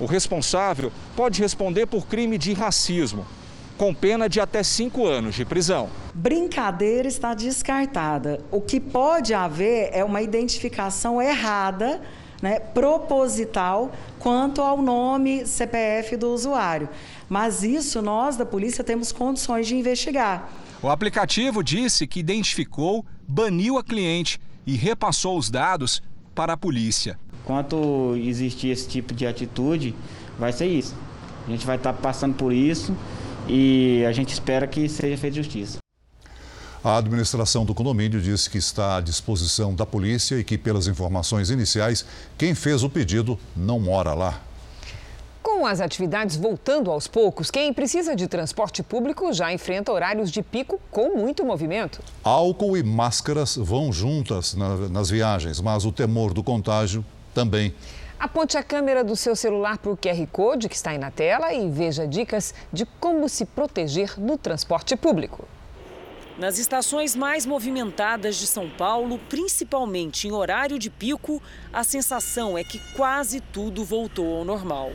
O 0.00 0.06
responsável 0.06 0.90
pode 1.14 1.42
responder 1.42 1.84
por 1.84 2.06
crime 2.06 2.38
de 2.38 2.54
racismo, 2.54 3.26
com 3.76 3.92
pena 3.92 4.30
de 4.30 4.40
até 4.40 4.62
cinco 4.62 5.06
anos 5.06 5.34
de 5.34 5.44
prisão. 5.44 5.90
Brincadeira 6.14 7.06
está 7.06 7.34
descartada. 7.34 8.40
O 8.50 8.62
que 8.62 8.80
pode 8.80 9.34
haver 9.34 9.90
é 9.92 10.02
uma 10.02 10.22
identificação 10.22 11.20
errada, 11.20 12.00
né, 12.40 12.58
proposital, 12.58 13.92
quanto 14.18 14.62
ao 14.62 14.80
nome 14.80 15.46
CPF 15.46 16.16
do 16.16 16.32
usuário. 16.32 16.88
Mas 17.28 17.62
isso 17.62 18.00
nós 18.00 18.36
da 18.36 18.46
polícia 18.46 18.82
temos 18.82 19.12
condições 19.12 19.66
de 19.66 19.76
investigar. 19.76 20.50
O 20.82 20.88
aplicativo 20.88 21.62
disse 21.62 22.06
que 22.06 22.20
identificou, 22.20 23.04
baniu 23.28 23.76
a 23.76 23.84
cliente 23.84 24.40
e 24.66 24.76
repassou 24.76 25.36
os 25.36 25.50
dados 25.50 26.02
para 26.34 26.54
a 26.54 26.56
polícia. 26.56 27.18
Enquanto 27.50 28.14
existir 28.16 28.68
esse 28.68 28.86
tipo 28.86 29.12
de 29.12 29.26
atitude, 29.26 29.92
vai 30.38 30.52
ser 30.52 30.66
isso. 30.66 30.94
A 31.48 31.50
gente 31.50 31.66
vai 31.66 31.74
estar 31.74 31.92
passando 31.92 32.32
por 32.32 32.52
isso 32.52 32.96
e 33.48 34.04
a 34.08 34.12
gente 34.12 34.32
espera 34.32 34.68
que 34.68 34.88
seja 34.88 35.16
feita 35.16 35.34
justiça. 35.34 35.78
A 36.82 36.98
administração 36.98 37.64
do 37.64 37.74
condomínio 37.74 38.20
disse 38.20 38.48
que 38.48 38.56
está 38.56 38.98
à 38.98 39.00
disposição 39.00 39.74
da 39.74 39.84
polícia 39.84 40.36
e 40.36 40.44
que, 40.44 40.56
pelas 40.56 40.86
informações 40.86 41.50
iniciais, 41.50 42.06
quem 42.38 42.54
fez 42.54 42.84
o 42.84 42.88
pedido 42.88 43.36
não 43.56 43.80
mora 43.80 44.14
lá. 44.14 44.40
Com 45.42 45.66
as 45.66 45.80
atividades 45.80 46.36
voltando 46.36 46.88
aos 46.88 47.08
poucos, 47.08 47.50
quem 47.50 47.74
precisa 47.74 48.14
de 48.14 48.28
transporte 48.28 48.80
público 48.80 49.32
já 49.32 49.52
enfrenta 49.52 49.90
horários 49.90 50.30
de 50.30 50.40
pico 50.40 50.80
com 50.88 51.18
muito 51.18 51.44
movimento. 51.44 52.00
Álcool 52.22 52.76
e 52.76 52.82
máscaras 52.84 53.56
vão 53.56 53.92
juntas 53.92 54.54
nas 54.54 55.10
viagens, 55.10 55.60
mas 55.60 55.84
o 55.84 55.90
temor 55.90 56.32
do 56.32 56.44
contágio 56.44 57.04
também. 57.34 57.74
Aponte 58.18 58.58
a 58.58 58.62
câmera 58.62 59.02
do 59.02 59.16
seu 59.16 59.34
celular 59.34 59.78
para 59.78 59.90
o 59.90 59.96
QR 59.96 60.26
Code 60.30 60.68
que 60.68 60.76
está 60.76 60.90
aí 60.90 60.98
na 60.98 61.10
tela 61.10 61.54
e 61.54 61.70
veja 61.70 62.06
dicas 62.06 62.54
de 62.70 62.84
como 62.84 63.28
se 63.28 63.46
proteger 63.46 64.20
no 64.20 64.36
transporte 64.36 64.94
público. 64.94 65.48
Nas 66.36 66.58
estações 66.58 67.14
mais 67.14 67.44
movimentadas 67.44 68.36
de 68.36 68.46
São 68.46 68.68
Paulo, 68.68 69.18
principalmente 69.28 70.28
em 70.28 70.32
horário 70.32 70.78
de 70.78 70.88
pico, 70.88 71.42
a 71.72 71.84
sensação 71.84 72.56
é 72.56 72.64
que 72.64 72.78
quase 72.94 73.40
tudo 73.40 73.84
voltou 73.84 74.38
ao 74.38 74.44
normal. 74.44 74.92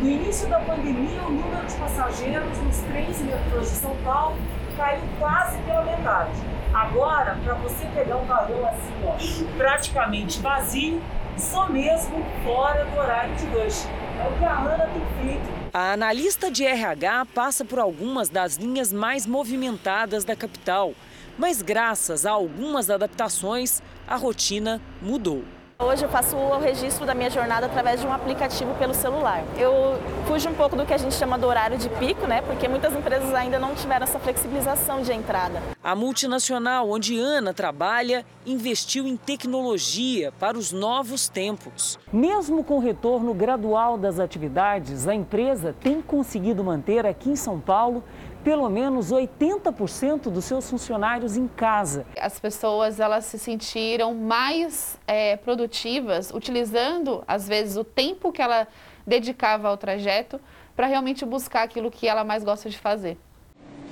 No 0.00 0.08
início 0.08 0.48
da 0.48 0.60
pandemia, 0.60 1.22
o 1.22 1.30
número 1.30 1.66
de 1.66 1.74
passageiros 1.76 2.58
nos 2.58 2.76
trens 2.78 3.20
e 3.20 3.22
metrôs 3.22 3.70
de 3.70 3.76
São 3.76 3.96
Paulo 4.04 4.36
caiu 4.76 5.02
quase 5.18 5.58
pela 5.62 5.82
metade. 5.82 6.32
Agora, 6.74 7.38
para 7.44 7.54
você 7.54 7.86
pegar 7.94 8.16
um 8.16 8.24
vagão 8.24 8.66
assim, 8.66 8.92
ó, 9.04 9.56
praticamente 9.56 10.40
vazio, 10.40 11.02
só 11.42 11.68
mesmo 11.68 12.24
fora 12.44 12.84
do 12.84 12.96
horário 12.96 13.34
de 13.36 13.44
rush. 13.46 13.86
É 14.18 14.28
o 14.28 14.38
que 14.38 14.44
a 14.44 14.58
Ana 14.58 14.86
tem 14.86 15.26
feito. 15.26 15.62
A 15.74 15.92
analista 15.92 16.50
de 16.50 16.64
RH 16.64 17.26
passa 17.34 17.64
por 17.64 17.78
algumas 17.78 18.28
das 18.28 18.56
linhas 18.56 18.92
mais 18.92 19.26
movimentadas 19.26 20.24
da 20.24 20.36
capital, 20.36 20.94
mas 21.38 21.62
graças 21.62 22.24
a 22.24 22.30
algumas 22.30 22.90
adaptações, 22.90 23.82
a 24.06 24.16
rotina 24.16 24.80
mudou. 25.00 25.42
Hoje 25.82 26.04
eu 26.04 26.08
faço 26.08 26.36
o 26.36 26.60
registro 26.60 27.04
da 27.04 27.12
minha 27.12 27.28
jornada 27.28 27.66
através 27.66 28.00
de 28.00 28.06
um 28.06 28.12
aplicativo 28.12 28.72
pelo 28.74 28.94
celular. 28.94 29.42
Eu 29.58 29.98
fujo 30.28 30.48
um 30.48 30.54
pouco 30.54 30.76
do 30.76 30.86
que 30.86 30.94
a 30.94 30.96
gente 30.96 31.12
chama 31.12 31.36
do 31.36 31.44
horário 31.44 31.76
de 31.76 31.88
pico, 31.88 32.24
né? 32.24 32.40
Porque 32.40 32.68
muitas 32.68 32.94
empresas 32.94 33.34
ainda 33.34 33.58
não 33.58 33.74
tiveram 33.74 34.04
essa 34.04 34.18
flexibilização 34.20 35.02
de 35.02 35.12
entrada. 35.12 35.60
A 35.82 35.96
multinacional 35.96 36.88
onde 36.88 37.18
Ana 37.18 37.52
trabalha 37.52 38.24
investiu 38.46 39.08
em 39.08 39.16
tecnologia 39.16 40.32
para 40.38 40.56
os 40.56 40.70
novos 40.70 41.28
tempos. 41.28 41.98
Mesmo 42.12 42.62
com 42.62 42.76
o 42.76 42.80
retorno 42.80 43.34
gradual 43.34 43.98
das 43.98 44.20
atividades, 44.20 45.08
a 45.08 45.14
empresa 45.14 45.74
tem 45.80 46.00
conseguido 46.00 46.62
manter 46.62 47.04
aqui 47.04 47.30
em 47.30 47.36
São 47.36 47.58
Paulo 47.58 48.04
pelo 48.44 48.68
menos 48.68 49.12
80% 49.12 50.22
dos 50.30 50.44
seus 50.44 50.68
funcionários 50.68 51.36
em 51.36 51.46
casa. 51.46 52.04
As 52.20 52.38
pessoas 52.40 52.98
elas 52.98 53.24
se 53.24 53.38
sentiram 53.38 54.14
mais 54.14 54.98
é, 55.06 55.36
produtivas, 55.36 56.30
utilizando 56.32 57.22
às 57.26 57.46
vezes 57.46 57.76
o 57.76 57.84
tempo 57.84 58.32
que 58.32 58.42
ela 58.42 58.66
dedicava 59.06 59.68
ao 59.68 59.76
trajeto 59.76 60.40
para 60.74 60.86
realmente 60.86 61.24
buscar 61.24 61.62
aquilo 61.62 61.90
que 61.90 62.08
ela 62.08 62.24
mais 62.24 62.42
gosta 62.42 62.68
de 62.68 62.78
fazer. 62.78 63.16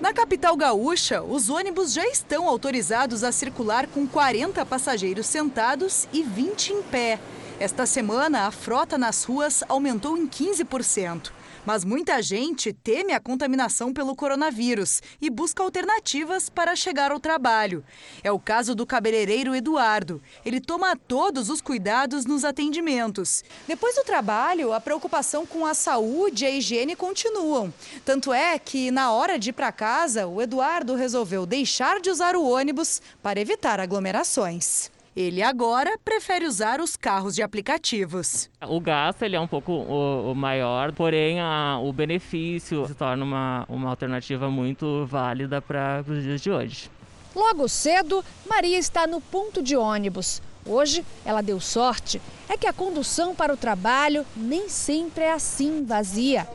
Na 0.01 0.15
capital 0.15 0.57
gaúcha, 0.57 1.23
os 1.23 1.51
ônibus 1.51 1.93
já 1.93 2.07
estão 2.07 2.49
autorizados 2.49 3.23
a 3.23 3.31
circular 3.31 3.87
com 3.87 4.07
40 4.07 4.65
passageiros 4.65 5.27
sentados 5.27 6.09
e 6.11 6.23
20 6.23 6.73
em 6.73 6.83
pé. 6.83 7.19
Esta 7.59 7.85
semana, 7.85 8.47
a 8.47 8.51
frota 8.51 8.97
nas 8.97 9.25
ruas 9.25 9.63
aumentou 9.69 10.17
em 10.17 10.27
15%. 10.27 11.31
Mas 11.65 11.85
muita 11.85 12.23
gente 12.23 12.73
teme 12.73 13.13
a 13.13 13.21
contaminação 13.21 13.93
pelo 13.93 14.17
coronavírus 14.17 15.03
e 15.21 15.29
busca 15.29 15.63
alternativas 15.63 16.49
para 16.49 16.75
chegar 16.75 17.13
ao 17.13 17.21
trabalho. 17.21 17.85
É 18.25 18.33
o 18.33 18.39
caso 18.39 18.75
do 18.75 18.87
cabeleireiro 18.87 19.55
Eduardo. 19.55 20.23
Ele 20.45 20.61
toma 20.61 20.97
todos 20.97 21.51
os 21.51 21.61
cuidados 21.61 22.25
nos 22.25 22.45
atendimentos. 22.45 23.45
Depois 23.69 23.95
do 23.95 24.05
trabalho, 24.05 24.73
a 24.73 24.81
preocupação 24.81 25.45
com 25.45 25.67
a 25.67 25.75
saúde 25.75 26.45
e 26.45 26.47
a 26.47 26.51
higiene 26.51 26.97
continuam. 26.97 27.73
Tanto 28.05 28.33
é 28.33 28.59
que, 28.59 28.91
na 28.91 29.13
hora 29.13 29.39
de 29.39 29.51
ir 29.51 29.53
para 29.53 29.71
casa, 29.71 30.27
o 30.27 30.41
Eduardo 30.41 30.95
resolveu 30.95 31.45
deixar 31.45 32.01
de 32.01 32.11
usar 32.11 32.35
o 32.37 32.49
ônibus 32.49 33.03
para 33.23 33.41
evitar 33.41 33.81
aglomerações. 33.81 34.91
Ele 35.15 35.43
agora 35.43 35.99
prefere 36.05 36.47
usar 36.47 36.81
os 36.81 36.97
carros 36.97 37.35
de 37.35 37.43
aplicativos. 37.43 38.49
O 38.67 38.81
gasto 38.81 39.23
ele 39.23 39.35
é 39.35 39.41
um 39.41 39.47
pouco 39.47 39.73
o, 39.73 40.31
o 40.31 40.35
maior, 40.37 40.93
porém 40.93 41.41
a, 41.41 41.81
o 41.83 41.93
benefício 41.93 42.87
se 42.87 42.95
torna 42.95 43.25
uma, 43.25 43.67
uma 43.69 43.91
alternativa 43.91 44.49
muito 44.49 45.05
válida 45.07 45.61
para 45.61 46.05
os 46.07 46.23
dias 46.23 46.41
de 46.41 46.51
hoje. 46.51 46.91
Logo 47.35 47.69
cedo, 47.69 48.25
Maria 48.49 48.79
está 48.79 49.07
no 49.07 49.21
ponto 49.21 49.63
de 49.63 49.77
ônibus. 49.77 50.41
Hoje, 50.65 51.05
ela 51.25 51.43
deu 51.43 51.59
sorte. 51.59 52.21
É 52.49 52.57
que 52.57 52.67
a 52.67 52.73
condução 52.73 53.35
para 53.35 53.53
o 53.53 53.57
trabalho 53.57 54.25
nem 54.37 54.69
sempre 54.69 55.25
é 55.25 55.33
assim 55.33 55.85
vazia. 55.85 56.47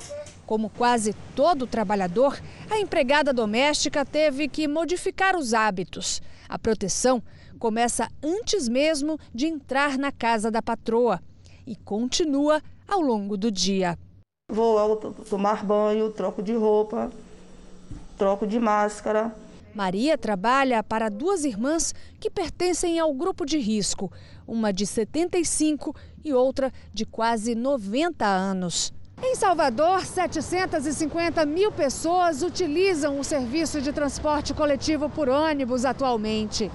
Como 0.46 0.70
quase 0.70 1.14
todo 1.36 1.68
trabalhador, 1.68 2.40
a 2.70 2.80
empregada 2.80 3.34
doméstica 3.34 4.06
teve 4.06 4.48
que 4.48 4.68
modificar 4.68 5.36
os 5.36 5.54
hábitos. 5.54 6.22
A 6.48 6.60
proteção 6.60 7.22
começa 7.66 8.08
antes 8.22 8.70
mesmo 8.70 9.18
de 9.34 9.48
entrar 9.48 9.98
na 9.98 10.12
casa 10.12 10.52
da 10.52 10.62
patroa 10.62 11.20
e 11.66 11.76
continua 11.76 12.62
ao 12.88 13.02
longo 13.02 13.36
do 13.36 13.50
dia. 13.50 13.98
Vou 14.52 14.96
tomar 15.28 15.66
banho, 15.66 16.12
troco 16.12 16.44
de 16.44 16.54
roupa, 16.54 17.12
troco 18.20 18.46
de 18.46 18.60
máscara. 18.60 19.34
Maria 19.74 20.16
trabalha 20.16 20.84
para 20.84 21.10
duas 21.10 21.44
irmãs 21.44 21.92
que 22.20 22.30
pertencem 22.30 23.00
ao 23.00 23.12
grupo 23.12 23.48
de 23.48 23.58
risco, 23.58 24.12
uma 24.48 24.72
de 24.72 24.86
75 24.86 25.96
e 26.24 26.32
outra 26.32 26.72
de 26.94 27.04
quase 27.04 27.56
90 27.56 28.28
anos. 28.28 28.94
Em 29.24 29.34
Salvador, 29.34 30.06
750 30.06 31.44
mil 31.48 31.72
pessoas 31.72 32.44
utilizam 32.44 33.20
o 33.20 33.24
serviço 33.24 33.82
de 33.82 33.92
transporte 33.92 34.54
coletivo 34.54 35.10
por 35.10 35.28
ônibus 35.28 35.84
atualmente. 35.84 36.70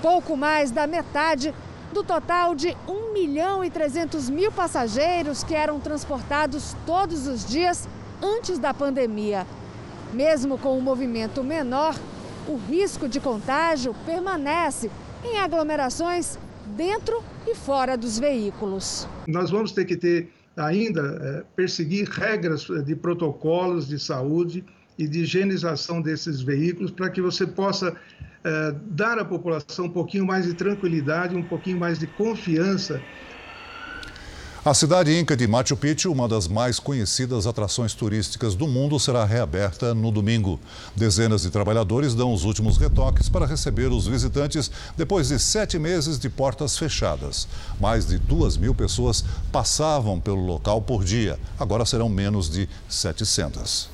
Pouco 0.00 0.36
mais 0.36 0.70
da 0.70 0.86
metade 0.86 1.54
do 1.92 2.02
total 2.02 2.54
de 2.54 2.76
1 2.88 3.12
milhão 3.12 3.64
e 3.64 3.70
300 3.70 4.28
mil 4.28 4.50
passageiros 4.50 5.44
que 5.44 5.54
eram 5.54 5.78
transportados 5.78 6.76
todos 6.84 7.26
os 7.26 7.46
dias 7.46 7.88
antes 8.22 8.58
da 8.58 8.74
pandemia. 8.74 9.46
Mesmo 10.12 10.58
com 10.58 10.70
o 10.70 10.78
um 10.78 10.80
movimento 10.80 11.42
menor, 11.42 11.94
o 12.46 12.56
risco 12.56 13.08
de 13.08 13.20
contágio 13.20 13.94
permanece 14.04 14.90
em 15.24 15.38
aglomerações 15.38 16.38
dentro 16.76 17.22
e 17.46 17.54
fora 17.54 17.96
dos 17.96 18.18
veículos. 18.18 19.08
Nós 19.26 19.50
vamos 19.50 19.72
ter 19.72 19.84
que 19.84 19.96
ter 19.96 20.30
ainda 20.56 21.00
é, 21.00 21.44
perseguir 21.56 22.08
regras 22.08 22.66
de 22.84 22.94
protocolos 22.94 23.88
de 23.88 23.98
saúde 23.98 24.64
e 24.96 25.08
de 25.08 25.20
higienização 25.20 26.00
desses 26.00 26.40
veículos 26.40 26.90
para 26.90 27.10
que 27.10 27.20
você 27.20 27.46
possa 27.46 27.96
é, 28.44 28.74
dar 28.90 29.18
à 29.18 29.24
população 29.24 29.86
um 29.86 29.90
pouquinho 29.90 30.26
mais 30.26 30.44
de 30.44 30.54
tranquilidade, 30.54 31.34
um 31.34 31.42
pouquinho 31.42 31.78
mais 31.78 31.98
de 31.98 32.06
confiança 32.06 33.00
a 34.64 34.72
cidade 34.72 35.14
inca 35.14 35.36
de 35.36 35.46
Machu 35.46 35.76
Picchu, 35.76 36.10
uma 36.10 36.26
das 36.26 36.48
mais 36.48 36.80
conhecidas 36.80 37.46
atrações 37.46 37.92
turísticas 37.92 38.54
do 38.54 38.66
mundo, 38.66 38.98
será 38.98 39.22
reaberta 39.22 39.92
no 39.92 40.10
domingo. 40.10 40.58
Dezenas 40.96 41.42
de 41.42 41.50
trabalhadores 41.50 42.14
dão 42.14 42.32
os 42.32 42.44
últimos 42.44 42.78
retoques 42.78 43.28
para 43.28 43.44
receber 43.44 43.92
os 43.92 44.06
visitantes 44.06 44.70
depois 44.96 45.28
de 45.28 45.38
sete 45.38 45.78
meses 45.78 46.18
de 46.18 46.30
portas 46.30 46.78
fechadas. 46.78 47.46
Mais 47.78 48.06
de 48.06 48.18
duas 48.18 48.56
mil 48.56 48.74
pessoas 48.74 49.22
passavam 49.52 50.18
pelo 50.18 50.46
local 50.46 50.80
por 50.80 51.04
dia. 51.04 51.38
Agora 51.60 51.84
serão 51.84 52.08
menos 52.08 52.48
de 52.48 52.66
700. 52.88 53.93